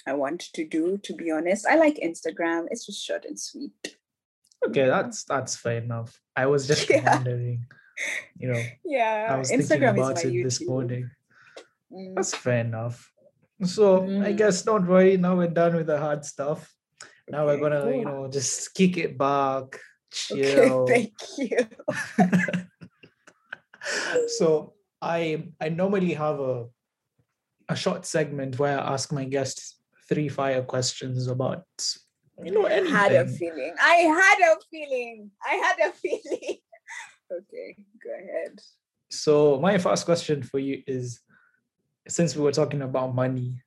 i 0.08 0.14
want 0.14 0.42
to 0.54 0.68
do 0.68 0.98
to 1.04 1.14
be 1.14 1.32
honest 1.32 1.66
i 1.68 1.76
like 1.76 1.98
instagram 2.04 2.66
it's 2.72 2.86
just 2.86 3.04
short 3.06 3.26
and 3.26 3.40
sweet 3.40 3.98
Okay, 4.66 4.88
Yeah. 4.88 5.02
that's 5.04 5.24
that's 5.24 5.56
fair 5.56 5.78
enough. 5.78 6.20
I 6.36 6.48
was 6.48 6.66
just 6.72 6.90
Yeah. 6.90 7.14
wondering, 7.16 7.68
you 8.40 8.48
know, 8.52 8.64
yeah 8.84 9.28
I 9.30 9.38
was 9.38 9.50
thinking 9.50 9.66
instagram 9.68 9.94
about 9.94 10.18
is 10.18 10.26
my 10.26 10.32
it 10.32 10.44
this 10.44 10.60
YouTube. 10.60 10.68
morning. 10.68 11.12
Mm, 11.94 12.16
That's 12.16 12.34
fair 12.34 12.62
enough. 12.66 12.98
So 13.64 14.02
I 14.02 14.34
Mm. 14.34 14.38
guess 14.38 14.64
don't 14.64 14.88
worry. 14.88 15.16
Now 15.18 15.38
we're 15.38 15.48
done 15.62 15.76
with 15.76 15.86
the 15.86 16.00
hard 16.00 16.26
stuff. 16.26 16.74
Now 17.30 17.46
we're 17.46 17.60
gonna, 17.60 17.92
you 17.96 18.06
know, 18.06 18.28
just 18.32 18.74
kick 18.74 18.98
it 18.98 19.18
back, 19.18 19.80
chill. 20.12 20.84
okay 20.84 21.12
thank 21.12 21.14
you. 21.38 21.68
So 24.28 24.74
I 25.02 25.50
I 25.62 25.70
normally 25.70 26.14
have 26.14 26.40
a 26.40 26.66
a 27.70 27.76
short 27.76 28.06
segment 28.06 28.60
where 28.60 28.80
I 28.80 28.94
ask 28.94 29.12
my 29.12 29.26
guests 29.26 29.80
three 30.10 30.30
fire 30.30 30.64
questions 30.64 31.28
about 31.28 31.64
you 32.44 32.52
know 32.52 32.66
I 32.68 32.84
had 32.88 33.12
a 33.12 33.20
anything. 33.20 33.38
feeling. 33.38 33.74
I 33.82 33.96
had 33.96 34.40
a 34.40 34.56
feeling. 34.72 35.32
I 35.46 35.54
had 35.56 35.90
a 35.90 35.92
feeling. 36.04 36.58
Okay 37.32 37.76
go 38.04 38.12
ahead. 38.12 38.60
So 39.12 39.60
my 39.60 39.78
first 39.78 40.06
question 40.06 40.44
for 40.44 40.60
you 40.60 40.84
is 40.88 41.22
since 42.08 42.36
we 42.36 42.42
were 42.44 42.52
talking 42.54 42.82
about 42.82 43.14
money, 43.16 43.62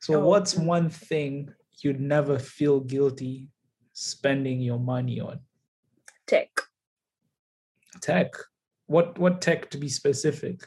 so 0.00 0.14
Oh, 0.14 0.26
what's 0.26 0.54
one 0.56 0.90
thing 0.90 1.50
you'd 1.82 2.00
never 2.00 2.38
feel 2.38 2.80
guilty 2.80 3.50
spending 3.92 4.60
your 4.60 4.78
money 4.78 5.20
on? 5.20 5.40
tech 6.26 6.50
Tech. 8.00 8.34
What 8.86 9.18
what 9.18 9.40
tech 9.40 9.70
to 9.70 9.78
be 9.78 9.88
specific? 9.88 10.60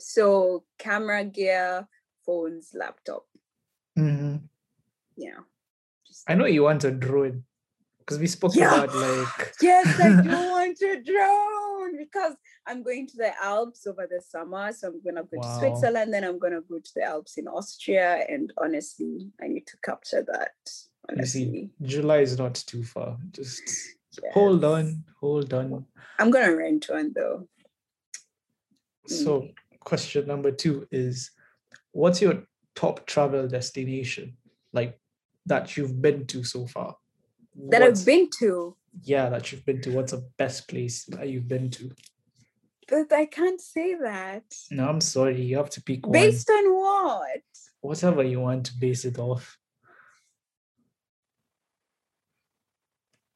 So 0.00 0.64
camera 0.78 1.24
gear, 1.24 1.86
phones, 2.26 2.72
laptop. 2.74 3.26
Mhm. 3.96 4.48
Yeah. 5.16 5.40
I 6.26 6.34
know 6.34 6.46
you 6.46 6.64
want 6.64 6.84
a 6.84 6.90
drone 6.90 7.44
because 8.04 8.18
we 8.18 8.26
spoke 8.26 8.54
Yeah. 8.54 8.84
about 8.84 8.94
like 8.94 9.54
Yes, 9.62 9.98
I 10.00 10.22
do 10.22 10.30
want 10.30 10.80
a 10.82 11.02
drone 11.02 11.96
because 11.98 12.34
I'm 12.66 12.82
going 12.82 13.06
to 13.08 13.16
the 13.16 13.32
Alps 13.42 13.86
over 13.86 14.06
the 14.10 14.20
summer. 14.20 14.72
So 14.72 14.88
I'm 14.88 15.00
gonna 15.02 15.22
go 15.22 15.38
Wow. 15.38 15.42
to 15.42 15.58
Switzerland, 15.58 16.12
then 16.12 16.24
I'm 16.24 16.38
gonna 16.38 16.60
go 16.60 16.78
to 16.78 16.90
the 16.94 17.02
Alps 17.02 17.38
in 17.38 17.48
Austria. 17.48 18.24
And 18.28 18.52
honestly, 18.58 19.30
I 19.40 19.48
need 19.48 19.66
to 19.68 19.76
capture 19.82 20.22
that. 20.22 20.52
you 21.16 21.26
see 21.26 21.44
Honestly. 21.46 21.70
July 21.82 22.18
is 22.18 22.38
not 22.38 22.54
too 22.54 22.84
far. 22.84 23.18
Just 23.30 23.62
Yes. 24.22 24.32
hold 24.32 24.64
on, 24.64 25.04
hold 25.20 25.52
on. 25.54 25.86
I'm 26.18 26.30
gonna 26.30 26.54
rent 26.54 26.86
one 26.88 27.12
though. 27.14 27.48
So 29.06 29.40
mm. 29.42 29.54
question 29.80 30.26
number 30.26 30.50
two 30.50 30.86
is 30.90 31.30
what's 31.92 32.20
your 32.22 32.44
top 32.74 33.06
travel 33.06 33.46
destination 33.48 34.36
like 34.72 34.98
that 35.46 35.76
you've 35.76 36.00
been 36.00 36.26
to 36.28 36.42
so 36.44 36.66
far? 36.66 36.96
That 37.56 37.80
What's- 37.82 38.00
I've 38.00 38.06
been 38.06 38.30
to. 38.38 38.76
yeah, 39.02 39.28
that 39.30 39.50
you've 39.52 39.64
been 39.64 39.80
to. 39.82 39.92
What's 39.92 40.12
the 40.12 40.28
best 40.36 40.68
place 40.68 41.04
that 41.06 41.28
you've 41.28 41.48
been 41.48 41.70
to? 41.70 41.90
But 42.88 43.12
I 43.12 43.26
can't 43.26 43.60
say 43.60 43.94
that. 43.94 44.44
No, 44.70 44.88
I'm 44.88 45.00
sorry, 45.00 45.40
you 45.40 45.56
have 45.56 45.70
to 45.70 45.82
pick 45.82 46.04
one. 46.06 46.12
Based 46.12 46.50
on 46.50 46.74
what? 46.74 47.42
Whatever 47.80 48.22
you 48.22 48.40
want 48.40 48.66
to 48.66 48.78
base 48.78 49.04
it 49.04 49.18
off. 49.18 49.56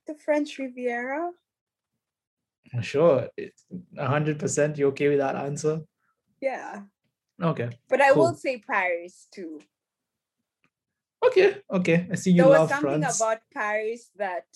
The 0.06 0.14
French 0.14 0.58
Riviera? 0.58 1.30
Sure, 2.82 3.28
it's 3.36 3.64
hundred 3.96 4.38
percent. 4.38 4.76
You 4.78 4.88
okay 4.88 5.08
with 5.08 5.18
that 5.18 5.36
answer? 5.36 5.80
Yeah. 6.40 6.82
Okay, 7.40 7.70
But 7.88 8.00
I 8.00 8.12
will 8.12 8.34
say 8.34 8.58
Paris 8.58 9.28
too. 9.32 9.60
Okay, 11.26 11.56
okay. 11.70 12.06
I 12.10 12.14
see 12.14 12.32
you 12.32 12.42
there 12.42 12.48
was 12.48 12.68
something 12.68 13.00
France. 13.00 13.20
about 13.20 13.38
Paris 13.52 14.10
that 14.16 14.46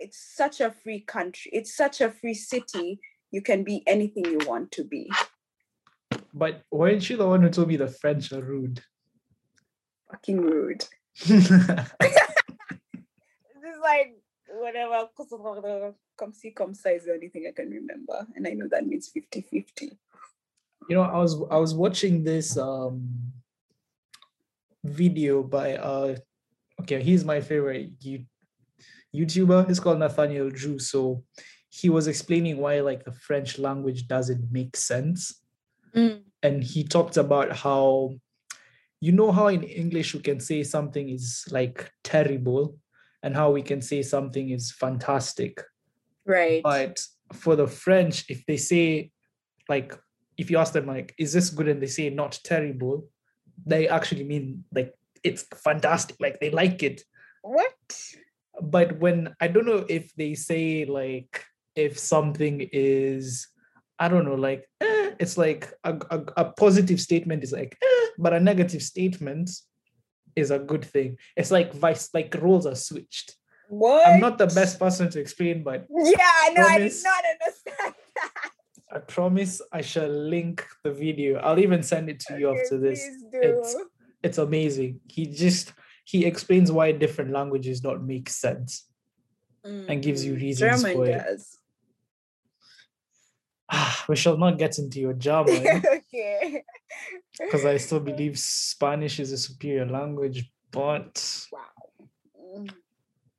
it's 0.00 0.18
such 0.18 0.60
a 0.60 0.70
free 0.70 1.00
country. 1.00 1.50
It's 1.54 1.74
such 1.74 2.00
a 2.00 2.10
free 2.10 2.34
city. 2.34 3.00
You 3.30 3.42
can 3.42 3.64
be 3.64 3.82
anything 3.86 4.24
you 4.26 4.40
want 4.46 4.70
to 4.72 4.84
be. 4.84 5.10
but 6.32 6.62
weren't 6.70 7.08
you 7.08 7.16
the 7.16 7.26
one 7.26 7.42
who 7.42 7.50
told 7.50 7.68
me 7.68 7.76
the 7.76 7.88
French 7.88 8.32
are 8.32 8.42
rude? 8.42 8.82
Fucking 10.10 10.40
rude. 10.40 10.84
This 11.26 11.50
is 13.76 13.80
like 13.82 14.14
whatever. 14.48 15.94
Come 16.16 16.32
see, 16.32 16.50
come 16.50 16.74
size 16.74 17.00
is 17.00 17.06
the 17.06 17.12
only 17.14 17.28
thing 17.28 17.46
I 17.48 17.52
can 17.52 17.70
remember. 17.70 18.26
And 18.36 18.46
I 18.46 18.50
know 18.50 18.68
that 18.70 18.86
means 18.86 19.08
50 19.08 19.40
50. 19.40 19.98
you 20.88 20.96
know 20.96 21.02
i 21.02 21.18
was 21.18 21.40
i 21.50 21.56
was 21.56 21.74
watching 21.74 22.24
this 22.24 22.56
um 22.56 23.08
video 24.84 25.42
by 25.42 25.76
uh 25.76 26.14
okay 26.80 27.02
he's 27.02 27.24
my 27.24 27.40
favorite 27.40 27.90
you, 28.00 28.24
youtuber. 29.14 29.66
He's 29.66 29.80
called 29.80 29.98
nathaniel 29.98 30.50
drew. 30.50 30.78
So 30.78 31.24
he 31.70 31.88
was 31.88 32.06
explaining 32.06 32.58
why 32.58 32.80
like 32.80 33.04
the 33.04 33.12
french 33.12 33.58
language 33.58 34.06
doesn't 34.06 34.52
make 34.52 34.76
sense. 34.76 35.40
And 36.42 36.62
he 36.62 36.84
talked 36.84 37.16
about 37.16 37.56
how 37.56 38.10
you 39.00 39.12
know 39.12 39.32
how 39.32 39.46
in 39.48 39.62
english 39.62 40.14
we 40.14 40.20
can 40.20 40.40
say 40.40 40.62
something 40.62 41.08
is 41.08 41.44
like 41.50 41.90
terrible 42.02 42.76
and 43.22 43.34
how 43.34 43.50
we 43.50 43.62
can 43.62 43.80
say 43.80 44.02
something 44.02 44.50
is 44.50 44.70
fantastic. 44.72 45.62
Right. 46.26 46.62
but 46.62 47.00
for 47.32 47.56
the 47.56 47.66
French, 47.66 48.24
if 48.28 48.44
they 48.46 48.56
say, 48.56 49.10
like, 49.68 49.98
if 50.36 50.50
you 50.50 50.58
ask 50.58 50.72
them, 50.72 50.86
like, 50.86 51.14
is 51.18 51.32
this 51.32 51.50
good? 51.50 51.68
And 51.68 51.82
they 51.82 51.86
say 51.86 52.10
not 52.10 52.38
terrible, 52.44 53.08
they 53.66 53.88
actually 53.88 54.24
mean 54.24 54.64
like 54.74 54.94
it's 55.22 55.42
fantastic, 55.62 56.16
like 56.20 56.38
they 56.40 56.50
like 56.50 56.82
it. 56.82 57.02
what? 57.42 57.98
But 58.60 59.00
when 59.00 59.34
I 59.40 59.48
don't 59.48 59.66
know 59.66 59.84
if 59.88 60.14
they 60.14 60.34
say, 60.34 60.84
like, 60.84 61.44
if 61.74 61.98
something 61.98 62.68
is, 62.72 63.48
I 63.98 64.08
don't 64.08 64.24
know, 64.26 64.36
like, 64.36 64.68
eh, 64.80 65.12
it's 65.18 65.36
like 65.36 65.72
a, 65.82 65.94
a, 66.10 66.24
a 66.36 66.44
positive 66.52 67.00
statement 67.00 67.42
is 67.42 67.52
like, 67.52 67.76
eh, 67.82 68.06
but 68.18 68.32
a 68.32 68.38
negative 68.38 68.82
statement 68.82 69.50
is 70.36 70.50
a 70.52 70.58
good 70.58 70.84
thing. 70.84 71.16
It's 71.36 71.50
like 71.50 71.72
vice, 71.72 72.10
like 72.14 72.36
roles 72.40 72.66
are 72.66 72.76
switched. 72.76 73.34
What? 73.68 74.06
I'm 74.06 74.20
not 74.20 74.38
the 74.38 74.46
best 74.46 74.78
person 74.78 75.10
to 75.10 75.20
explain, 75.20 75.64
but 75.64 75.86
Yeah, 75.90 76.52
no, 76.54 76.62
I 76.62 76.78
did 76.78 76.92
not 77.02 77.24
understand 77.34 77.94
that. 78.14 78.50
I 78.92 78.98
promise 78.98 79.60
I 79.72 79.80
shall 79.80 80.08
link 80.08 80.64
the 80.84 80.92
video. 80.92 81.38
I'll 81.38 81.58
even 81.58 81.82
send 81.82 82.08
it 82.08 82.20
to 82.20 82.38
you 82.38 82.48
Okay, 82.50 82.60
after 82.60 82.78
this. 82.78 83.00
please 83.00 83.23
It's 83.42 83.76
it's 84.22 84.38
amazing. 84.38 85.00
He 85.08 85.26
just 85.26 85.72
he 86.04 86.24
explains 86.24 86.70
why 86.72 86.92
different 86.92 87.30
languages 87.32 87.80
don't 87.80 88.06
make 88.06 88.28
sense 88.28 88.86
and 89.64 90.02
gives 90.02 90.24
you 90.24 90.34
Mhm. 90.34 90.40
reasons 90.40 90.82
German 90.82 90.92
for 90.96 91.06
it. 91.06 91.18
does. 91.24 91.58
Ah, 93.70 94.04
we 94.08 94.16
shall 94.16 94.36
not 94.36 94.58
get 94.58 94.78
into 94.78 95.00
your 95.00 95.14
German 95.28 95.82
okay. 95.86 96.64
because 97.38 97.64
I 97.64 97.76
still 97.78 98.00
believe 98.10 98.38
Spanish 98.38 99.18
is 99.20 99.32
a 99.32 99.38
superior 99.38 99.86
language, 99.86 100.50
but 100.70 101.14
Mm. 102.56 102.70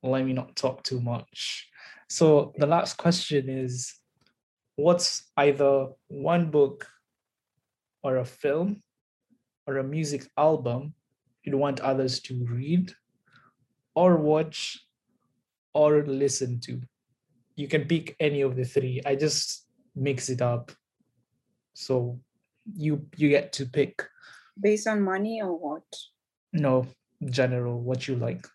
let 0.02 0.24
me 0.24 0.32
not 0.32 0.56
talk 0.56 0.82
too 0.82 1.00
much. 1.00 1.68
So 2.08 2.52
the 2.58 2.66
last 2.66 2.96
question 2.98 3.48
is 3.48 3.94
what's 4.76 5.30
either 5.36 5.88
one 6.08 6.50
book 6.50 6.86
or 8.02 8.16
a 8.18 8.24
film 8.24 8.82
or 9.66 9.78
a 9.78 9.84
music 9.84 10.28
album 10.36 10.94
you'd 11.44 11.54
want 11.54 11.80
others 11.80 12.20
to 12.20 12.44
read 12.46 12.92
or 13.94 14.16
watch 14.16 14.78
or 15.74 16.04
listen 16.06 16.60
to? 16.60 16.80
You 17.56 17.68
can 17.68 17.84
pick 17.86 18.16
any 18.20 18.42
of 18.42 18.56
the 18.56 18.64
three. 18.64 19.00
I 19.06 19.16
just 19.16 19.66
mix 19.94 20.28
it 20.28 20.42
up. 20.42 20.72
So 21.74 22.20
you 22.74 23.06
you 23.16 23.28
get 23.28 23.52
to 23.54 23.66
pick 23.66 24.02
Based 24.60 24.86
on 24.86 25.02
money 25.02 25.40
or 25.42 25.56
what? 25.58 25.84
no 26.52 26.86
general 27.24 27.80
what 27.80 28.08
you 28.08 28.16
like. 28.16 28.46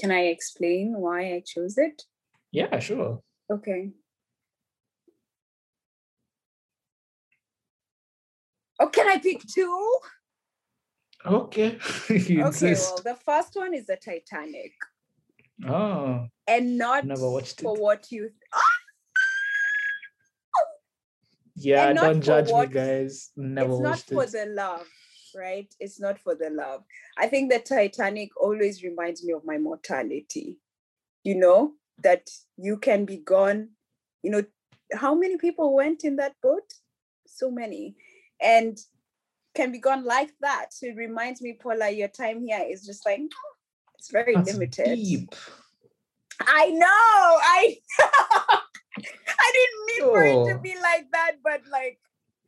Can 0.00 0.10
I 0.10 0.26
explain 0.26 0.94
why 0.98 1.34
I 1.34 1.42
chose 1.46 1.78
it? 1.78 2.02
Yeah, 2.50 2.78
sure. 2.80 3.22
Okay. 3.50 3.90
Oh, 8.84 8.88
can 8.88 9.08
I 9.08 9.18
pick 9.18 9.42
two? 9.46 9.98
Okay. 11.24 11.78
Okay, 12.10 12.40
insist. 12.40 12.92
well, 13.04 13.14
the 13.14 13.20
first 13.24 13.56
one 13.56 13.72
is 13.72 13.86
the 13.86 13.96
Titanic. 13.96 14.72
Oh, 15.66 16.26
And 16.46 16.76
not 16.76 17.06
Never 17.06 17.30
watched 17.30 17.62
for 17.62 17.74
it. 17.76 17.80
what 17.80 18.12
you 18.12 18.30
yeah, 21.56 21.86
And 21.88 21.96
not 21.96 22.02
don't 22.04 22.20
judge 22.20 22.50
what- 22.50 22.68
me, 22.68 22.74
guys. 22.74 23.30
Never 23.36 23.74
watched 23.76 23.80
it. 23.80 23.80
it's 23.80 24.12
not 24.12 24.18
watched 24.18 24.32
for 24.32 24.38
the 24.38 24.46
love, 24.52 24.86
right? 25.34 25.74
It's 25.80 25.98
not 26.00 26.18
for 26.18 26.34
the 26.34 26.50
love. 26.50 26.84
I 27.16 27.26
think 27.28 27.50
the 27.50 27.60
Titanic 27.60 28.30
always 28.36 28.82
reminds 28.82 29.24
me 29.24 29.32
of 29.32 29.46
my 29.46 29.56
mortality. 29.56 30.58
You 31.22 31.36
know, 31.36 31.72
that 32.02 32.28
you 32.58 32.76
can 32.76 33.06
be 33.06 33.16
gone. 33.16 33.70
You 34.22 34.30
know, 34.32 34.44
how 34.92 35.14
many 35.14 35.38
people 35.38 35.74
went 35.74 36.04
in 36.04 36.16
that 36.16 36.34
boat? 36.42 36.70
So 37.26 37.50
many. 37.50 37.96
And 38.44 38.78
can 39.54 39.72
be 39.72 39.78
gone 39.78 40.04
like 40.04 40.32
that. 40.40 40.72
So 40.72 40.86
it 40.86 40.96
reminds 40.96 41.40
me, 41.40 41.56
Paula, 41.60 41.90
your 41.90 42.08
time 42.08 42.42
here 42.46 42.64
is 42.68 42.84
just 42.84 43.06
like 43.06 43.20
it's 43.98 44.10
very 44.10 44.34
That's 44.34 44.52
limited. 44.52 44.86
deep. 44.86 45.34
I 46.40 46.70
know, 46.70 46.86
I 46.86 47.76
I 48.00 49.52
didn't 49.52 49.86
mean 49.86 50.02
for 50.10 50.22
it 50.24 50.52
to 50.52 50.58
Oh. 50.58 50.62
be 50.62 50.74
like 50.82 51.06
that, 51.12 51.32
but 51.42 51.62
like 51.70 51.98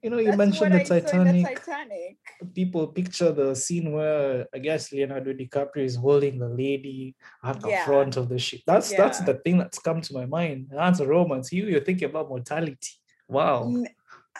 You 0.02 0.10
know, 0.10 0.18
you 0.18 0.32
mentioned 0.32 0.72
the 0.72 0.80
in 0.80 0.84
the 0.84 1.00
Titanic. 1.00 1.46
Titanic. 1.46 2.16
People 2.54 2.88
picture 2.88 3.32
the 3.32 3.54
scene 3.56 3.92
where 3.92 4.46
I 4.54 4.58
guess 4.58 4.92
Leonardo 4.92 5.32
DiCaprio 5.32 5.84
is 5.84 5.96
holding 5.96 6.38
the 6.38 6.48
lady 6.48 7.14
at 7.42 7.60
the 7.60 7.68
Yeah. 7.70 7.84
front 7.84 8.16
of 8.18 8.28
the 8.28 8.38
ship. 8.38 8.60
That's 8.66 8.92
that's 8.92 9.20
the 9.20 9.34
thing 9.34 9.56
that's 9.58 9.78
come 9.78 10.00
to 10.02 10.12
my 10.14 10.26
mind. 10.26 10.68
That's 10.70 11.00
a 11.00 11.06
romance. 11.06 11.52
You 11.52 11.66
you're 11.66 11.80
thinking 11.84 12.10
about 12.10 12.28
mortality. 12.28 12.92
Wow. 13.28 13.72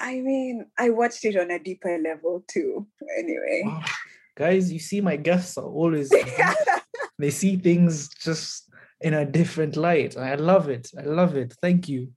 I 0.01 0.21
mean, 0.21 0.67
I 0.79 0.91
watched 0.91 1.25
it 1.25 1.37
on 1.37 1.51
a 1.51 1.59
deeper 1.59 1.99
level 1.99 2.45
too. 2.49 2.87
Anyway. 3.19 3.63
Wow. 3.65 3.83
Guys, 4.37 4.71
you 4.73 4.79
see, 4.79 5.01
my 5.01 5.17
guests 5.17 5.57
are 5.57 5.65
always 5.65 6.11
they 7.19 7.31
see 7.31 7.57
things 7.57 8.09
just 8.09 8.71
in 9.01 9.15
a 9.15 9.25
different 9.25 9.77
light. 9.77 10.17
I 10.17 10.35
love 10.35 10.69
it. 10.69 10.91
I 10.99 11.03
love 11.03 11.37
it. 11.37 11.55
Thank 11.63 11.89
you. 11.89 12.13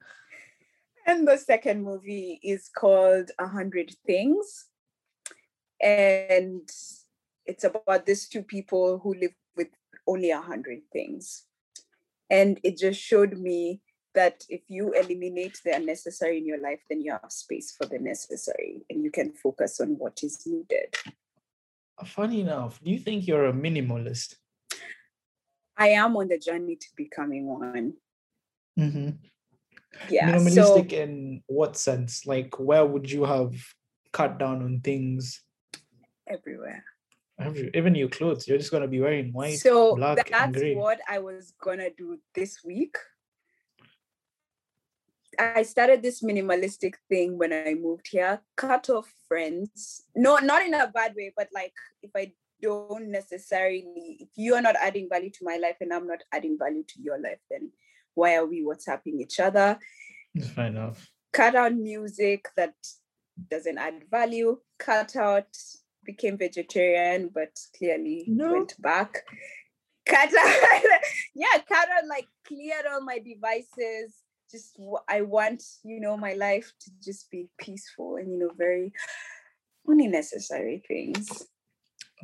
and 1.06 1.28
the 1.28 1.38
second 1.38 1.84
movie 1.84 2.40
is 2.44 2.70
called 2.76 3.32
A 3.40 3.48
Hundred 3.48 3.96
Things. 4.06 4.66
And 5.82 6.70
it's 7.46 7.64
about 7.64 8.06
these 8.06 8.28
two 8.28 8.44
people 8.44 9.00
who 9.00 9.14
live 9.16 9.34
with 9.56 9.70
only 10.08 10.32
a 10.32 10.42
hundred 10.42 10.82
things. 10.92 11.46
And 12.30 12.60
it 12.64 12.78
just 12.78 13.00
showed 13.02 13.38
me 13.38 13.82
that 14.16 14.44
if 14.50 14.62
you 14.68 14.94
eliminate 14.94 15.60
the 15.64 15.76
unnecessary 15.76 16.38
in 16.38 16.46
your 16.46 16.62
life, 16.62 16.80
then 16.90 17.02
you 17.02 17.12
have 17.12 17.32
space 17.32 17.76
for 17.76 17.86
the 17.86 18.00
necessary 18.00 18.82
and 18.90 19.04
you 19.04 19.12
can 19.12 19.32
focus 19.34 19.80
on 19.80 19.98
what 19.98 20.24
is 20.24 20.46
needed. 20.46 20.96
Funny 22.06 22.42
enough, 22.42 22.80
do 22.82 22.92
you 22.92 23.00
think 23.00 23.28
you're 23.28 23.48
a 23.48 23.54
minimalist? 23.54 24.36
I 25.78 25.90
am 25.90 26.16
on 26.18 26.28
the 26.28 26.38
journey 26.38 26.76
to 26.76 26.88
becoming 26.96 27.46
one. 27.46 27.94
Mm-hmm. 28.78 29.10
Yeah. 30.10 30.32
Minimalistic 30.32 30.92
So 30.92 30.98
in 30.98 31.44
what 31.48 31.78
sense? 31.78 32.26
Like, 32.26 32.60
where 32.60 32.86
would 32.86 33.12
you 33.12 33.26
have 33.26 33.54
cut 34.12 34.40
down 34.40 34.64
on 34.64 34.82
things? 34.82 35.42
everywhere. 36.30 36.84
Every, 37.40 37.72
even 37.74 37.96
your 37.96 38.10
clothes, 38.10 38.48
you're 38.48 38.58
just 38.58 38.72
gonna 38.72 38.88
be 38.88 39.00
wearing 39.00 39.32
white, 39.32 39.60
so 39.60 39.96
black, 39.96 40.30
and 40.32 40.54
that's 40.54 40.58
gray. 40.58 40.76
what 40.76 41.00
I 41.08 41.20
was 41.20 41.54
gonna 41.62 41.90
do 41.98 42.20
this 42.36 42.64
week. 42.66 42.98
I 45.40 45.64
started 45.64 46.02
this 46.04 46.22
minimalistic 46.22 46.96
thing 47.08 47.38
when 47.38 47.54
I 47.54 47.74
moved 47.74 48.08
here. 48.12 48.42
Cut 48.58 48.90
off 48.90 49.12
friends. 49.28 50.04
No, 50.16 50.38
not 50.38 50.66
in 50.66 50.74
a 50.74 50.88
bad 50.88 51.14
way, 51.16 51.34
but 51.36 51.48
like 51.54 51.74
if 52.04 52.12
I 52.16 52.34
don't 52.62 53.10
necessarily, 53.10 54.18
if 54.20 54.30
you 54.36 54.56
are 54.56 54.62
not 54.62 54.76
adding 54.82 55.08
value 55.10 55.30
to 55.32 55.46
my 55.46 55.56
life 55.58 55.78
and 55.80 55.94
I'm 55.94 56.08
not 56.08 56.20
adding 56.34 56.58
value 56.60 56.84
to 56.86 57.02
your 57.02 57.18
life, 57.20 57.40
then 57.50 57.72
why 58.16 58.36
are 58.36 58.46
we 58.46 58.64
WhatsApping 58.64 59.20
each 59.22 59.40
other? 59.40 59.80
It's 60.36 60.50
Fair 60.50 60.68
enough. 60.68 61.10
cut 61.32 61.56
out 61.56 61.74
music 61.74 62.50
that 62.58 62.74
doesn't 63.50 63.78
add 63.78 64.04
value, 64.12 64.60
cut 64.78 65.16
out, 65.16 65.48
became 66.04 66.38
vegetarian, 66.38 67.30
but 67.34 67.58
clearly 67.78 68.26
No. 68.28 68.52
went 68.52 68.76
back. 68.82 69.24
Cut 70.06 70.30
out, 70.38 70.84
yeah, 71.34 71.60
cut 71.68 71.88
out, 71.90 72.08
like 72.10 72.28
cleared 72.46 72.86
all 72.92 73.02
my 73.02 73.20
devices. 73.20 74.16
Just 74.52 74.80
I 75.08 75.22
want, 75.22 75.64
you 75.84 76.00
know, 76.00 76.18
my 76.18 76.34
life 76.34 76.74
to 76.82 76.92
just 77.04 77.30
be 77.30 77.50
peaceful 77.58 78.16
and 78.18 78.32
you 78.32 78.40
know, 78.40 78.52
very 78.58 78.94
only 79.88 80.08
necessary 80.08 80.84
things. 80.88 81.48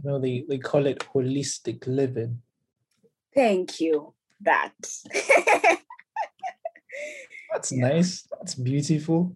No, 0.03 0.19
they, 0.19 0.45
they 0.47 0.57
call 0.57 0.85
it 0.87 0.99
holistic 1.13 1.85
living. 1.87 2.41
Thank 3.33 3.79
you. 3.79 4.13
That. 4.41 4.73
That's 7.51 7.71
Yeah. 7.71 7.87
nice. 7.89 8.27
That's 8.31 8.55
beautiful. 8.55 9.35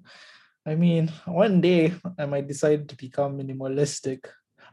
I 0.65 0.75
mean, 0.75 1.11
one 1.25 1.61
day 1.61 1.93
I 2.17 2.25
might 2.25 2.47
decide 2.47 2.89
to 2.89 2.95
become 2.95 3.39
minimalistic. 3.39 4.25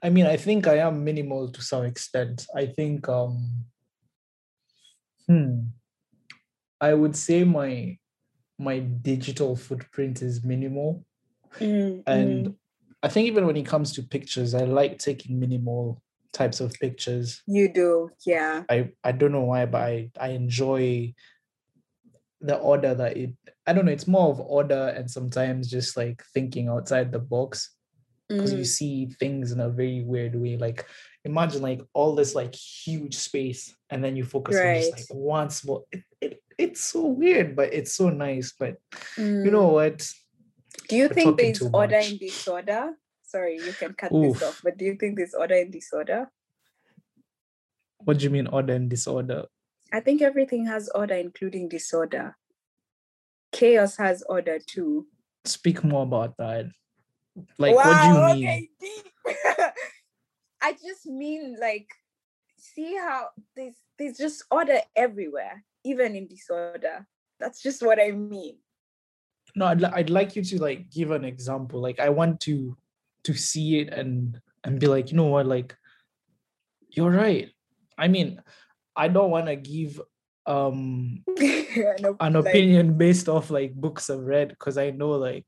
I 0.03 0.11
mean, 0.11 0.27
I 0.27 0.37
think 0.37 0.67
I 0.67 0.79
am 0.79 1.05
minimal 1.05 1.51
to 1.53 1.63
some 1.63 1.85
extent. 1.85 2.47
I 2.55 2.67
think 2.67 3.09
um 3.09 3.65
hmm 5.29 5.61
I 6.81 6.93
would 6.93 7.17
say 7.17 7.45
my 7.45 7.97
my 8.59 8.79
digital 8.81 9.57
footprint 9.57 10.23
is 10.23 10.45
minimal. 10.45 11.05
Mm, 11.61 12.05
And 12.07 12.47
mm. 12.47 12.55
I 13.03 13.09
think 13.09 13.27
even 13.27 13.47
when 13.47 13.57
it 13.57 13.67
comes 13.67 13.93
to 13.95 14.03
pictures, 14.03 14.55
I 14.55 14.61
like 14.65 14.99
taking 14.99 15.39
minimal 15.39 16.03
types 16.33 16.61
of 16.61 16.73
pictures. 16.75 17.43
you 17.47 17.73
do, 17.73 18.11
yeah. 18.25 18.65
I 18.69 18.93
I 19.05 19.13
don't 19.13 19.33
know 19.33 19.43
why, 19.45 19.67
but 19.67 19.83
I 19.83 20.11
I 20.19 20.29
enjoy 20.31 21.15
the 22.41 22.57
order 22.57 22.95
that 22.95 23.17
it. 23.17 23.33
I 23.67 23.73
don't 23.73 23.87
know. 23.87 23.93
It's 23.93 24.07
more 24.07 24.31
of 24.31 24.41
order 24.41 24.89
and 24.97 25.11
sometimes 25.11 25.71
just 25.71 25.97
like 25.97 26.23
thinking 26.35 26.69
outside 26.69 27.13
the 27.13 27.19
box 27.19 27.75
because 28.37 28.55
you 28.55 28.65
Mm, 28.65 28.67
see 28.67 29.07
things 29.07 29.53
in 29.53 29.61
a 29.61 29.71
very 29.71 30.03
weird 30.03 30.35
way. 30.35 30.57
Like 30.57 30.87
imagine 31.25 31.63
like 31.63 31.83
all 31.95 32.15
this 32.15 32.35
like 32.35 32.55
huge 32.55 33.17
space, 33.17 33.75
and 33.91 34.05
then 34.05 34.17
you 34.17 34.25
focus 34.25 34.65
on 34.65 34.75
just 34.75 34.93
like 34.93 35.07
one 35.11 35.51
small. 35.51 35.87
It, 35.93 36.05
it, 36.21 36.43
it's 36.59 36.85
so 36.85 37.07
weird, 37.07 37.57
but 37.57 37.73
it's 37.73 37.95
so 37.95 38.11
nice. 38.11 38.53
But 38.59 38.77
you 39.17 39.25
mm. 39.25 39.53
know 39.53 39.69
what? 39.69 40.07
Do 40.89 40.97
you 40.97 41.09
We're 41.09 41.15
think 41.15 41.39
there's 41.39 41.63
order 41.63 41.97
much. 41.97 42.11
in 42.13 42.19
disorder? 42.19 42.93
Sorry, 43.23 43.57
you 43.57 43.73
can 43.73 43.95
cut 43.95 44.13
Oof. 44.13 44.35
this 44.35 44.43
off, 44.43 44.61
but 44.63 44.77
do 44.77 44.85
you 44.85 44.95
think 44.95 45.17
there's 45.17 45.35
order 45.35 45.57
in 45.57 45.71
disorder? 45.71 46.31
What 47.99 48.19
do 48.19 48.25
you 48.25 48.31
mean 48.31 48.47
order 48.47 48.75
and 48.75 48.89
disorder? 48.89 49.47
I 49.93 50.01
think 50.01 50.23
everything 50.23 50.67
has 50.67 50.89
order, 50.95 51.15
including 51.15 51.69
disorder. 51.69 52.37
Chaos 53.53 53.97
has 53.97 54.23
order 54.29 54.59
too. 54.59 55.07
Speak 55.45 55.83
more 55.83 56.03
about 56.03 56.37
that. 56.39 56.67
Like, 57.59 57.75
what 57.75 58.03
do 58.03 58.39
you 58.39 58.47
mean? 58.47 58.69
okay. 59.27 59.57
I 60.63 60.73
just 60.73 61.07
mean 61.07 61.57
like, 61.61 61.89
see 62.57 62.97
how 62.97 63.29
there's 63.55 63.75
there's 63.99 64.19
just 64.19 64.45
order 64.51 64.81
everywhere, 64.95 65.65
even 65.87 66.17
in 66.17 66.27
disorder. 66.27 67.07
That's 67.39 67.63
just 67.63 67.83
what 67.83 67.99
I 68.01 68.11
mean. 68.11 68.59
no 69.55 69.67
I'd, 69.67 69.81
li- 69.81 69.95
I'd 69.95 70.11
like 70.11 70.37
you 70.37 70.43
to 70.43 70.57
like 70.61 70.91
give 70.91 71.11
an 71.15 71.25
example 71.25 71.81
like 71.81 72.01
i 72.01 72.11
want 72.11 72.41
to 72.45 72.77
to 73.25 73.33
see 73.33 73.79
it 73.81 73.89
and 73.95 74.37
and 74.65 74.81
be 74.83 74.87
like 74.87 75.11
you 75.11 75.17
know 75.17 75.31
what 75.33 75.47
like 75.47 75.71
you're 76.91 77.15
right 77.15 77.49
i 77.97 78.07
mean 78.09 78.43
i 78.97 79.07
don't 79.09 79.31
want 79.31 79.47
to 79.47 79.57
give 79.57 80.01
um 80.47 81.23
An 81.39 82.05
op- 82.05 82.21
an 82.21 82.33
like, 82.35 82.47
opinion 82.47 82.99
based 82.99 83.29
off 83.29 83.49
like 83.51 83.73
books 83.75 84.11
i've 84.11 84.27
read 84.27 84.49
because 84.51 84.77
i 84.77 84.91
know 84.91 85.13
like 85.17 85.47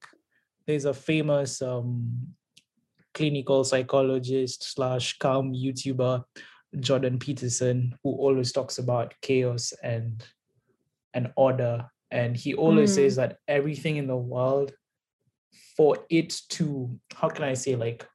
there's 0.66 0.86
a 0.86 0.94
famous 0.94 1.60
um 1.60 2.32
clinical 3.12 3.64
psychologist 3.64 4.62
slash 4.74 5.18
calm 5.18 5.52
youtuber 5.52 6.24
jordan 6.80 7.18
peterson 7.18 7.94
who 8.02 8.10
always 8.12 8.52
talks 8.52 8.78
about 8.78 9.14
chaos 9.22 9.72
and 9.82 10.24
and 11.14 11.32
order 11.36 11.86
and 12.10 12.36
he 12.36 12.54
always 12.54 12.92
Mm. 12.92 12.94
says 12.94 13.16
that 13.16 13.38
everything 13.48 13.96
in 13.96 14.06
the 14.06 14.16
world 14.16 14.72
for 15.76 15.98
it 16.10 16.40
to 16.50 16.98
how 17.14 17.28
can 17.28 17.44
i 17.44 17.54
say 17.54 17.76
like 17.76 18.06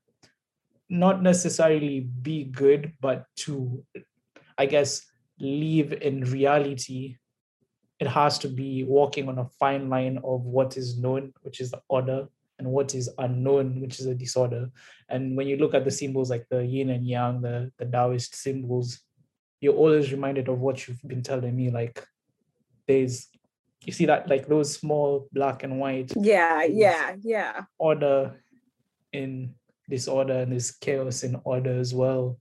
not 0.89 1.23
necessarily 1.23 2.01
be 2.21 2.43
good 2.45 2.93
but 3.01 3.25
to 3.37 3.83
i 4.57 4.65
guess 4.65 5.01
live 5.39 5.93
in 5.93 6.21
reality 6.25 7.17
it 7.99 8.07
has 8.07 8.37
to 8.39 8.47
be 8.49 8.83
walking 8.83 9.27
on 9.29 9.39
a 9.39 9.45
fine 9.59 9.89
line 9.89 10.17
of 10.23 10.41
what 10.41 10.77
is 10.77 10.97
known 10.99 11.33
which 11.41 11.59
is 11.59 11.71
the 11.71 11.81
order 11.89 12.27
and 12.59 12.67
what 12.67 12.93
is 12.95 13.09
unknown 13.17 13.81
which 13.81 13.99
is 13.99 14.05
a 14.05 14.15
disorder 14.15 14.69
and 15.09 15.35
when 15.35 15.47
you 15.47 15.57
look 15.57 15.73
at 15.73 15.83
the 15.83 15.91
symbols 15.91 16.29
like 16.29 16.45
the 16.49 16.63
yin 16.65 16.91
and 16.91 17.07
yang 17.07 17.41
the 17.41 17.71
the 17.77 17.85
taoist 17.85 18.35
symbols 18.35 19.01
you're 19.59 19.75
always 19.75 20.11
reminded 20.11 20.47
of 20.47 20.59
what 20.59 20.87
you've 20.87 21.01
been 21.07 21.23
telling 21.23 21.55
me 21.55 21.69
like 21.69 22.05
there's 22.87 23.29
you 23.85 23.91
see 23.91 24.05
that 24.05 24.29
like 24.29 24.47
those 24.47 24.73
small 24.73 25.27
black 25.33 25.63
and 25.63 25.79
white 25.79 26.11
yeah, 26.15 26.63
yeah, 26.63 27.15
yeah. 27.21 27.63
order 27.77 28.39
in 29.11 29.53
disorder 29.89 30.33
and 30.33 30.51
there's 30.51 30.71
chaos 30.71 31.23
in 31.23 31.39
order 31.43 31.79
as 31.79 31.93
well. 31.93 32.39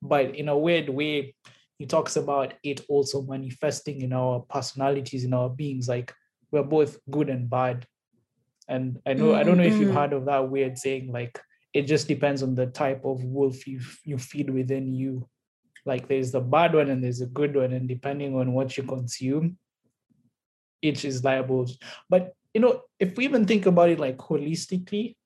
But 0.00 0.34
in 0.34 0.48
a 0.48 0.58
weird 0.58 0.88
way, 0.88 1.34
he 1.78 1.86
talks 1.86 2.16
about 2.16 2.54
it 2.62 2.84
also 2.88 3.22
manifesting 3.22 4.02
in 4.02 4.12
our 4.12 4.40
personalities, 4.40 5.24
in 5.24 5.34
our 5.34 5.48
beings. 5.48 5.88
Like 5.88 6.12
we're 6.50 6.62
both 6.62 6.98
good 7.10 7.30
and 7.30 7.48
bad. 7.48 7.86
And 8.68 9.00
I 9.06 9.14
know 9.14 9.34
I 9.34 9.42
don't 9.42 9.58
know 9.58 9.64
if 9.64 9.74
you've 9.74 9.90
Mm, 9.90 9.92
mm. 9.92 10.00
heard 10.00 10.12
of 10.12 10.24
that 10.26 10.48
weird 10.50 10.78
saying, 10.78 11.12
like 11.12 11.38
it 11.74 11.82
just 11.82 12.06
depends 12.06 12.42
on 12.42 12.54
the 12.54 12.66
type 12.66 13.04
of 13.04 13.24
wolf 13.24 13.66
you 13.66 13.80
you 14.04 14.18
feed 14.18 14.50
within 14.50 14.92
you. 14.92 15.28
Like 15.84 16.08
there's 16.08 16.30
the 16.30 16.40
bad 16.40 16.74
one 16.74 16.90
and 16.90 17.02
there's 17.02 17.20
a 17.20 17.26
good 17.26 17.56
one, 17.56 17.72
and 17.72 17.88
depending 17.88 18.36
on 18.36 18.52
what 18.52 18.76
you 18.76 18.84
consume, 18.84 19.58
each 20.80 21.04
is 21.04 21.24
liable. 21.24 21.68
But 22.08 22.34
you 22.54 22.60
know, 22.60 22.82
if 23.00 23.16
we 23.16 23.24
even 23.24 23.46
think 23.46 23.66
about 23.66 23.88
it 23.88 23.98
like 23.98 24.18
holistically, 24.18 25.16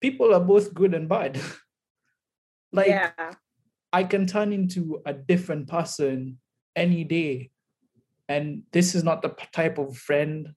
people 0.00 0.34
are 0.34 0.40
both 0.40 0.74
good 0.74 0.94
and 0.94 1.08
bad. 1.08 1.40
like 2.72 2.88
yeah. 2.88 3.10
I 3.92 4.04
can 4.04 4.26
turn 4.26 4.52
into 4.52 5.00
a 5.06 5.12
different 5.12 5.68
person 5.68 6.38
any 6.74 7.04
day. 7.04 7.50
And 8.28 8.64
this 8.72 8.94
is 8.94 9.02
not 9.02 9.22
the 9.22 9.34
type 9.52 9.78
of 9.78 9.96
friend 9.96 10.52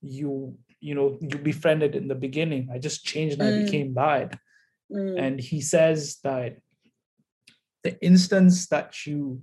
you 0.00 0.56
you 0.80 0.94
know 0.94 1.18
you 1.20 1.38
befriended 1.38 1.94
in 1.94 2.08
the 2.08 2.14
beginning. 2.14 2.68
I 2.72 2.78
just 2.78 3.04
changed 3.04 3.40
and 3.40 3.48
I 3.48 3.52
Mm. 3.52 3.64
became 3.64 3.94
bad. 3.94 4.38
Mm, 4.92 5.18
And 5.18 5.40
he 5.40 5.60
says 5.60 6.18
that 6.24 6.58
the 7.84 8.00
instance 8.04 8.66
that 8.68 9.06
you 9.06 9.42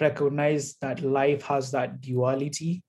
recognize 0.00 0.76
that 0.80 1.02
life 1.02 1.42
has 1.42 1.70
that 1.72 2.00
duality 2.00 2.82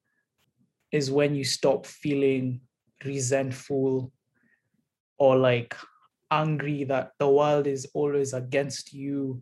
is 0.91 1.11
when 1.11 1.35
you 1.35 1.43
stop 1.43 1.85
feeling 1.85 2.61
resentful 3.03 4.11
or 5.17 5.35
like 5.37 5.75
angry 6.31 6.83
that 6.85 7.11
the 7.19 7.27
world 7.27 7.67
is 7.67 7.85
always 7.93 8.33
against 8.33 8.93
you 8.93 9.41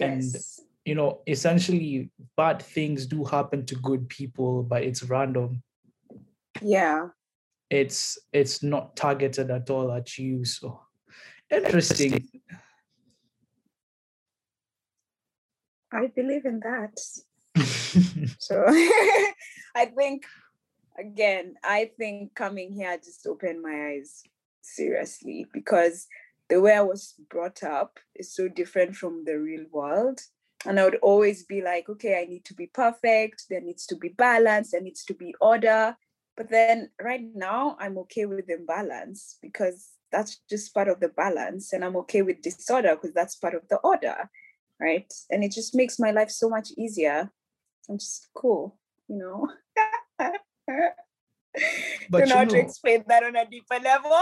and 0.00 0.36
you 0.84 0.94
know 0.94 1.20
essentially 1.26 2.10
bad 2.36 2.60
things 2.62 3.06
do 3.06 3.24
happen 3.24 3.64
to 3.66 3.74
good 3.76 4.08
people 4.08 4.62
but 4.62 4.82
it's 4.82 5.02
random 5.04 5.62
Yeah. 6.62 7.08
It's 7.70 8.18
it's 8.32 8.62
not 8.62 8.96
targeted 8.96 9.50
at 9.50 9.70
all 9.70 9.92
at 9.92 10.18
you 10.18 10.44
so 10.44 10.80
interesting 11.50 12.28
I 15.94 16.08
believe 16.08 16.44
in 16.44 16.60
that. 16.60 16.98
So 18.40 18.64
I 19.76 19.86
think 19.96 20.24
again, 20.98 21.54
I 21.62 21.92
think 21.96 22.34
coming 22.34 22.72
here 22.72 22.96
just 22.96 23.24
opened 23.26 23.62
my 23.62 23.92
eyes 23.92 24.24
seriously 24.62 25.46
because 25.52 26.08
the 26.48 26.60
way 26.60 26.74
I 26.74 26.80
was 26.80 27.14
brought 27.30 27.62
up 27.62 28.00
is 28.16 28.34
so 28.34 28.48
different 28.48 28.96
from 28.96 29.24
the 29.24 29.38
real 29.38 29.66
world. 29.72 30.20
and 30.66 30.80
I 30.80 30.84
would 30.84 30.98
always 31.02 31.44
be 31.44 31.62
like, 31.62 31.88
okay, 31.88 32.20
I 32.20 32.24
need 32.24 32.44
to 32.46 32.54
be 32.54 32.66
perfect. 32.66 33.44
There 33.48 33.60
needs 33.60 33.86
to 33.86 33.96
be 33.96 34.08
balance. 34.08 34.72
There 34.72 34.80
needs 34.80 35.04
to 35.04 35.14
be 35.14 35.34
order. 35.40 35.96
But 36.36 36.50
then 36.50 36.90
right 37.00 37.22
now, 37.34 37.76
I'm 37.78 37.96
okay 37.98 38.26
with 38.26 38.48
imbalance 38.50 39.38
because 39.40 39.90
that's 40.10 40.40
just 40.50 40.74
part 40.74 40.88
of 40.88 41.00
the 41.00 41.08
balance. 41.08 41.72
And 41.72 41.84
I'm 41.84 41.96
okay 41.98 42.22
with 42.22 42.42
disorder 42.42 42.96
because 42.96 43.14
that's 43.14 43.36
part 43.36 43.54
of 43.54 43.68
the 43.68 43.76
order. 43.78 44.30
Right. 44.80 45.12
And 45.30 45.44
it 45.44 45.52
just 45.52 45.74
makes 45.74 45.98
my 45.98 46.10
life 46.10 46.30
so 46.30 46.48
much 46.48 46.70
easier. 46.76 47.30
I'm 47.88 47.98
just 47.98 48.28
cool, 48.34 48.78
you 49.08 49.18
know. 49.18 49.48
But 52.10 52.18
Don't 52.18 52.28
know 52.30 52.36
how 52.36 52.44
to 52.44 52.58
explain 52.58 53.04
that 53.06 53.22
on 53.22 53.36
a 53.36 53.48
deeper 53.48 53.78
level. 53.82 54.12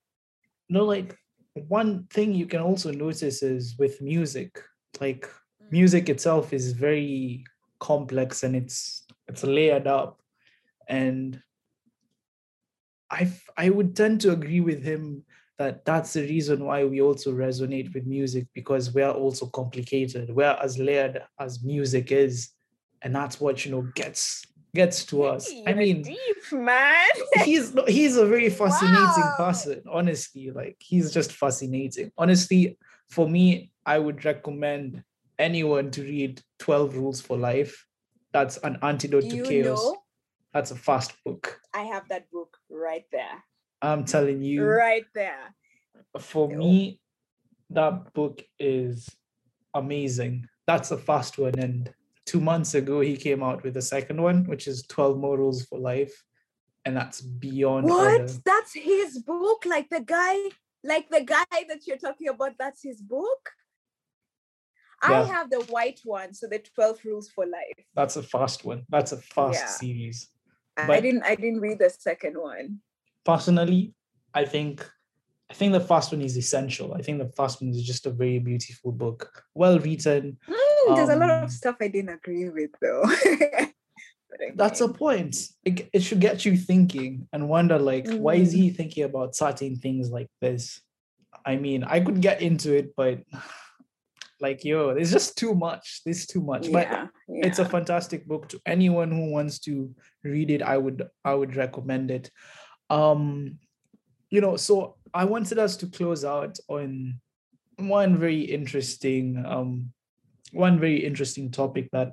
no 0.68 0.84
like 0.84 1.16
one 1.54 2.04
thing 2.10 2.34
you 2.34 2.44
can 2.46 2.60
also 2.60 2.92
notice 2.92 3.42
is 3.42 3.74
with 3.78 4.00
music 4.02 4.62
like 5.00 5.26
Mm. 5.60 5.72
music 5.72 6.08
itself 6.08 6.52
is 6.52 6.72
very 6.72 7.44
complex 7.80 8.44
and 8.44 8.54
it's 8.54 9.04
it's 9.26 9.42
layered 9.42 9.86
up 9.88 10.20
and 10.88 11.42
I 13.10 13.30
I 13.56 13.70
would 13.70 13.96
tend 13.96 14.20
to 14.22 14.32
agree 14.32 14.60
with 14.60 14.82
him 14.82 15.24
that 15.58 15.84
that's 15.84 16.12
the 16.12 16.22
reason 16.22 16.64
why 16.64 16.84
we 16.84 17.00
also 17.00 17.32
resonate 17.32 17.92
with 17.92 18.06
music 18.06 18.46
because 18.54 18.92
we're 18.94 19.10
also 19.10 19.46
complicated 19.46 20.30
we're 20.34 20.56
as 20.62 20.78
layered 20.78 21.22
as 21.40 21.62
music 21.64 22.12
is 22.12 22.50
and 23.02 23.14
that's 23.14 23.40
what 23.40 23.64
you 23.64 23.72
know 23.72 23.82
gets 23.94 24.44
gets 24.74 25.04
to 25.06 25.24
us 25.24 25.60
i 25.66 25.70
You're 25.70 25.78
mean 25.78 26.02
deep, 26.02 26.52
man. 26.52 27.08
he's 27.44 27.74
he's 27.88 28.16
a 28.16 28.26
very 28.26 28.50
fascinating 28.50 29.32
Wow. 29.38 29.46
person 29.46 29.82
honestly 29.90 30.50
like 30.50 30.76
he's 30.78 31.10
just 31.12 31.32
fascinating 31.32 32.12
honestly 32.16 32.78
for 33.10 33.28
me 33.28 33.72
i 33.86 33.98
would 33.98 34.24
recommend 34.24 35.02
anyone 35.38 35.90
to 35.90 36.02
read 36.02 36.40
12 36.58 36.96
rules 36.96 37.20
for 37.20 37.36
life 37.36 37.86
that's 38.32 38.58
an 38.58 38.78
antidote 38.82 39.28
Do 39.28 39.36
to 39.36 39.42
chaos 39.42 39.84
know? 39.84 40.02
That's 40.58 40.72
a 40.72 40.76
fast 40.90 41.12
book 41.24 41.60
I 41.72 41.82
have 41.84 42.08
that 42.08 42.28
book 42.32 42.56
right 42.68 43.06
there. 43.12 43.36
i'm 43.80 44.04
telling 44.04 44.42
you 44.42 44.64
Right 44.64 45.06
there. 45.14 45.54
for 46.18 46.50
Yeah. 46.50 46.56
me 46.62 47.00
that 47.70 48.12
book 48.12 48.36
is 48.58 49.08
amazing 49.82 50.34
that's 50.66 50.90
a 50.90 50.98
fast 50.98 51.38
one 51.38 51.56
and 51.66 51.94
two 52.26 52.40
months 52.40 52.74
ago 52.74 52.96
he 53.10 53.16
came 53.16 53.40
out 53.48 53.62
with 53.62 53.74
the 53.74 53.86
second 53.94 54.18
one 54.20 54.38
which 54.50 54.66
is 54.66 54.82
12 54.88 55.16
more 55.24 55.36
rules 55.38 55.60
for 55.68 55.78
life 55.78 56.14
and 56.84 56.96
that's 56.96 57.20
beyond 57.20 57.84
What? 57.86 58.20
order. 58.20 58.32
That's 58.44 58.72
his 58.74 59.10
book? 59.22 59.60
Like 59.74 59.88
the 59.90 60.00
guy, 60.00 60.36
like 60.92 61.06
the 61.16 61.20
guy 61.36 61.58
that 61.70 61.80
you're 61.86 61.98
talking 62.06 62.28
about, 62.34 62.52
that's 62.58 62.82
his 62.82 63.00
book? 63.02 63.42
I 65.02 65.20
have 65.34 65.50
the 65.50 65.60
white 65.74 66.00
one, 66.04 66.32
so 66.34 66.46
the 66.46 66.60
12 66.60 67.04
rules 67.04 67.28
for 67.28 67.44
life. 67.46 67.84
That's 67.94 68.16
a 68.16 68.22
fast 68.22 68.64
one. 68.64 68.80
That's 68.88 69.12
a 69.12 69.18
fast 69.18 69.60
Yeah. 69.60 69.66
series. 69.82 70.18
I- 70.78 70.92
I 70.96 71.00
didn't 71.00 71.22
I 71.24 71.34
didn't 71.34 71.60
read 71.60 71.78
the 71.78 71.90
second 71.90 72.34
one. 72.38 72.78
Personally, 73.24 73.94
I 74.32 74.44
think 74.44 74.88
I 75.50 75.54
think 75.54 75.72
the 75.72 75.80
first 75.80 76.12
one 76.12 76.22
is 76.22 76.36
essential. 76.36 76.92
I 76.94 77.00
think 77.02 77.18
the 77.18 77.32
first 77.34 77.60
one 77.60 77.70
is 77.70 77.82
just 77.82 78.06
a 78.06 78.10
very 78.10 78.38
beautiful 78.38 78.92
book, 78.92 79.44
well 79.54 79.78
written. 79.78 80.36
Mm, 80.48 80.94
there's 80.96 81.08
a 81.08 81.16
lot 81.16 81.30
Um, 81.30 81.44
of 81.44 81.50
stuff 81.50 81.76
I 81.80 81.88
didn't 81.88 82.10
agree 82.14 82.48
with 82.48 82.70
though. 82.80 83.04
But 84.30 84.56
That's 84.56 84.80
a 84.82 84.88
point. 84.88 85.36
It, 85.64 85.88
it 85.92 86.02
should 86.02 86.20
get 86.20 86.44
you 86.44 86.54
thinking 86.56 87.26
and 87.32 87.48
wonder 87.48 87.78
like, 87.78 88.06
why 88.10 88.34
is 88.34 88.52
Mm. 88.52 88.56
he 88.58 88.70
thinking 88.70 89.04
about 89.04 89.34
certain 89.34 89.76
things 89.76 90.10
like 90.10 90.28
this? 90.42 90.82
I 91.46 91.56
mean, 91.56 91.82
I 91.82 92.00
could 92.00 92.20
get 92.20 92.42
into 92.42 92.76
it, 92.76 92.94
but 92.94 93.20
like, 94.40 94.64
yo, 94.64 94.94
there's 94.94 95.12
just 95.12 95.36
too 95.36 95.54
much. 95.54 96.02
There's 96.04 96.26
too 96.26 96.40
much. 96.40 96.70
But 96.70 96.88
yeah, 96.90 97.06
it's 97.28 97.58
a 97.58 97.64
fantastic 97.64 98.26
book 98.26 98.48
to 98.48 98.60
anyone 98.66 99.10
who 99.10 99.30
wants 99.30 99.58
to 99.60 99.94
read 100.24 100.50
it 100.50 100.62
i 100.62 100.76
would 100.76 101.06
i 101.24 101.34
would 101.34 101.56
recommend 101.56 102.10
it 102.10 102.30
um 102.90 103.58
you 104.30 104.40
know 104.40 104.56
so 104.56 104.96
i 105.14 105.24
wanted 105.24 105.58
us 105.58 105.76
to 105.76 105.86
close 105.86 106.24
out 106.24 106.58
on 106.68 107.20
one 107.76 108.18
very 108.18 108.40
interesting 108.40 109.42
um 109.46 109.92
one 110.52 110.78
very 110.80 111.04
interesting 111.04 111.50
topic 111.50 111.88
that 111.92 112.12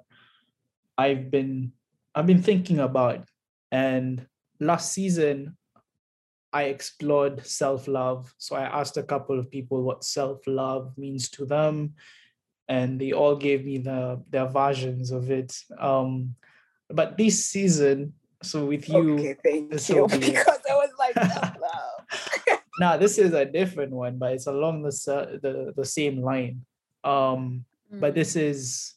i've 0.98 1.32
been 1.32 1.72
i've 2.14 2.28
been 2.28 2.44
thinking 2.44 2.80
about 2.80 3.28
and 3.72 4.26
last 4.60 4.94
season 4.94 5.58
i 6.60 6.64
explored 6.76 7.36
self-love 7.46 8.22
so 8.46 8.56
i 8.56 8.64
asked 8.80 8.98
a 8.98 9.04
couple 9.14 9.38
of 9.40 9.50
people 9.56 9.80
what 9.88 10.04
self-love 10.04 10.84
means 10.98 11.24
to 11.36 11.46
them 11.46 11.76
and 12.68 13.00
they 13.02 13.12
all 13.22 13.36
gave 13.48 13.62
me 13.70 13.78
the 13.78 14.00
their 14.34 14.48
versions 14.62 15.12
of 15.12 15.30
it. 15.40 15.52
Um, 15.78 16.34
but 17.00 17.16
this 17.18 17.46
season, 17.54 18.14
so 18.42 18.66
with 18.66 18.90
you, 18.90 19.14
okay, 19.22 19.36
thank 19.46 19.90
you. 19.90 20.08
be- 20.14 20.34
Because 20.34 20.64
I 20.74 20.76
was 20.84 20.90
like, 21.04 21.14
self-love. 21.34 22.60
now 22.80 22.98
this 22.98 23.18
is 23.26 23.34
a 23.34 23.46
different 23.46 23.92
one, 23.94 24.18
but 24.18 24.34
it's 24.34 24.48
along 24.48 24.82
the 24.82 24.92
the 25.46 25.74
the 25.78 25.86
same 25.86 26.16
line. 26.30 26.66
Um, 27.04 27.66
but 28.02 28.12
Mm. 28.14 28.16
this 28.20 28.36
is 28.36 28.96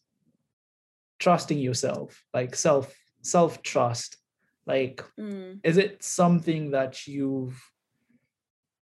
trusting 1.18 1.58
yourself, 1.58 2.24
like 2.32 2.56
self 2.56 2.94
self 3.22 3.60
trust. 3.62 4.16
Like, 4.68 5.02
Mm. 5.18 5.60
is 5.64 5.78
it 5.78 6.02
something 6.04 6.70
that 6.72 7.06
you've 7.06 7.58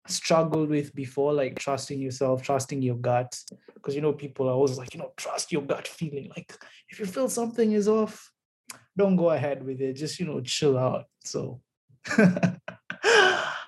struggled 0.08 0.70
with 0.70 0.94
before, 0.96 1.34
like 1.34 1.58
trusting 1.58 2.00
yourself, 2.00 2.44
trusting 2.44 2.82
your 2.82 2.98
gut? 2.98 3.38
Because 3.74 3.96
you 3.96 4.02
know, 4.02 4.14
people 4.14 4.48
are 4.48 4.54
always 4.54 4.78
like, 4.78 4.94
you 4.94 5.00
know, 5.00 5.12
trust 5.18 5.52
your 5.52 5.64
gut 5.64 5.88
feeling. 5.88 6.30
Like, 6.36 6.56
if 6.90 7.00
you 7.00 7.06
feel 7.06 7.28
something 7.30 7.72
is 7.72 7.88
off, 7.88 8.32
don't 8.96 9.16
go 9.16 9.32
ahead 9.32 9.64
with 9.66 9.82
it. 9.82 9.94
Just 9.94 10.20
you 10.20 10.28
know, 10.28 10.42
chill 10.42 10.78
out. 10.78 11.06
So, 11.24 11.62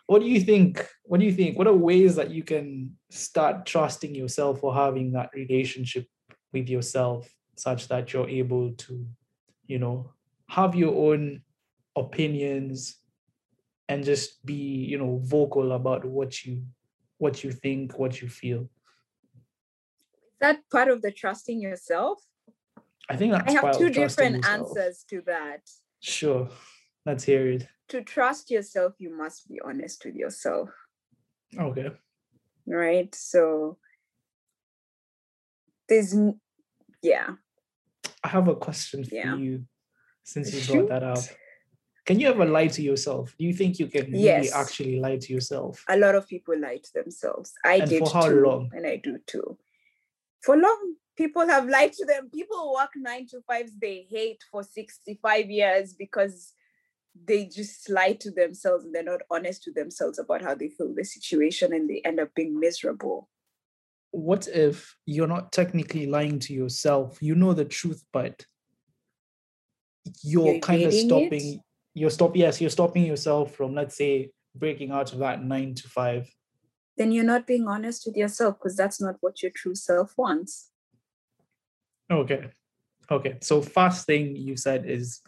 what 0.06 0.20
do 0.20 0.26
you 0.28 0.42
think? 0.42 0.86
What 1.04 1.20
do 1.20 1.26
you 1.26 1.34
think? 1.34 1.58
What 1.58 1.68
are 1.68 1.74
ways 1.74 2.16
that 2.16 2.30
you 2.30 2.44
can 2.44 2.96
start 3.10 3.66
trusting 3.66 4.14
yourself 4.14 4.64
or 4.64 4.74
having 4.74 5.12
that 5.14 5.30
relationship 5.34 6.06
with 6.52 6.70
yourself 6.70 7.28
such 7.56 7.88
that 7.88 8.14
you're 8.14 8.30
able 8.30 8.74
to, 8.74 9.08
you 9.66 9.80
know, 9.80 10.12
have 10.50 10.76
your 10.76 10.94
own 11.12 11.42
opinions 11.96 12.98
and 13.90 14.04
just 14.04 14.46
be, 14.46 14.54
you 14.54 14.98
know, 14.98 15.20
vocal 15.24 15.74
about 15.74 16.06
what 16.06 16.46
you 16.46 16.64
what 17.18 17.44
you 17.44 17.52
think, 17.52 17.98
what 17.98 18.22
you 18.22 18.28
feel. 18.28 18.62
Is 18.62 20.40
that 20.42 20.60
part 20.72 20.90
of 20.90 21.02
the 21.02 21.12
trusting 21.12 21.62
yourself? 21.62 22.20
I 23.10 23.16
think 23.16 23.32
that's 23.32 23.56
I 23.56 23.62
have 23.62 23.78
two 23.78 23.90
different 23.90 24.46
answers 24.46 25.06
to 25.10 25.22
that. 25.26 25.62
Sure. 26.02 26.50
Let's 27.06 27.24
hear 27.24 27.48
it. 27.48 27.68
To 27.90 28.02
trust 28.02 28.50
yourself, 28.50 28.94
you 28.98 29.16
must 29.16 29.48
be 29.48 29.60
honest 29.64 30.04
with 30.06 30.16
yourself, 30.16 30.70
Okay. 31.58 31.92
right? 32.66 33.14
So 33.14 33.78
there's, 35.88 36.16
yeah, 37.02 37.36
I 38.24 38.28
have 38.30 38.48
a 38.48 38.56
question 38.56 39.04
for 39.04 39.16
Yeah. 39.16 39.36
you 39.36 39.66
since 40.24 40.54
you 40.54 40.62
brought 40.66 40.90
that 40.90 41.04
up. 41.04 41.24
Can 42.06 42.20
you 42.20 42.28
ever 42.28 42.46
lie 42.46 42.68
to 42.68 42.82
yourself? 42.82 43.34
Do 43.40 43.46
you 43.46 43.54
think 43.54 43.80
you 43.80 43.88
can 43.88 44.12
really 44.12 44.52
actually 44.52 45.00
lie 45.00 45.18
to 45.18 45.34
yourself? 45.34 45.84
a 45.88 45.98
lot 45.98 46.16
of 46.16 46.28
people 46.28 46.60
lie 46.60 46.78
to 46.78 46.94
themselves. 46.94 47.54
I 47.64 47.76
And 47.78 47.90
did 47.90 48.00
for 48.06 48.14
how 48.14 48.28
too, 48.28 48.42
long? 48.42 48.70
and 48.74 48.86
I 48.86 48.98
do 48.98 49.20
too. 49.26 49.58
For 50.42 50.58
long, 50.58 50.96
people 51.16 51.48
have 51.48 51.70
lied 51.70 51.94
to 51.94 52.06
them. 52.06 52.30
People 52.30 52.74
work 52.74 52.90
nine 52.98 53.28
to 53.28 53.42
fives 53.48 53.72
they 53.80 54.06
hate 54.10 54.44
for 54.52 54.64
65 54.64 55.50
years 55.50 55.94
because 55.94 56.54
they 57.26 57.46
just 57.46 57.90
lie 57.90 58.14
to 58.14 58.32
themselves 58.32 58.84
and 58.84 58.94
they're 58.94 59.04
not 59.04 59.22
honest 59.32 59.64
to 59.64 59.72
themselves 59.72 60.20
about 60.20 60.42
how 60.42 60.56
they 60.56 60.68
feel 60.68 60.94
the 60.94 61.06
situation 61.06 61.72
and 61.72 61.90
they 61.90 62.02
end 62.04 62.20
up 62.20 62.34
being 62.36 62.60
miserable. 62.60 63.30
What 64.12 64.48
if 64.48 64.96
you're 65.06 65.28
not 65.28 65.52
technically 65.54 66.08
lying 66.08 66.40
to 66.40 66.54
yourself? 66.54 67.18
You 67.22 67.36
know 67.36 67.54
the 67.54 67.66
truth, 67.66 68.04
but 68.12 68.46
you're 70.22 70.54
You're 70.54 70.60
kind 70.60 70.84
of 70.84 70.94
stopping. 70.94 71.54
it? 71.54 71.60
You're 71.94 72.10
stop 72.10 72.36
yes, 72.36 72.60
you're 72.60 72.70
stopping 72.70 73.06
yourself 73.06 73.56
from 73.56 73.74
let's 73.74 73.96
say 73.96 74.32
breaking 74.56 74.92
out 74.92 75.12
of 75.14 75.20
that 75.20 75.44
nine 75.44 75.74
to 75.76 75.88
five. 75.90 76.30
Then 76.98 77.12
you're 77.12 77.24
not 77.24 77.48
being 77.48 77.68
honest 77.68 78.04
with 78.06 78.16
yourself 78.16 78.58
because 78.60 78.76
that's 78.76 79.02
not 79.02 79.16
what 79.22 79.42
your 79.42 79.52
true 79.56 79.76
self 79.76 80.14
wants. 80.18 80.70
Okay. 82.12 82.50
Okay. 83.10 83.38
So 83.42 83.62
first 83.62 84.06
thing 84.06 84.36
you 84.36 84.56
said 84.58 84.86
is 84.88 85.22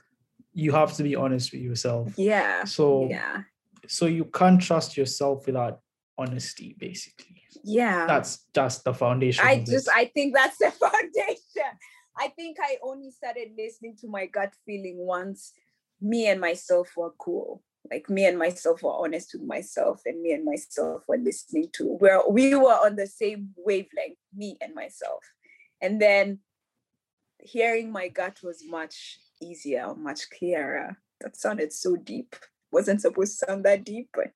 you 0.53 0.71
have 0.71 0.93
to 0.93 1.03
be 1.03 1.15
honest 1.15 1.51
with 1.51 1.61
yourself. 1.61 2.13
Yeah. 2.17 2.63
So 2.65 3.07
Yeah. 3.09 3.43
so 3.87 4.05
you 4.05 4.25
can't 4.25 4.61
trust 4.61 4.97
yourself 4.97 5.45
without 5.45 5.79
honesty, 6.17 6.75
basically. 6.79 7.43
Yeah. 7.63 8.05
That's 8.05 8.45
that's 8.53 8.79
the 8.79 8.93
foundation. 8.93 9.45
I 9.45 9.63
just. 9.63 9.89
I 9.89 10.05
think 10.05 10.35
that's 10.35 10.57
the 10.57 10.71
foundation. 10.79 11.71
I 12.17 12.29
think 12.29 12.57
I 12.61 12.77
only 12.81 13.11
started 13.11 13.49
listening 13.57 13.97
to 13.97 14.07
my 14.07 14.25
gut 14.27 14.53
feeling 14.65 14.97
once 14.99 15.51
me 16.01 16.27
and 16.27 16.39
myself 16.39 16.91
were 16.95 17.11
cool. 17.17 17.63
Like 17.91 18.09
me 18.09 18.25
and 18.25 18.37
myself 18.37 18.81
were 18.81 18.93
honest 18.93 19.33
with 19.33 19.43
myself, 19.43 20.01
and 20.05 20.21
me 20.21 20.31
and 20.31 20.43
myself 20.43 21.03
were 21.07 21.17
listening 21.17 21.69
to 21.73 21.83
where 21.83 22.21
we 22.27 22.55
were 22.55 22.79
on 22.85 22.95
the 22.95 23.07
same 23.07 23.49
wavelength, 23.55 24.17
me 24.35 24.57
and 24.59 24.73
myself. 24.73 25.23
And 25.81 26.01
then 26.01 26.39
hearing 27.39 27.91
my 27.91 28.07
gut 28.07 28.39
was 28.41 28.63
much 28.67 29.19
easier, 29.41 29.93
much 29.95 30.29
clearer. 30.31 30.97
That 31.21 31.37
sounded 31.37 31.71
so 31.73 31.95
deep. 31.95 32.35
Wasn't 32.71 33.01
supposed 33.01 33.39
to 33.39 33.45
sound 33.45 33.65
that 33.65 33.83
deep, 33.83 34.09
but 34.13 34.31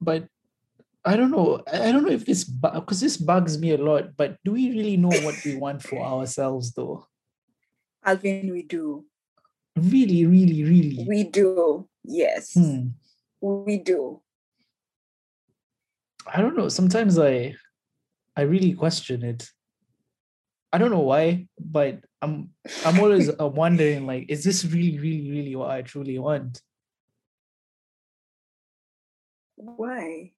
but 0.00 0.26
I 1.04 1.16
don't 1.16 1.30
know. 1.30 1.62
I 1.70 1.92
don't 1.92 2.04
know 2.04 2.10
if 2.10 2.24
this 2.24 2.44
because 2.44 3.00
this 3.00 3.16
bugs 3.16 3.58
me 3.58 3.72
a 3.72 3.78
lot. 3.78 4.16
But 4.16 4.38
do 4.44 4.52
we 4.52 4.70
really 4.70 4.96
know 4.96 5.12
what 5.22 5.44
we 5.44 5.56
want 5.56 5.82
for 5.82 6.00
ourselves, 6.00 6.72
though? 6.72 7.06
Alvin, 8.04 8.52
we 8.52 8.62
do. 8.62 9.04
Really, 9.76 10.26
really, 10.26 10.64
really. 10.64 11.06
We 11.08 11.24
do. 11.24 11.88
Yes. 12.04 12.52
Hmm. 12.54 12.88
We 13.40 13.78
do. 13.78 14.20
I 16.26 16.40
don't 16.40 16.56
know. 16.56 16.68
Sometimes 16.68 17.18
I, 17.18 17.54
I 18.36 18.42
really 18.42 18.74
question 18.74 19.24
it. 19.24 19.48
I 20.72 20.78
don't 20.78 20.90
know 20.90 21.00
why, 21.00 21.48
but 21.58 22.04
I'm 22.22 22.50
I'm 22.86 22.98
always 23.00 23.28
uh, 23.28 23.46
wondering 23.48 24.06
like, 24.06 24.26
is 24.30 24.42
this 24.44 24.64
really, 24.64 24.98
really, 24.98 25.30
really 25.30 25.56
what 25.56 25.70
I 25.70 25.82
truly 25.82 26.18
want? 26.18 26.62
Why? 29.56 30.32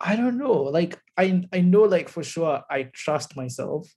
I 0.00 0.16
don't 0.16 0.38
know. 0.38 0.62
Like 0.62 0.98
I 1.16 1.44
I 1.52 1.60
know 1.60 1.82
like 1.82 2.08
for 2.08 2.22
sure 2.22 2.62
I 2.70 2.84
trust 2.84 3.36
myself, 3.36 3.88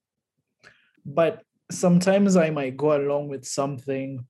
but 1.06 1.44
sometimes 1.72 2.36
I 2.36 2.50
might 2.50 2.78
go 2.78 2.96
along 2.98 3.30
with 3.30 3.46
something, 3.46 4.26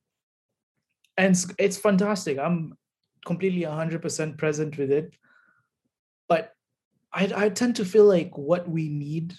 and 1.17 1.31
it's, 1.31 1.47
it's 1.57 1.77
fantastic. 1.77 2.37
I'm 2.37 2.77
completely 3.25 3.63
hundred 3.63 4.01
percent 4.01 4.37
present 4.37 4.77
with 4.77 4.91
it, 4.91 5.15
but 6.27 6.53
I 7.13 7.31
I 7.35 7.49
tend 7.49 7.75
to 7.77 7.85
feel 7.85 8.05
like 8.05 8.37
what 8.37 8.69
we 8.69 8.89
need 8.89 9.33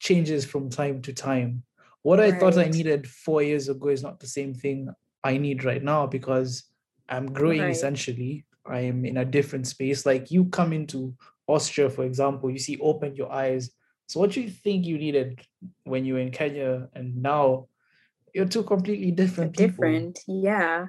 changes 0.00 0.44
from 0.44 0.68
time 0.68 1.00
to 1.02 1.12
time. 1.12 1.62
What 2.02 2.20
I 2.20 2.32
thought 2.32 2.58
I 2.58 2.68
needed 2.68 3.08
four 3.08 3.42
years 3.42 3.70
ago 3.70 3.88
is 3.88 4.02
not 4.02 4.20
the 4.20 4.26
same 4.26 4.54
thing 4.54 4.90
I 5.22 5.38
need 5.38 5.64
right 5.64 5.82
now 5.82 6.06
because 6.06 6.64
I'm 7.08 7.32
growing 7.32 7.60
Right. 7.60 7.70
essentially. 7.70 8.44
I 8.66 8.80
am 8.80 9.04
in 9.04 9.16
a 9.18 9.24
different 9.24 9.66
space. 9.66 10.04
Like 10.04 10.30
you 10.30 10.46
come 10.46 10.72
into 10.72 11.14
Austria, 11.46 11.88
for 11.88 12.04
example, 12.04 12.50
you 12.50 12.58
see 12.58 12.78
open 12.80 13.14
your 13.16 13.32
eyes. 13.32 13.70
So 14.06 14.20
what 14.20 14.32
do 14.32 14.40
you 14.40 14.50
think 14.50 14.84
you 14.84 14.98
needed 14.98 15.40
when 15.84 16.04
you 16.04 16.14
were 16.14 16.20
in 16.20 16.30
Kenya 16.30 16.88
and 16.94 17.22
now 17.22 17.68
you're 18.34 18.46
two 18.46 18.64
completely 18.64 19.12
different 19.12 19.56
people. 19.56 19.68
Different. 19.68 20.20
Yeah. 20.26 20.86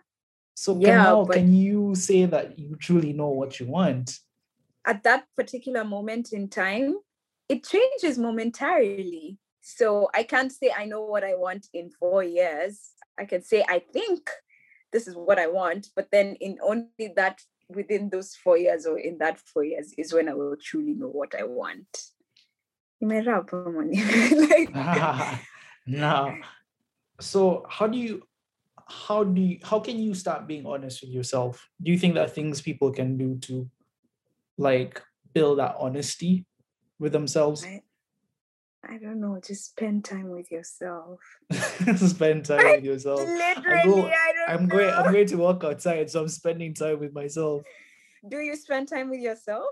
So 0.56 0.74
can 0.74 0.82
Yeah, 0.82 1.04
now 1.04 1.26
can 1.26 1.54
you 1.54 1.96
say 1.96 2.26
that 2.26 2.58
you 2.58 2.76
truly 2.76 3.14
know 3.14 3.30
what 3.30 3.60
you 3.60 3.68
want? 3.68 4.20
At 4.86 5.04
that 5.04 5.26
particular 5.38 5.84
moment 5.84 6.34
in 6.34 6.50
time, 6.50 6.96
it 7.48 7.64
changes 7.64 8.18
momentarily. 8.18 9.38
So 9.62 10.10
I 10.14 10.24
can't 10.24 10.52
say 10.52 10.74
I 10.76 10.86
know 10.86 11.02
what 11.02 11.24
I 11.24 11.36
want 11.36 11.68
in 11.74 11.92
four 12.00 12.24
years. 12.24 12.82
I 13.18 13.26
can 13.26 13.44
say 13.44 13.64
I 13.68 13.80
think 13.80 14.30
this 14.92 15.08
is 15.08 15.16
what 15.16 15.40
I 15.40 15.48
want, 15.48 15.88
but 15.96 16.10
then 16.12 16.36
in 16.40 16.58
only 16.64 17.14
that 17.16 17.42
within 17.68 18.10
those 18.10 18.36
four 18.36 18.58
years 18.58 18.86
or 18.86 18.98
in 18.98 19.18
that 19.18 19.40
four 19.40 19.64
years 19.64 19.94
is 19.98 20.14
when 20.14 20.30
I 20.30 20.34
will 20.34 20.56
truly 20.62 20.94
know 20.94 21.08
what 21.08 21.34
I 21.38 21.44
want. 21.44 21.88
Nimerapa, 23.04 23.74
money. 23.74 24.02
like, 24.50 25.42
now 25.86 26.36
so 27.20 27.66
how 27.70 27.88
do 27.88 27.98
you 27.98 28.22
how 28.88 29.24
do 29.24 29.42
you 29.42 29.60
how 29.64 29.80
can 29.80 29.98
you 30.00 30.14
start 30.14 30.48
being 30.48 30.66
honest 30.66 31.02
with 31.02 31.12
yourself 31.12 31.68
do 31.82 31.92
you 31.92 31.98
think 31.98 32.16
that 32.16 32.34
things 32.34 32.62
people 32.62 32.92
can 32.92 33.18
do 33.18 33.38
to 33.40 33.70
like 34.58 35.02
build 35.34 35.60
that 35.60 35.76
honesty 35.80 36.46
with 37.00 37.12
themselves 37.12 37.66
I, 37.66 37.82
I 38.88 38.98
don't 39.00 39.20
know, 39.20 39.40
just 39.44 39.66
spend 39.66 40.06
time 40.06 40.30
with 40.30 40.52
yourself. 40.52 41.20
spend 41.96 42.46
time 42.46 42.76
with 42.76 42.84
yourself 42.84 43.20
Literally, 43.20 44.12
I 44.12 44.34
don't 44.36 44.50
i'm 44.50 44.68
know. 44.68 44.76
going 44.76 44.94
i'm 44.94 45.12
going 45.12 45.28
to 45.28 45.38
walk 45.38 45.64
outside 45.64 46.10
so 46.10 46.22
i'm 46.22 46.28
spending 46.28 46.74
time 46.74 47.00
with 47.00 47.14
myself 47.14 47.64
Do 48.30 48.38
you 48.38 48.56
spend 48.56 48.88
time 48.88 49.10
with 49.10 49.22
yourself? 49.22 49.70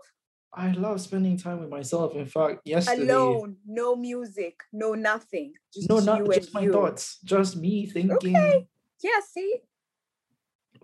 I 0.55 0.71
love 0.71 1.01
spending 1.01 1.37
time 1.37 1.59
with 1.59 1.69
myself 1.69 2.15
in 2.15 2.25
fact 2.25 2.61
yesterday 2.65 3.11
Alone, 3.11 3.57
no 3.65 3.95
music, 3.95 4.55
no 4.71 4.93
nothing. 4.93 5.53
Just 5.73 5.89
no 5.89 5.99
not 5.99 6.25
just 6.31 6.53
my 6.53 6.61
you. 6.61 6.71
thoughts 6.71 7.19
just 7.23 7.55
me 7.57 7.85
thinking 7.87 8.15
Okay. 8.35 8.67
Yeah, 9.01 9.19
see? 9.33 9.55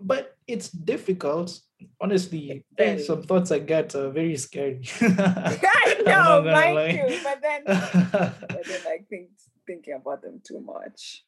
but 0.00 0.36
it's 0.46 0.70
difficult. 0.70 1.58
Honestly, 2.00 2.64
eh, 2.78 2.98
some 2.98 3.22
thoughts 3.22 3.50
I 3.50 3.58
get 3.60 3.94
are 3.94 4.10
very 4.10 4.36
scary. 4.36 4.82
I 5.00 6.02
know, 6.04 6.42
mine 6.42 6.74
lie. 6.74 6.92
too. 6.92 7.18
But 7.22 7.40
then 7.42 7.62
but 7.66 8.64
then 8.66 8.80
I 8.86 8.98
think 9.08 9.30
thinking 9.66 9.94
about 9.94 10.22
them 10.22 10.40
too 10.42 10.60
much. 10.60 11.24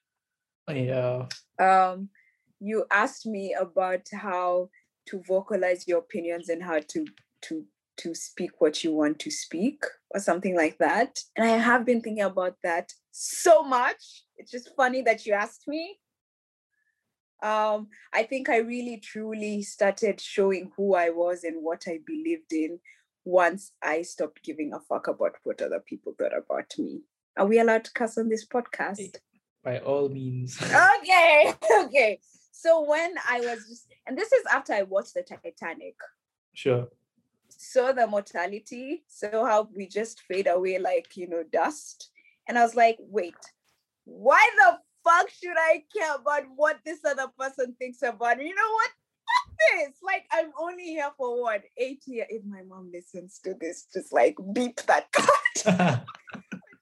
yeah, 0.69 1.27
Um, 1.59 2.09
you 2.61 2.85
asked 2.91 3.27
me 3.27 3.55
about 3.59 4.07
how 4.13 4.71
to 5.07 5.23
vocalize 5.27 5.87
your 5.89 5.99
opinions 5.99 6.49
and 6.49 6.63
how 6.63 6.79
to 6.81 7.05
to 7.43 7.65
to 7.99 8.15
speak 8.15 8.61
what 8.61 8.83
you 8.83 8.93
want 8.93 9.19
to 9.21 9.31
speak 9.31 9.85
or 10.11 10.21
something 10.21 10.57
like 10.57 10.79
that. 10.79 11.19
And 11.37 11.47
I 11.47 11.57
have 11.57 11.85
been 11.85 12.01
thinking 12.01 12.23
about 12.23 12.57
that 12.63 12.93
so 13.11 13.63
much. 13.63 14.25
It's 14.37 14.51
just 14.51 14.75
funny 14.77 15.03
that 15.03 15.27
you 15.27 15.35
asked 15.35 15.67
me. 15.67 15.99
Um, 17.43 17.89
I 18.13 18.23
think 18.23 18.49
I 18.49 18.59
really 18.59 18.99
truly 18.99 19.63
started 19.63 20.21
showing 20.21 20.71
who 20.77 20.95
I 20.95 21.11
was 21.11 21.43
and 21.43 21.63
what 21.63 21.85
I 21.89 21.99
believed 22.07 22.53
in 22.53 22.79
once 23.25 23.73
I 23.83 24.03
stopped 24.03 24.45
giving 24.45 24.73
a 24.73 24.81
fuck 24.81 25.09
about 25.09 25.35
what 25.43 25.61
other 25.61 25.81
people 25.81 26.15
thought 26.19 26.37
about 26.37 26.73
me. 26.79 27.03
Are 27.37 27.47
we 27.47 27.59
allowed 27.59 27.85
to 27.85 27.93
cuss 27.93 28.17
on 28.17 28.29
this 28.29 28.47
podcast? 28.47 29.17
by 29.63 29.79
all 29.79 30.09
means. 30.09 30.61
okay 30.63 31.53
okay 31.85 32.19
so 32.51 32.85
when 32.89 33.15
i 33.29 33.41
was 33.41 33.67
just 33.69 33.87
and 34.07 34.17
this 34.17 34.33
is 34.33 34.45
after 34.53 34.73
i 34.73 34.83
watched 34.83 35.15
the 35.15 35.23
titanic 35.23 35.95
sure. 36.55 36.89
Saw 37.63 37.93
the 37.93 38.07
mortality 38.07 39.05
so 39.09 39.45
how 39.45 39.69
we 39.75 39.87
just 39.87 40.23
fade 40.23 40.47
away 40.47 40.79
like 40.79 41.17
you 41.17 41.29
know 41.29 41.43
dust 41.53 42.11
and 42.49 42.59
i 42.59 42.63
was 42.63 42.75
like 42.75 42.97
wait 42.99 43.35
why 44.05 44.51
the 44.59 44.79
fuck 45.05 45.29
should 45.31 45.57
i 45.59 45.83
care 45.97 46.15
about 46.17 46.43
what 46.57 46.79
this 46.85 47.01
other 47.05 47.27
person 47.39 47.75
thinks 47.79 48.03
about 48.03 48.41
you 48.41 48.55
know 48.55 48.73
what 48.75 48.91
Fuck 49.25 49.57
this 49.59 49.93
like 50.03 50.25
i'm 50.33 50.51
only 50.61 50.87
here 50.87 51.11
for 51.17 51.41
what 51.41 51.63
eight 51.79 52.03
years 52.07 52.27
if 52.29 52.45
my 52.45 52.63
mom 52.69 52.91
listens 52.93 53.39
to 53.45 53.55
this 53.61 53.87
just 53.95 54.13
like 54.13 54.37
beep 54.53 54.81
that 54.83 55.11
cut 55.65 56.03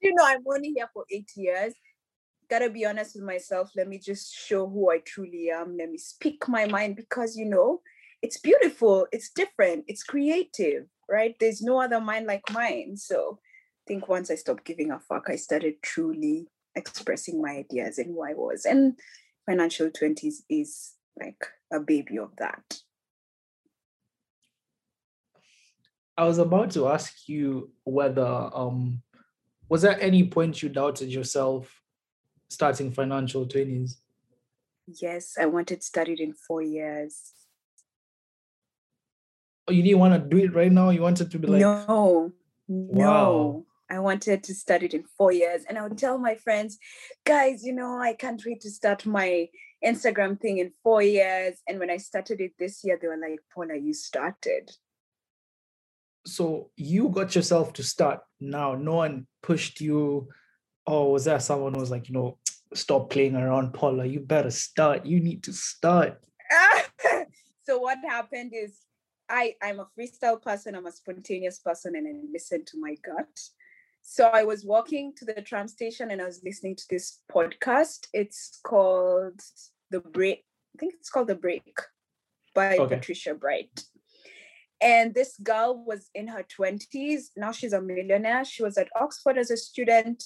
you 0.01 0.15
know, 0.15 0.25
I'm 0.25 0.45
only 0.47 0.73
here 0.73 0.89
for 0.93 1.05
eight 1.11 1.31
years. 1.37 1.75
Gotta 2.49 2.71
be 2.71 2.85
honest 2.85 3.15
with 3.15 3.25
myself. 3.25 3.71
Let 3.77 3.89
me 3.89 3.99
just 3.99 4.35
show 4.35 4.69
who 4.69 4.91
I 4.91 4.99
truly 4.99 5.51
am. 5.51 5.77
Let 5.77 5.91
me 5.91 5.99
speak 5.99 6.49
my 6.49 6.67
mind 6.67 6.97
because, 6.97 7.37
you 7.37 7.45
know, 7.45 7.81
it's 8.23 8.39
beautiful, 8.39 9.07
it's 9.13 9.31
different, 9.31 9.85
it's 9.89 10.03
creative, 10.03 10.87
right? 11.09 11.35
There's 11.41 11.63
no 11.63 11.81
other 11.81 12.01
mind 12.01 12.27
like 12.27 12.51
mine. 12.53 12.97
So 12.97 13.39
I 13.41 13.85
think 13.87 14.09
once 14.09 14.31
I 14.31 14.35
stopped 14.35 14.65
giving 14.65 14.91
a 14.91 15.01
fuck, 15.01 15.27
I 15.29 15.37
started 15.37 15.83
truly 15.83 16.49
expressing 16.75 17.41
my 17.41 17.51
ideas 17.51 17.99
and 17.99 18.09
who 18.09 18.23
I 18.23 18.35
was. 18.35 18.65
And 18.65 18.99
financial 19.47 19.89
20s 19.89 20.43
is 20.49 20.93
like 21.19 21.47
a 21.73 21.81
baby 21.81 22.19
of 22.19 22.31
that. 22.37 22.81
I 26.17 26.25
was 26.25 26.39
about 26.39 26.71
to 26.73 26.89
ask 26.89 27.29
you 27.29 27.71
whether 27.85 28.51
um 28.53 29.03
was 29.71 29.81
there 29.83 29.99
any 30.03 30.29
point 30.29 30.63
you 30.63 30.69
doubted 30.69 31.09
yourself 31.09 31.81
starting 32.51 32.93
financial 32.93 33.47
twenties? 33.47 34.03
Yes, 34.87 35.37
I 35.41 35.47
wanted 35.47 35.83
studied 35.83 36.21
in 36.21 36.35
four 36.35 36.61
years. 36.61 37.33
Oh, 39.71 39.73
you 39.73 39.83
didn't 39.85 40.01
want 40.01 40.21
to 40.21 40.29
do 40.37 40.43
it 40.43 40.53
right 40.55 40.73
now. 40.73 40.91
You 40.91 41.01
wanted 41.01 41.31
to 41.31 41.39
be 41.39 41.47
like, 41.47 41.61
no, 41.61 42.33
Wow. 42.67 43.05
no. 43.07 43.67
I 43.89 44.01
wanted 44.01 44.43
to 44.45 44.55
start 44.55 44.83
it 44.83 44.95
in 44.95 45.05
four 45.17 45.31
years. 45.33 45.63
And 45.69 45.79
I 45.79 45.83
would 45.83 45.97
tell 45.97 46.19
my 46.19 46.35
friends, 46.35 46.77
guys, 47.25 47.65
you 47.65 47.73
know, 47.73 47.99
I 48.01 48.15
can't 48.15 48.43
wait 48.45 48.61
to 48.63 48.71
start 48.71 49.07
my 49.07 49.49
Instagram 49.85 50.41
thing 50.41 50.59
in 50.59 50.73
four 50.83 51.03
years. 51.03 51.59
And 51.69 51.79
when 51.79 51.89
I 51.91 51.99
started 51.99 52.41
it 52.41 52.53
this 52.59 52.83
year, 52.85 52.99
they 53.01 53.07
were 53.09 53.17
like, 53.17 53.39
Paula, 53.55 53.77
you 53.77 53.95
started. 53.95 54.71
so 56.27 56.71
you 56.77 57.09
got 57.09 57.35
yourself 57.35 57.73
to 57.75 57.83
start 57.83 58.21
now. 58.41 58.75
No 58.75 58.97
one 58.97 59.27
pushed 59.43 59.81
you, 59.81 60.29
or 60.87 61.13
was 61.13 61.25
there 61.25 61.41
someone 61.41 61.75
who 61.75 61.81
was 61.81 61.91
like, 61.91 62.09
you 62.09 62.15
know, 62.15 62.39
stop 62.75 63.11
playing 63.11 63.37
around, 63.37 63.73
Paula? 63.73 64.05
You 64.05 64.21
better 64.21 64.51
start. 64.51 65.07
You 65.07 65.21
need 65.21 65.43
to 65.45 65.53
start. 65.53 66.21
so 67.65 67.79
what 67.79 67.99
happened 68.07 68.53
is 68.55 68.77
I, 69.31 69.55
I'm 69.63 69.81
a 69.81 69.87
freestyle 69.99 70.43
person, 70.43 70.75
I'm 70.75 70.87
a 70.87 70.93
spontaneous 70.93 71.61
person, 71.61 71.95
and 71.97 72.07
I 72.07 72.13
listen 72.33 72.65
to 72.67 72.81
my 72.81 72.97
gut. 73.05 73.29
So 74.03 74.27
I 74.27 74.45
was 74.45 74.65
walking 74.65 75.13
to 75.17 75.25
the 75.25 75.41
tram 75.41 75.69
station 75.69 76.11
and 76.11 76.21
I 76.21 76.27
was 76.27 76.43
listening 76.45 76.77
to 76.77 76.85
this 76.91 77.21
podcast. 77.31 78.07
It's 78.13 78.59
called 78.65 79.41
The 79.91 80.01
Break. 80.01 80.45
I 80.75 80.79
think 80.79 80.95
it's 80.95 81.11
called 81.11 81.29
The 81.29 81.35
Break 81.35 81.79
by 82.55 82.77
Okay. 82.77 82.97
Patricia 82.97 83.35
Bright. 83.35 83.85
And 84.81 85.15
this 85.15 85.37
girl 85.43 85.85
was 85.85 86.09
in 86.15 86.27
her 86.29 86.45
20s. 86.59 87.31
Now 87.37 87.53
she's 87.53 87.75
a 87.75 87.83
millionaire. 87.83 88.45
She 88.45 88.63
was 88.63 88.79
at 88.79 88.89
Oxford 88.99 89.37
as 89.37 89.51
a 89.51 89.57
student 89.57 90.25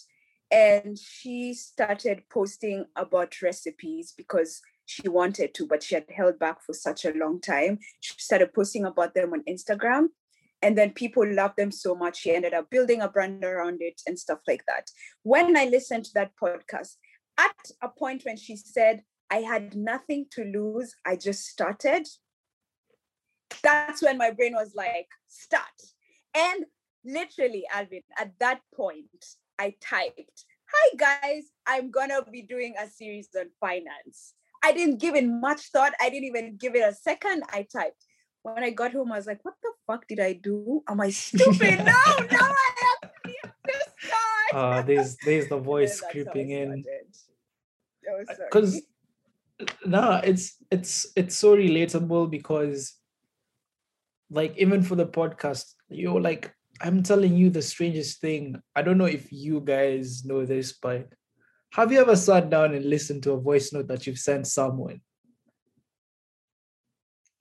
and 0.50 0.96
she 0.96 1.52
started 1.54 2.22
posting 2.30 2.84
about 2.94 3.42
recipes 3.42 4.14
because 4.16 4.60
she 4.86 5.08
wanted 5.08 5.54
to, 5.54 5.66
but 5.66 5.82
she 5.82 5.94
had 5.94 6.06
held 6.14 6.38
back 6.38 6.62
for 6.62 6.72
such 6.72 7.04
a 7.04 7.12
long 7.12 7.40
time. 7.40 7.78
She 8.00 8.14
started 8.18 8.52
posting 8.52 8.84
about 8.84 9.14
them 9.14 9.32
on 9.32 9.42
Instagram. 9.48 10.08
And 10.62 10.78
then 10.78 10.92
people 10.92 11.26
loved 11.26 11.56
them 11.58 11.70
so 11.70 11.94
much. 11.94 12.20
She 12.20 12.34
ended 12.34 12.54
up 12.54 12.70
building 12.70 13.02
a 13.02 13.08
brand 13.08 13.44
around 13.44 13.78
it 13.80 14.00
and 14.06 14.18
stuff 14.18 14.38
like 14.48 14.64
that. 14.66 14.88
When 15.22 15.56
I 15.56 15.66
listened 15.66 16.06
to 16.06 16.14
that 16.14 16.32
podcast, 16.42 16.96
at 17.36 17.70
a 17.82 17.88
point 17.88 18.22
when 18.24 18.36
she 18.36 18.56
said, 18.56 19.02
I 19.30 19.38
had 19.38 19.74
nothing 19.74 20.26
to 20.32 20.44
lose, 20.44 20.94
I 21.04 21.16
just 21.16 21.44
started. 21.46 22.06
That's 23.62 24.02
when 24.02 24.16
my 24.16 24.30
brain 24.30 24.54
was 24.54 24.74
like, 24.74 25.08
start. 25.28 25.64
And 26.34 26.64
literally, 27.04 27.64
Alvin, 27.72 28.02
at 28.18 28.32
that 28.40 28.60
point, 28.74 29.24
I 29.58 29.74
typed, 29.80 30.44
Hi 30.72 30.96
guys, 30.96 31.44
I'm 31.66 31.90
gonna 31.90 32.22
be 32.30 32.42
doing 32.42 32.74
a 32.80 32.88
series 32.88 33.28
on 33.38 33.50
finance. 33.60 34.34
I 34.64 34.72
didn't 34.72 34.98
give 34.98 35.14
it 35.14 35.26
much 35.26 35.70
thought. 35.70 35.92
I 36.00 36.08
didn't 36.08 36.24
even 36.24 36.56
give 36.56 36.74
it 36.74 36.80
a 36.80 36.94
second. 36.94 37.42
I 37.52 37.66
typed. 37.70 38.02
When 38.42 38.64
I 38.64 38.70
got 38.70 38.92
home, 38.92 39.12
I 39.12 39.16
was 39.16 39.26
like, 39.26 39.44
what 39.44 39.54
the 39.62 39.72
fuck 39.86 40.08
did 40.08 40.20
I 40.20 40.32
do? 40.32 40.82
Am 40.88 41.00
I 41.00 41.10
stupid? 41.10 41.78
no, 41.78 41.84
no, 41.84 42.40
I 42.40 42.70
have 42.84 43.10
to 43.12 43.50
start. 43.98 44.20
Uh, 44.54 44.82
there's 44.82 45.16
there's 45.24 45.48
the 45.48 45.58
voice 45.58 46.00
how 46.00 46.10
creeping 46.10 46.50
in. 46.50 46.84
Oh, 48.08 48.24
because 48.44 48.82
nah 49.84 50.20
it's 50.22 50.56
it's 50.70 51.06
it's 51.16 51.36
so 51.36 51.56
relatable 51.56 52.30
because 52.30 52.94
like 54.30 54.56
even 54.56 54.82
for 54.82 54.94
the 54.96 55.06
podcast 55.06 55.74
you're 55.88 56.20
like 56.20 56.54
i'm 56.82 57.02
telling 57.02 57.34
you 57.34 57.50
the 57.50 57.62
strangest 57.62 58.20
thing 58.20 58.60
i 58.76 58.82
don't 58.82 58.98
know 58.98 59.04
if 59.04 59.32
you 59.32 59.60
guys 59.60 60.24
know 60.24 60.44
this 60.44 60.72
but 60.72 61.08
have 61.74 61.90
you 61.92 62.00
ever 62.00 62.16
sat 62.16 62.48
down 62.50 62.74
and 62.74 62.84
listened 62.84 63.22
to 63.24 63.32
a 63.32 63.40
voice 63.40 63.72
note 63.72 63.88
that 63.88 64.06
you've 64.06 64.18
sent 64.18 64.46
someone 64.46 65.00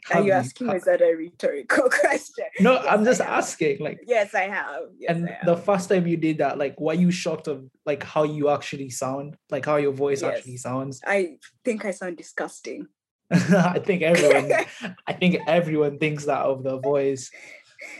Are 0.10 0.16
Have 0.18 0.26
you 0.26 0.34
asking 0.34 0.68
me? 0.68 0.72
Ha- 0.72 0.78
Is 0.78 0.84
that 0.84 1.02
a 1.02 1.14
rhetorical 1.16 1.90
question? 2.02 2.46
no 2.60 2.74
Yes, 2.74 2.86
i'm 2.90 3.04
just 3.06 3.22
asking 3.22 3.80
like 3.80 4.00
Yes, 4.06 4.36
I 4.36 4.42
have. 4.58 4.82
Yes, 5.00 5.10
and 5.16 5.30
I 5.30 5.32
have. 5.34 5.46
the 5.46 5.58
first 5.58 5.88
time 5.90 6.06
you 6.08 6.18
did 6.18 6.38
that 6.40 6.58
like 6.58 6.80
were 6.80 6.94
you 6.94 7.12
shocked 7.12 7.48
of 7.48 7.64
like 7.86 8.04
how 8.04 8.24
you 8.24 8.50
actually 8.50 8.90
sound 8.90 9.38
like 9.50 9.66
how 9.66 9.78
your 9.78 9.94
voice 9.94 10.22
Yes. 10.22 10.38
actually 10.38 10.58
sounds 10.58 11.00
I 11.06 11.38
think 11.64 11.86
I 11.86 11.92
sound 11.92 12.18
disgusting. 12.18 12.88
I 13.32 13.80
think 13.80 14.02
everyone 14.04 14.52
I 15.08 15.14
think 15.14 15.38
everyone 15.48 15.98
thinks 16.00 16.26
that 16.26 16.44
of 16.52 16.64
the 16.64 16.78
voice. 16.78 17.32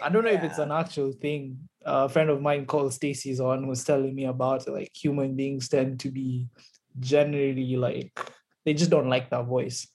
I 0.02 0.10
don't 0.10 0.26
know 0.26 0.32
if 0.40 0.44
it's 0.44 0.60
an 0.60 0.72
actual 0.72 1.12
thing. 1.14 1.70
A 1.86 2.10
friend 2.10 2.30
of 2.30 2.42
mine 2.42 2.66
called 2.66 2.94
Stacy's 2.94 3.40
on 3.40 3.68
was 3.68 3.84
telling 3.84 4.14
me 4.16 4.26
about 4.26 4.68
like 4.68 4.92
human 4.96 5.36
beings 5.36 5.70
tend 5.70 6.00
to 6.02 6.12
be 6.12 6.48
generally 7.00 7.76
like 7.76 8.18
they 8.66 8.74
just 8.74 8.90
don't 8.92 9.10
like 9.10 9.30
that 9.30 9.46
voice. 9.46 9.88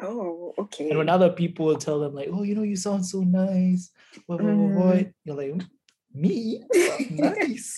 Oh, 0.00 0.52
okay. 0.58 0.88
And 0.90 0.98
when 0.98 1.08
other 1.08 1.30
people 1.30 1.74
tell 1.76 2.00
them 2.00 2.14
like, 2.14 2.28
oh, 2.30 2.42
you 2.42 2.54
know, 2.54 2.62
you 2.62 2.76
sound 2.76 3.04
so 3.06 3.20
nice, 3.20 3.90
what, 4.26 4.42
what, 4.42 4.54
what, 4.54 4.70
what," 4.86 4.96
Mm. 4.96 5.12
you're 5.24 5.36
like, 5.36 5.62
me? 6.14 6.64
nice. 7.10 7.76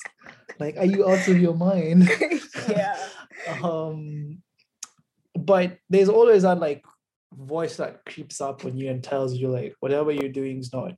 like, 0.59 0.77
are 0.77 0.85
you 0.85 1.09
out 1.09 1.27
of 1.29 1.39
your 1.41 1.55
mind? 1.55 2.09
yeah. 2.69 2.97
um 3.63 4.43
but 5.39 5.79
there's 5.89 6.09
always 6.09 6.43
that 6.43 6.59
like 6.59 6.85
voice 7.33 7.77
that 7.77 8.05
creeps 8.05 8.41
up 8.41 8.65
on 8.65 8.77
you 8.77 8.91
and 8.91 9.03
tells 9.05 9.35
you 9.35 9.49
like 9.49 9.75
whatever 9.81 10.11
you're 10.11 10.29
doing 10.33 10.59
is 10.59 10.73
not 10.73 10.95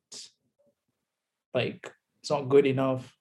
like 1.52 1.92
it's 2.20 2.30
not 2.30 2.48
good 2.48 2.66
enough 2.66 3.16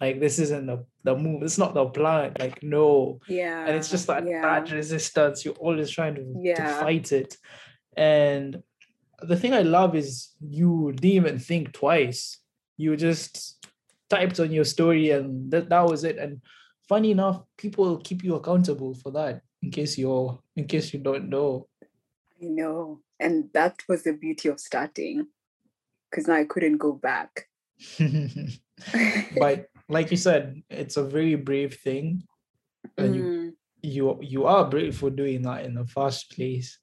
like 0.00 0.20
this 0.20 0.38
isn't 0.38 0.66
the 0.66 0.84
the 1.04 1.16
move 1.16 1.42
it's 1.42 1.58
not 1.58 1.74
the 1.74 1.86
plan 1.86 2.32
like 2.38 2.62
no 2.62 3.18
Yeah. 3.28 3.66
and 3.66 3.76
it's 3.76 3.90
just 3.90 4.06
that 4.06 4.26
yeah. 4.26 4.42
that 4.42 4.70
resistance 4.70 5.44
you're 5.44 5.54
always 5.54 5.90
trying 5.90 6.14
to, 6.16 6.54
to 6.54 6.68
fight 6.80 7.12
it 7.12 7.36
and 7.96 8.62
the 9.20 9.36
thing 9.36 9.54
i 9.54 9.62
love 9.62 9.94
is 9.94 10.30
you 10.40 10.92
didn't 10.94 11.16
even 11.16 11.38
think 11.38 11.72
twice 11.72 12.38
you 12.76 12.96
just 12.96 13.64
typed 14.10 14.40
on 14.40 14.52
your 14.52 14.64
story 14.64 15.10
and 15.10 15.50
that, 15.50 15.68
that 15.68 15.86
was 15.86 16.04
it 16.04 16.18
and 16.18 16.40
funny 16.88 17.10
enough 17.10 17.42
people 17.56 17.96
keep 17.98 18.24
you 18.24 18.34
accountable 18.34 18.94
for 18.94 19.12
that 19.12 19.40
in 19.62 19.70
case 19.70 19.96
you're 19.96 20.38
in 20.56 20.66
case 20.66 20.92
you 20.92 20.98
don't 20.98 21.28
know 21.28 21.66
I 22.42 22.46
know. 22.46 23.00
And 23.20 23.50
that 23.54 23.80
was 23.88 24.02
the 24.02 24.12
beauty 24.12 24.48
of 24.48 24.58
starting. 24.58 25.26
Because 26.10 26.26
now 26.26 26.34
I 26.34 26.44
couldn't 26.44 26.78
go 26.78 26.92
back. 26.92 27.46
but 29.38 29.66
like 29.88 30.10
you 30.10 30.16
said 30.16 30.62
it's 30.70 30.96
a 30.96 31.04
very 31.04 31.34
brave 31.34 31.76
thing 31.76 32.22
and 32.98 33.14
you 33.14 33.22
Mm, 33.24 33.52
you 33.82 34.18
you 34.22 34.46
are 34.46 34.64
brave 34.68 34.96
for 34.96 35.10
doing 35.10 35.42
that 35.42 35.64
in 35.64 35.74
the 35.74 35.86
first 35.86 36.30
place 36.30 36.78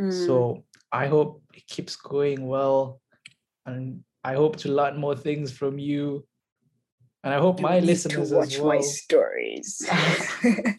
mm. 0.00 0.12
So 0.12 0.64
I 0.92 1.06
hope 1.06 1.42
it 1.54 1.66
keeps 1.66 1.96
going 1.96 2.46
well, 2.46 3.00
and 3.66 4.04
I 4.22 4.34
hope 4.34 4.56
to 4.58 4.68
learn 4.70 4.96
more 4.98 5.16
things 5.16 5.50
from 5.50 5.78
you. 5.78 6.26
And 7.24 7.34
I 7.34 7.38
hope 7.38 7.58
You 7.58 7.62
my 7.62 7.80
listeners 7.80 8.30
to 8.30 8.36
watch 8.36 8.54
as 8.54 8.60
well. 8.60 8.74
my 8.76 8.80
stories. 8.80 9.82
I 9.90 9.96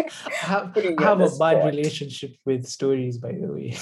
have, 0.30 0.72
I 0.76 1.02
have 1.02 1.20
a 1.20 1.30
bad 1.30 1.30
spot. 1.30 1.64
relationship 1.64 2.36
with 2.44 2.66
stories, 2.66 3.18
by 3.18 3.32
the 3.32 3.48
way. 3.48 3.76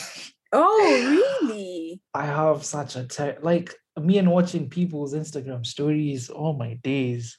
oh, 0.52 1.04
really? 1.42 1.69
I 2.14 2.26
have 2.26 2.64
such 2.64 2.96
a 2.96 3.06
ter- 3.06 3.38
like 3.42 3.74
me 4.00 4.18
and 4.18 4.30
watching 4.30 4.68
people's 4.68 5.14
Instagram 5.14 5.64
stories. 5.64 6.30
Oh 6.34 6.52
my 6.52 6.74
days! 6.82 7.38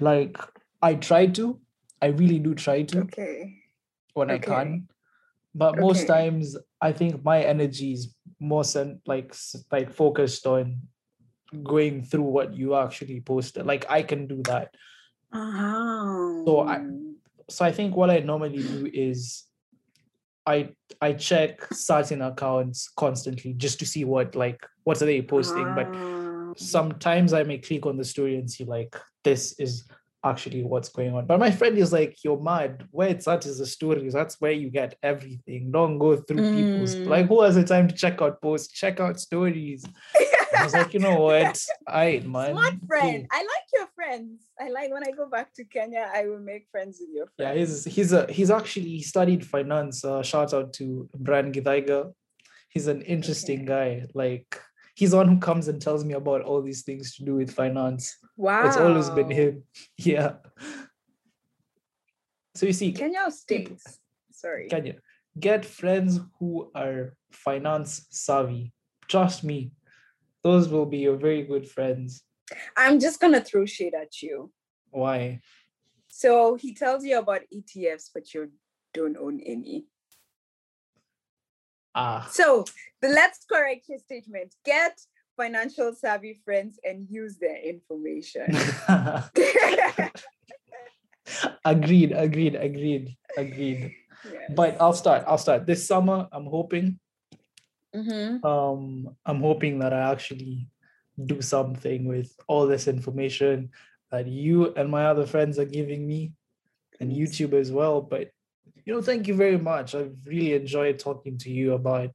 Like 0.00 0.36
I 0.82 0.94
try 0.94 1.26
to, 1.38 1.60
I 2.02 2.06
really 2.06 2.38
do 2.38 2.54
try 2.54 2.82
to. 2.82 3.00
Okay. 3.00 3.54
when 4.14 4.30
I 4.30 4.38
can. 4.38 4.88
But 5.54 5.78
most 5.78 6.06
times, 6.08 6.56
I 6.80 6.92
think 6.92 7.22
my 7.24 7.42
energy 7.42 7.92
is 7.92 8.14
more 8.40 8.64
sen- 8.64 9.00
like 9.06 9.34
like 9.70 9.92
focused 9.92 10.46
on 10.46 10.82
going 11.62 12.02
through 12.02 12.24
what 12.24 12.54
you 12.54 12.74
actually 12.74 13.20
posted. 13.20 13.64
Like 13.66 13.86
I 13.88 14.02
can 14.02 14.26
do 14.26 14.42
that. 14.50 14.74
Uh-huh. 15.32 16.44
So 16.46 16.60
I- 16.66 16.86
So 17.50 17.62
I 17.64 17.72
think 17.72 17.94
what 17.94 18.08
I 18.08 18.20
normally 18.24 18.62
do 18.64 18.88
is 18.88 19.44
I 20.46 20.70
I 21.00 21.12
check 21.14 21.64
certain 21.72 22.22
accounts 22.22 22.90
constantly 22.96 23.54
just 23.54 23.78
to 23.80 23.86
see 23.86 24.04
what 24.04 24.34
like 24.34 24.60
what 24.84 25.00
are 25.00 25.06
they 25.06 25.22
posting. 25.22 25.74
But 25.74 25.88
Ah. 25.94 26.52
sometimes 26.56 27.32
I 27.32 27.42
may 27.42 27.58
click 27.58 27.86
on 27.86 27.96
the 27.96 28.04
story 28.04 28.36
and 28.36 28.50
see 28.50 28.64
like 28.64 28.94
this 29.24 29.58
is 29.58 29.88
actually 30.24 30.62
what's 30.62 30.88
going 30.88 31.14
on. 31.14 31.26
But 31.26 31.38
my 31.38 31.50
friend 31.50 31.76
is 31.76 31.92
like, 31.92 32.16
you're 32.24 32.40
mad. 32.40 32.86
Where 32.92 33.08
it's 33.08 33.28
at 33.28 33.44
is 33.44 33.58
the 33.58 33.66
stories. 33.66 34.14
That's 34.14 34.40
where 34.40 34.52
you 34.52 34.70
get 34.70 34.96
everything. 35.02 35.70
Don't 35.70 35.98
go 35.98 36.16
through 36.16 36.42
people's 36.50 36.96
Mm. 36.96 37.06
like 37.06 37.26
who 37.28 37.42
has 37.42 37.54
the 37.56 37.64
time 37.64 37.88
to 37.88 37.94
check 37.94 38.20
out 38.22 38.40
posts, 38.40 38.72
check 38.72 39.00
out 39.00 39.20
stories. 39.20 39.84
I 40.56 40.64
was 40.64 40.72
like, 40.74 40.94
you 40.94 41.00
know 41.00 41.20
what? 41.20 41.60
I 41.86 42.22
man. 42.26 42.52
Smart 42.52 42.74
friend. 42.86 43.26
cool." 43.30 43.38
I 43.38 43.42
like 43.42 43.66
your 43.72 43.86
friends. 43.94 44.42
I 44.60 44.68
like 44.70 44.92
when 44.92 45.06
I 45.06 45.10
go 45.10 45.28
back 45.28 45.52
to 45.54 45.64
Kenya, 45.64 46.10
I 46.14 46.26
will 46.26 46.40
make 46.40 46.66
friends 46.70 46.98
with 47.00 47.10
your 47.14 47.26
friends. 47.36 47.38
Yeah, 47.38 47.54
he's 47.54 47.84
he's 47.84 48.12
a 48.12 48.30
he's 48.30 48.50
actually 48.50 48.88
he 48.88 49.02
studied 49.02 49.46
finance. 49.46 50.04
Uh, 50.04 50.22
shout 50.22 50.52
out 50.54 50.72
to 50.74 51.08
Brian 51.16 51.52
Githaiga. 51.52 52.12
He's 52.68 52.86
an 52.88 53.02
interesting 53.02 53.64
guy. 53.64 54.06
Like 54.14 54.60
he's 54.94 55.10
the 55.12 55.16
one 55.16 55.28
who 55.28 55.38
comes 55.38 55.68
and 55.68 55.80
tells 55.80 56.04
me 56.04 56.14
about 56.14 56.42
all 56.42 56.62
these 56.62 56.82
things 56.82 57.14
to 57.16 57.24
do 57.24 57.34
with 57.34 57.50
finance. 57.52 58.16
wow. 58.36 58.66
It's 58.66 58.76
always 58.76 59.10
been 59.10 59.30
him. 59.30 59.62
Yeah. 59.98 60.34
So 62.54 62.66
you 62.66 62.72
see, 62.72 62.92
Kenya 62.92 63.30
States? 63.30 63.98
Sorry. 64.30 64.68
Kenya, 64.68 64.96
get 65.38 65.64
friends 65.64 66.20
who 66.38 66.70
are 66.74 67.14
finance 67.32 68.06
savvy. 68.10 68.72
Trust 69.08 69.42
me, 69.42 69.72
those 70.44 70.68
will 70.68 70.86
be 70.86 70.98
your 70.98 71.16
very 71.16 71.42
good 71.42 71.68
friends. 71.68 72.22
I'm 72.76 73.00
just 73.00 73.18
gonna 73.18 73.40
throw 73.40 73.64
shade 73.64 73.94
at 73.94 74.22
you. 74.22 74.52
Why? 74.90 75.40
So 76.08 76.54
he 76.54 76.74
tells 76.74 77.04
you 77.04 77.18
about 77.18 77.40
ETFs, 77.52 78.10
but 78.14 78.32
you 78.32 78.52
don't 78.92 79.16
own 79.16 79.40
any. 79.40 79.86
Ah, 81.94 82.28
So 82.30 82.64
the 83.00 83.08
let's 83.08 83.44
correct 83.50 83.86
his 83.88 84.02
statement. 84.02 84.54
Get 84.64 85.00
financial 85.36 85.94
savvy 85.94 86.34
friends 86.44 86.78
and 86.84 87.08
use 87.08 87.38
their 87.38 87.56
information. 87.56 88.54
agreed, 91.64 92.12
agreed, 92.12 92.54
agreed, 92.54 93.16
agreed. 93.36 93.94
Yes. 94.30 94.52
But 94.54 94.80
I'll 94.80 94.92
start. 94.92 95.24
I'll 95.26 95.38
start 95.38 95.66
this 95.66 95.86
summer. 95.86 96.28
I'm 96.32 96.46
hoping. 96.46 96.98
Mhm. 97.94 98.44
Um, 98.44 99.16
I'm 99.24 99.40
hoping 99.40 99.78
that 99.80 99.92
I 99.92 100.10
actually 100.12 100.68
do 101.24 101.40
something 101.40 102.06
with 102.06 102.34
all 102.48 102.66
this 102.66 102.88
information 102.88 103.70
that 104.10 104.26
you 104.26 104.74
and 104.74 104.90
my 104.90 105.06
other 105.06 105.26
friends 105.26 105.58
are 105.58 105.64
giving 105.64 106.06
me, 106.06 106.32
and 107.00 107.12
YouTube 107.12 107.52
as 107.54 107.72
well. 107.72 108.00
But 108.02 108.30
you 108.84 108.92
know, 108.94 109.02
thank 109.02 109.28
you 109.28 109.34
very 109.34 109.58
much. 109.58 109.94
I've 109.94 110.16
really 110.26 110.54
enjoyed 110.54 110.98
talking 110.98 111.38
to 111.38 111.50
you 111.50 111.74
about 111.74 112.14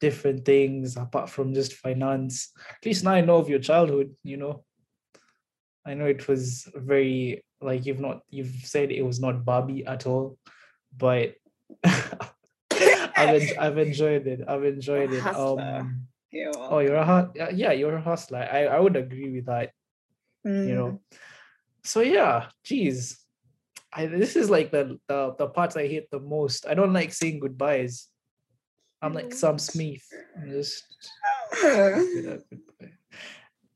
different 0.00 0.44
things 0.44 0.96
apart 0.96 1.30
from 1.30 1.54
just 1.54 1.74
finance. 1.74 2.52
At 2.70 2.84
least 2.86 3.04
now 3.04 3.12
I 3.12 3.20
know 3.22 3.36
of 3.38 3.48
your 3.48 3.58
childhood, 3.60 4.14
you 4.22 4.36
know. 4.36 4.64
I 5.86 5.94
know 5.94 6.06
it 6.06 6.26
was 6.28 6.68
very 6.74 7.44
like 7.60 7.86
you've 7.86 8.00
not 8.00 8.22
you've 8.30 8.54
said 8.64 8.90
it 8.90 9.02
was 9.02 9.20
not 9.20 9.44
Barbie 9.44 9.86
at 9.86 10.06
all, 10.06 10.38
but 10.96 11.34
I've 13.16 13.52
I've 13.58 13.78
enjoyed 13.78 14.26
it. 14.26 14.40
I've 14.46 14.64
enjoyed 14.64 15.12
it. 15.12 15.24
Um 15.26 16.06
Yeah. 16.32 16.50
oh 16.56 16.80
you're 16.80 16.96
a 16.96 17.06
hu- 17.06 17.30
yeah, 17.34 17.50
yeah, 17.50 17.72
you're 17.72 17.96
a 17.96 18.00
hustler. 18.02 18.48
I, 18.50 18.66
I 18.66 18.80
would 18.80 18.96
agree 18.96 19.30
with 19.30 19.46
that, 19.46 19.70
you 20.44 20.74
know. 20.74 21.00
So 21.84 22.00
yeah, 22.00 22.48
geez. 22.64 23.20
I 23.92 24.06
this 24.06 24.34
is 24.34 24.50
like 24.50 24.72
the 24.72 24.98
the 25.06 25.34
the 25.38 25.46
part 25.46 25.76
I 25.76 25.86
hate 25.86 26.10
the 26.10 26.18
most. 26.18 26.66
I 26.66 26.74
don't 26.74 26.92
like 26.92 27.12
saying 27.12 27.38
goodbyes. 27.38 28.08
I'm 29.00 29.12
like 29.14 29.32
Sam 29.34 29.58
Smith. 29.58 30.02
I'm 30.36 30.50
just 30.50 30.82
Mm. 31.62 32.42
goodbye. 32.50 32.92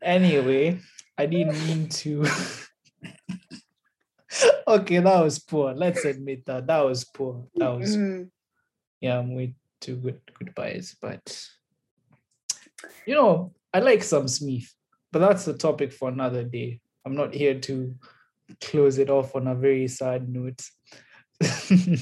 Anyway, 0.02 0.80
I 1.16 1.26
didn't 1.26 1.58
mean 1.66 1.88
to. 2.02 2.26
okay, 4.66 4.98
that 4.98 5.22
was 5.22 5.38
poor. 5.38 5.72
Let's 5.74 6.04
admit 6.04 6.44
that 6.46 6.66
that 6.66 6.84
was 6.84 7.04
poor. 7.04 7.46
That 7.56 7.68
was 7.78 7.96
Mm. 7.96 8.30
Yeah, 9.00 9.18
I'm 9.18 9.34
way 9.34 9.54
too 9.80 9.96
good 9.96 10.20
goodbyes. 10.38 10.96
But 11.00 11.46
you 13.06 13.14
know, 13.14 13.52
I 13.72 13.80
like 13.80 14.02
Sam 14.02 14.28
Smith, 14.28 14.72
but 15.12 15.20
that's 15.20 15.46
a 15.48 15.54
topic 15.54 15.92
for 15.92 16.08
another 16.08 16.44
day. 16.44 16.80
I'm 17.04 17.14
not 17.14 17.34
here 17.34 17.58
to 17.60 17.94
close 18.60 18.98
it 18.98 19.10
off 19.10 19.34
on 19.34 19.46
a 19.46 19.54
very 19.54 19.88
sad 19.88 20.28
note. 20.28 20.62
you 21.70 21.98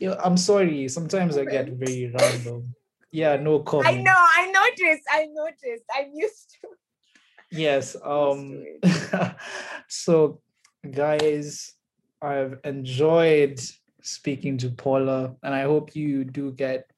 know, 0.00 0.18
I'm 0.22 0.36
sorry. 0.36 0.88
Sometimes 0.88 1.36
I 1.36 1.44
get 1.44 1.68
very 1.70 2.12
random. 2.18 2.74
Yeah, 3.10 3.36
no 3.36 3.58
comment. 3.70 3.86
I 3.86 4.02
know, 4.02 4.12
I 4.12 4.50
noticed, 4.50 5.04
I 5.10 5.26
noticed. 5.32 5.84
I'm 5.94 6.10
used 6.14 6.56
to 6.62 6.68
Yes. 7.50 7.96
Um. 8.04 8.64
so, 9.88 10.40
guys, 10.90 11.72
I've 12.20 12.58
enjoyed 12.64 13.60
speaking 14.08 14.58
to 14.58 14.68
Paula, 14.70 15.34
and 15.42 15.54
I 15.54 15.62
hope 15.62 15.96
you 15.96 16.24
do 16.24 16.52
get 16.52 16.90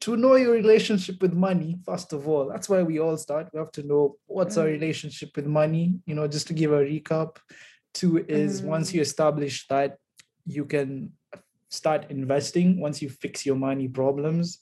to 0.00 0.16
know 0.16 0.34
your 0.34 0.52
relationship 0.52 1.22
with 1.22 1.32
money. 1.32 1.78
First 1.86 2.12
of 2.12 2.28
all, 2.28 2.48
that's 2.48 2.68
why 2.68 2.82
we 2.82 2.98
all 2.98 3.16
start. 3.16 3.48
We 3.52 3.58
have 3.60 3.72
to 3.72 3.82
know 3.84 4.16
what's 4.26 4.58
our 4.58 4.66
Mm. 4.66 4.72
relationship 4.80 5.30
with 5.36 5.46
money. 5.46 5.94
You 6.06 6.14
know, 6.16 6.26
just 6.28 6.48
to 6.48 6.54
give 6.54 6.72
a 6.72 6.84
recap. 6.84 7.38
Two 7.94 8.18
is 8.28 8.62
once 8.62 8.92
you 8.92 9.00
establish 9.00 9.66
that, 9.68 9.96
you 10.44 10.64
can 10.66 11.12
start 11.70 12.10
investing. 12.10 12.80
Once 12.80 13.00
you 13.00 13.08
fix 13.08 13.46
your 13.46 13.56
money 13.56 13.88
problems, 13.88 14.58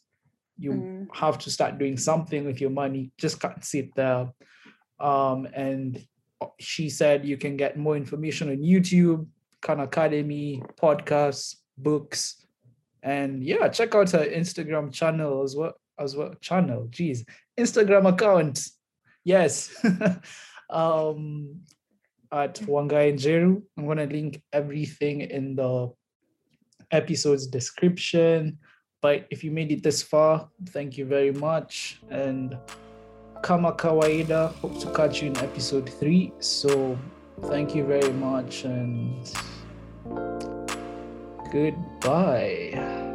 you 0.59 0.73
Mm. 0.73 1.09
have 1.15 1.39
to 1.39 1.51
start 1.51 1.79
doing 1.79 1.97
something 1.97 2.45
with 2.45 2.61
your 2.61 2.71
money. 2.71 3.11
Just 3.17 3.41
can't 3.41 3.65
sit 3.65 3.95
there. 3.95 4.31
Um, 5.01 5.49
and 5.55 6.07
she 6.61 6.91
said 6.91 7.25
you 7.25 7.39
can 7.39 7.57
get 7.57 7.77
more 7.77 7.97
information 7.97 8.51
on 8.51 8.59
YouTube, 8.59 9.27
Khan 9.63 9.81
Academy, 9.81 10.63
podcasts, 10.81 11.57
books, 11.79 12.45
and 13.03 13.43
yeah, 13.43 13.69
check 13.69 13.95
out 13.95 14.11
her 14.11 14.25
Instagram 14.25 14.93
channel 14.93 15.43
as 15.43 15.57
well. 15.57 15.75
As 15.99 16.17
well, 16.17 16.35
channel, 16.41 16.89
geez, 16.91 17.25
Instagram 17.59 18.09
account. 18.09 18.61
Yes. 19.25 19.73
um 20.71 21.61
at 22.33 22.55
Wangai 22.61 23.15
Njeru. 23.15 23.63
I'm 23.77 23.87
gonna 23.87 24.07
link 24.07 24.43
everything 24.53 25.21
in 25.21 25.55
the 25.55 25.93
episode's 26.91 27.47
description. 27.47 28.59
But 29.03 29.27
if 29.31 29.45
you 29.45 29.51
made 29.51 29.73
it 29.73 29.83
this 29.83 30.03
far, 30.03 30.49
thank 30.71 30.97
you 30.97 31.05
very 31.05 31.33
much. 31.33 32.01
And 32.11 32.57
kama 33.43 33.73
kawaida, 33.73 34.53
hope 34.55 34.79
to 34.81 34.91
catch 34.93 35.23
you 35.23 35.29
in 35.29 35.37
episode 35.39 35.91
three. 35.91 36.33
So 36.39 36.99
thank 37.43 37.75
you 37.75 37.85
very 37.85 38.13
much 38.13 38.65
and 38.65 39.52
goodbye. 41.53 43.12